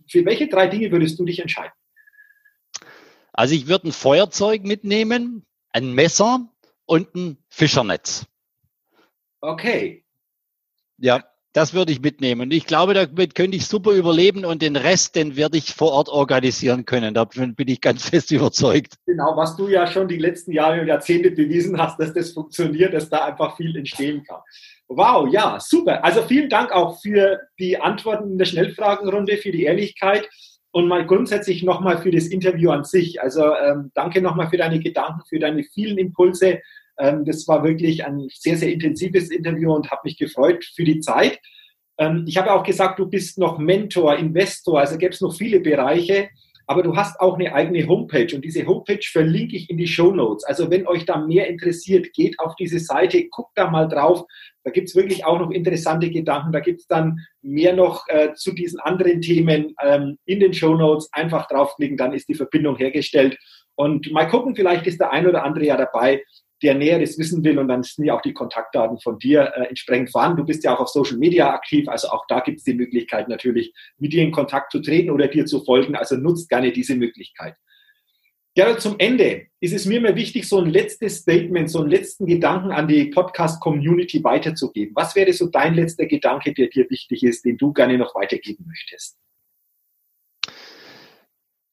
Für 0.08 0.24
welche 0.24 0.48
drei 0.48 0.66
Dinge 0.66 0.90
würdest 0.90 1.18
du 1.18 1.24
dich 1.24 1.38
entscheiden? 1.38 1.72
Also 3.32 3.54
ich 3.54 3.66
würde 3.66 3.88
ein 3.88 3.92
Feuerzeug 3.92 4.62
mitnehmen, 4.64 5.46
ein 5.70 5.92
Messer 5.92 6.48
und 6.84 7.14
ein 7.14 7.38
Fischernetz. 7.48 8.26
Okay. 9.40 10.04
Ja, 10.98 11.31
das 11.52 11.74
würde 11.74 11.92
ich 11.92 12.00
mitnehmen. 12.00 12.42
Und 12.42 12.52
ich 12.52 12.66
glaube, 12.66 12.94
damit 12.94 13.34
könnte 13.34 13.56
ich 13.56 13.66
super 13.66 13.92
überleben 13.92 14.44
und 14.44 14.62
den 14.62 14.76
Rest, 14.76 15.16
den 15.16 15.36
werde 15.36 15.58
ich 15.58 15.74
vor 15.74 15.92
Ort 15.92 16.08
organisieren 16.08 16.84
können. 16.84 17.14
Davon 17.14 17.54
bin 17.54 17.68
ich 17.68 17.80
ganz 17.80 18.08
fest 18.08 18.30
überzeugt. 18.30 18.94
Genau, 19.06 19.36
was 19.36 19.56
du 19.56 19.68
ja 19.68 19.86
schon 19.86 20.08
die 20.08 20.18
letzten 20.18 20.52
Jahre 20.52 20.80
und 20.80 20.86
Jahrzehnte 20.88 21.30
bewiesen 21.30 21.78
hast, 21.78 21.98
dass 22.00 22.12
das 22.12 22.32
funktioniert, 22.32 22.94
dass 22.94 23.08
da 23.08 23.26
einfach 23.26 23.56
viel 23.56 23.76
entstehen 23.76 24.24
kann. 24.24 24.40
Wow, 24.88 25.32
ja, 25.32 25.58
super. 25.60 26.04
Also 26.04 26.22
vielen 26.22 26.50
Dank 26.50 26.72
auch 26.72 27.00
für 27.00 27.40
die 27.58 27.80
Antworten 27.80 28.32
in 28.32 28.38
der 28.38 28.44
Schnellfragenrunde, 28.44 29.36
für 29.36 29.52
die 29.52 29.64
Ehrlichkeit. 29.64 30.28
und 30.74 30.88
mal 30.88 31.06
grundsätzlich 31.06 31.62
nochmal 31.62 31.98
für 31.98 32.10
das 32.10 32.26
Interview 32.28 32.70
an 32.70 32.84
sich. 32.84 33.20
Also 33.20 33.54
ähm, 33.54 33.90
danke 33.94 34.22
nochmal 34.22 34.48
für 34.48 34.56
deine 34.56 34.80
Gedanken, 34.80 35.20
für 35.28 35.38
deine 35.38 35.64
vielen 35.64 35.98
Impulse. 35.98 36.60
Ähm, 36.98 37.24
das 37.24 37.46
war 37.48 37.64
wirklich 37.64 38.04
ein 38.04 38.28
sehr, 38.34 38.56
sehr 38.56 38.72
intensives 38.72 39.30
Interview 39.30 39.72
und 39.72 39.90
habe 39.90 40.02
mich 40.04 40.18
gefreut 40.18 40.64
für 40.76 40.84
die 40.84 41.00
Zeit. 41.00 41.38
Ähm, 41.98 42.24
ich 42.26 42.36
habe 42.36 42.52
auch 42.52 42.64
gesagt, 42.64 42.98
du 42.98 43.06
bist 43.06 43.38
noch 43.38 43.58
Mentor, 43.58 44.16
Investor, 44.16 44.80
also 44.80 44.98
gäbe 44.98 45.12
es 45.12 45.20
noch 45.20 45.34
viele 45.34 45.60
Bereiche 45.60 46.28
aber 46.66 46.82
du 46.82 46.96
hast 46.96 47.20
auch 47.20 47.38
eine 47.38 47.54
eigene 47.54 47.86
Homepage 47.86 48.34
und 48.34 48.44
diese 48.44 48.66
Homepage 48.66 49.02
verlinke 49.02 49.56
ich 49.56 49.68
in 49.68 49.76
die 49.76 49.86
Show 49.86 50.12
Notes. 50.12 50.44
Also 50.44 50.70
wenn 50.70 50.86
euch 50.86 51.04
da 51.04 51.18
mehr 51.18 51.48
interessiert, 51.48 52.12
geht 52.12 52.38
auf 52.38 52.54
diese 52.56 52.78
Seite, 52.78 53.28
guckt 53.28 53.52
da 53.56 53.68
mal 53.70 53.88
drauf. 53.88 54.24
Da 54.64 54.70
gibt 54.70 54.88
es 54.88 54.94
wirklich 54.94 55.24
auch 55.24 55.38
noch 55.38 55.50
interessante 55.50 56.10
Gedanken. 56.10 56.52
Da 56.52 56.60
gibt 56.60 56.80
es 56.80 56.86
dann 56.86 57.18
mehr 57.42 57.74
noch 57.74 58.06
äh, 58.08 58.34
zu 58.34 58.52
diesen 58.52 58.80
anderen 58.80 59.20
Themen 59.20 59.74
ähm, 59.82 60.18
in 60.24 60.40
den 60.40 60.54
Show 60.54 60.74
Notes. 60.74 61.08
Einfach 61.12 61.48
draufklicken, 61.48 61.96
dann 61.96 62.12
ist 62.12 62.28
die 62.28 62.34
Verbindung 62.34 62.76
hergestellt. 62.76 63.36
Und 63.74 64.10
mal 64.12 64.28
gucken, 64.28 64.54
vielleicht 64.54 64.86
ist 64.86 65.00
der 65.00 65.10
ein 65.10 65.26
oder 65.26 65.44
andere 65.44 65.66
ja 65.66 65.76
dabei, 65.76 66.22
der 66.62 66.74
Näheres 66.74 67.18
wissen 67.18 67.42
will 67.44 67.58
und 67.58 67.68
dann 67.68 67.82
sind 67.82 68.04
ja 68.04 68.14
auch 68.14 68.22
die 68.22 68.32
Kontaktdaten 68.32 68.98
von 69.00 69.18
dir 69.18 69.52
äh, 69.54 69.64
entsprechend 69.68 70.10
vorhanden. 70.10 70.38
Du 70.38 70.44
bist 70.44 70.64
ja 70.64 70.74
auch 70.74 70.80
auf 70.80 70.88
Social 70.88 71.18
Media 71.18 71.52
aktiv, 71.52 71.88
also 71.88 72.08
auch 72.08 72.24
da 72.28 72.40
gibt 72.40 72.58
es 72.58 72.64
die 72.64 72.74
Möglichkeit 72.74 73.28
natürlich, 73.28 73.72
mit 73.98 74.12
dir 74.12 74.22
in 74.22 74.32
Kontakt 74.32 74.72
zu 74.72 74.80
treten 74.80 75.10
oder 75.10 75.28
dir 75.28 75.46
zu 75.46 75.64
folgen. 75.64 75.96
Also 75.96 76.16
nutzt 76.16 76.48
gerne 76.48 76.72
diese 76.72 76.94
Möglichkeit. 76.94 77.56
Gerald, 78.54 78.82
zum 78.82 78.96
Ende 78.98 79.46
ist 79.60 79.72
es 79.72 79.86
mir 79.86 79.96
immer 79.96 80.14
wichtig, 80.14 80.46
so 80.46 80.58
ein 80.58 80.68
letztes 80.68 81.18
Statement, 81.18 81.70
so 81.70 81.80
einen 81.80 81.90
letzten 81.90 82.26
Gedanken 82.26 82.70
an 82.70 82.86
die 82.86 83.06
Podcast-Community 83.06 84.22
weiterzugeben. 84.22 84.94
Was 84.94 85.16
wäre 85.16 85.32
so 85.32 85.46
dein 85.46 85.74
letzter 85.74 86.04
Gedanke, 86.04 86.52
der 86.52 86.68
dir 86.68 86.88
wichtig 86.90 87.22
ist, 87.22 87.46
den 87.46 87.56
du 87.56 87.72
gerne 87.72 87.96
noch 87.96 88.14
weitergeben 88.14 88.66
möchtest? 88.68 89.16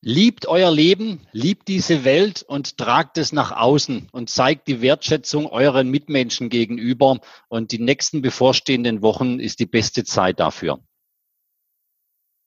Liebt 0.02 0.48
euer 0.48 0.72
Leben, 0.72 1.20
liebt 1.34 1.68
diese 1.68 2.06
Welt 2.06 2.44
und 2.48 2.78
tragt 2.78 3.18
es 3.18 3.34
nach 3.34 3.52
außen 3.52 4.08
und 4.14 4.30
zeigt 4.30 4.70
die 4.70 4.82
Wertschätzung 4.82 5.46
euren 5.46 5.92
Mitmenschen 5.92 6.48
gegenüber. 6.48 7.20
Und 7.50 7.74
die 7.74 7.80
nächsten 7.80 8.22
bevorstehenden 8.22 9.02
Wochen 9.02 9.40
ist 9.40 9.60
die 9.60 9.66
beste 9.66 10.06
Zeit 10.06 10.40
dafür. 10.40 10.80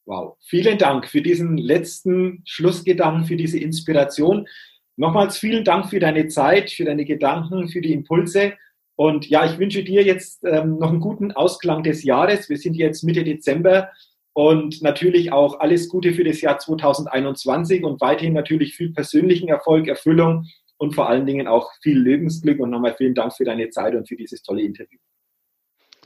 Wow, 0.07 0.39
vielen 0.41 0.79
Dank 0.79 1.07
für 1.07 1.21
diesen 1.21 1.59
letzten 1.59 2.43
Schlussgedanken, 2.47 3.27
für 3.27 3.37
diese 3.37 3.59
Inspiration. 3.59 4.49
Nochmals 4.97 5.37
vielen 5.37 5.65
Dank 5.65 5.91
für 5.91 6.01
deine 6.01 6.29
Zeit, 6.29 6.71
für 6.71 6.85
deine 6.85 7.05
Gedanken, 7.05 7.69
für 7.69 7.83
die 7.83 7.93
Impulse. 7.93 8.55
Und 8.97 9.29
ja, 9.29 9.45
ich 9.45 9.59
wünsche 9.59 9.85
dir 9.85 10.03
jetzt 10.03 10.43
ähm, 10.45 10.79
noch 10.79 10.89
einen 10.89 11.01
guten 11.01 11.33
Ausklang 11.33 11.83
des 11.83 12.03
Jahres. 12.03 12.49
Wir 12.49 12.57
sind 12.57 12.75
jetzt 12.75 13.05
Mitte 13.05 13.25
Dezember 13.25 13.91
und 14.35 14.83
natürlich 14.83 15.33
auch 15.33 15.61
alles 15.61 15.89
Gute 15.89 16.15
für 16.15 16.25
das 16.25 16.41
Jahr 16.41 16.59
2021 16.59 17.85
und 17.85 18.01
weiterhin 18.01 18.33
natürlich 18.33 18.75
viel 18.75 18.93
persönlichen 18.93 19.49
Erfolg, 19.49 19.89
Erfüllung 19.89 20.47
und 20.79 20.95
vor 20.95 21.09
allen 21.09 21.27
Dingen 21.27 21.47
auch 21.47 21.71
viel 21.83 22.01
Lebensglück. 22.01 22.59
Und 22.61 22.71
nochmal 22.71 22.95
vielen 22.97 23.15
Dank 23.15 23.35
für 23.35 23.45
deine 23.45 23.71
Zeit 23.71 23.95
und 23.95 24.09
für 24.09 24.17
dieses 24.17 24.43
tolle 24.43 24.63
Interview. 24.63 24.99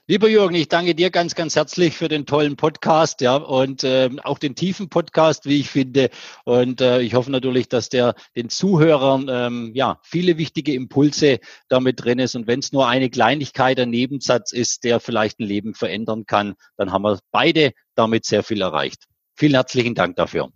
Lieber 0.08 0.28
Jürgen, 0.28 0.54
ich 0.54 0.68
danke 0.68 0.94
dir 0.94 1.10
ganz, 1.10 1.34
ganz 1.34 1.56
herzlich 1.56 1.96
für 1.96 2.06
den 2.06 2.26
tollen 2.26 2.54
Podcast, 2.54 3.20
ja, 3.22 3.34
und 3.34 3.82
äh, 3.82 4.08
auch 4.22 4.38
den 4.38 4.54
tiefen 4.54 4.88
Podcast, 4.88 5.46
wie 5.46 5.58
ich 5.58 5.68
finde. 5.68 6.10
Und 6.44 6.80
äh, 6.80 7.00
ich 7.00 7.14
hoffe 7.14 7.32
natürlich, 7.32 7.68
dass 7.68 7.88
der 7.88 8.14
den 8.36 8.48
Zuhörern 8.48 9.26
ähm, 9.28 9.72
ja 9.74 9.98
viele 10.04 10.38
wichtige 10.38 10.74
Impulse 10.74 11.40
damit 11.68 12.04
drin 12.04 12.20
ist. 12.20 12.36
Und 12.36 12.46
wenn 12.46 12.60
es 12.60 12.70
nur 12.70 12.86
eine 12.86 13.10
Kleinigkeit, 13.10 13.80
ein 13.80 13.90
Nebensatz 13.90 14.52
ist, 14.52 14.84
der 14.84 15.00
vielleicht 15.00 15.40
ein 15.40 15.46
Leben 15.46 15.74
verändern 15.74 16.24
kann, 16.24 16.54
dann 16.76 16.92
haben 16.92 17.02
wir 17.02 17.18
beide 17.32 17.72
damit 17.96 18.24
sehr 18.24 18.42
viel 18.42 18.60
erreicht. 18.60 19.04
Vielen 19.36 19.54
herzlichen 19.54 19.94
Dank 19.94 20.16
dafür. 20.16 20.50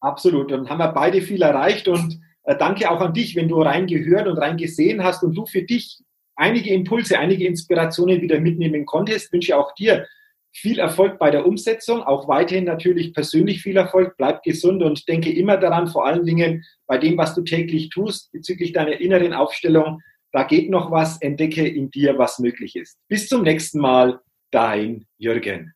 Absolut. 0.00 0.50
Dann 0.50 0.68
haben 0.68 0.78
wir 0.78 0.88
beide 0.88 1.22
viel 1.22 1.42
erreicht 1.42 1.88
und 1.88 2.20
äh, 2.44 2.56
danke 2.56 2.90
auch 2.90 3.00
an 3.00 3.14
dich, 3.14 3.34
wenn 3.36 3.48
du 3.48 3.60
reingehört 3.62 4.26
und 4.26 4.38
reingesehen 4.38 5.02
hast 5.02 5.22
und 5.22 5.34
du 5.34 5.46
für 5.46 5.62
dich 5.62 6.02
einige 6.36 6.72
Impulse, 6.72 7.18
einige 7.18 7.46
Inspirationen 7.46 8.20
wieder 8.20 8.40
mitnehmen 8.40 8.84
konntest. 8.84 9.32
Wünsche 9.32 9.56
auch 9.56 9.74
dir 9.74 10.06
viel 10.54 10.78
Erfolg 10.78 11.18
bei 11.18 11.30
der 11.30 11.46
Umsetzung, 11.46 12.02
auch 12.02 12.28
weiterhin 12.28 12.64
natürlich 12.64 13.12
persönlich 13.12 13.62
viel 13.62 13.76
Erfolg. 13.76 14.14
Bleib 14.16 14.42
gesund 14.42 14.82
und 14.82 15.06
denke 15.08 15.30
immer 15.30 15.56
daran, 15.56 15.88
vor 15.88 16.06
allen 16.06 16.24
Dingen 16.24 16.64
bei 16.86 16.98
dem, 16.98 17.18
was 17.18 17.34
du 17.34 17.42
täglich 17.42 17.90
tust, 17.90 18.32
bezüglich 18.32 18.72
deiner 18.72 19.00
inneren 19.00 19.32
Aufstellung, 19.32 20.00
da 20.32 20.44
geht 20.44 20.70
noch 20.70 20.90
was, 20.90 21.20
entdecke 21.20 21.66
in 21.66 21.90
dir, 21.90 22.18
was 22.18 22.38
möglich 22.38 22.76
ist. 22.76 22.98
Bis 23.08 23.28
zum 23.28 23.42
nächsten 23.42 23.80
Mal, 23.80 24.20
dein 24.50 25.06
Jürgen. 25.18 25.75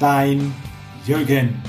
dein 0.00 0.52
Jürgen. 1.06 1.62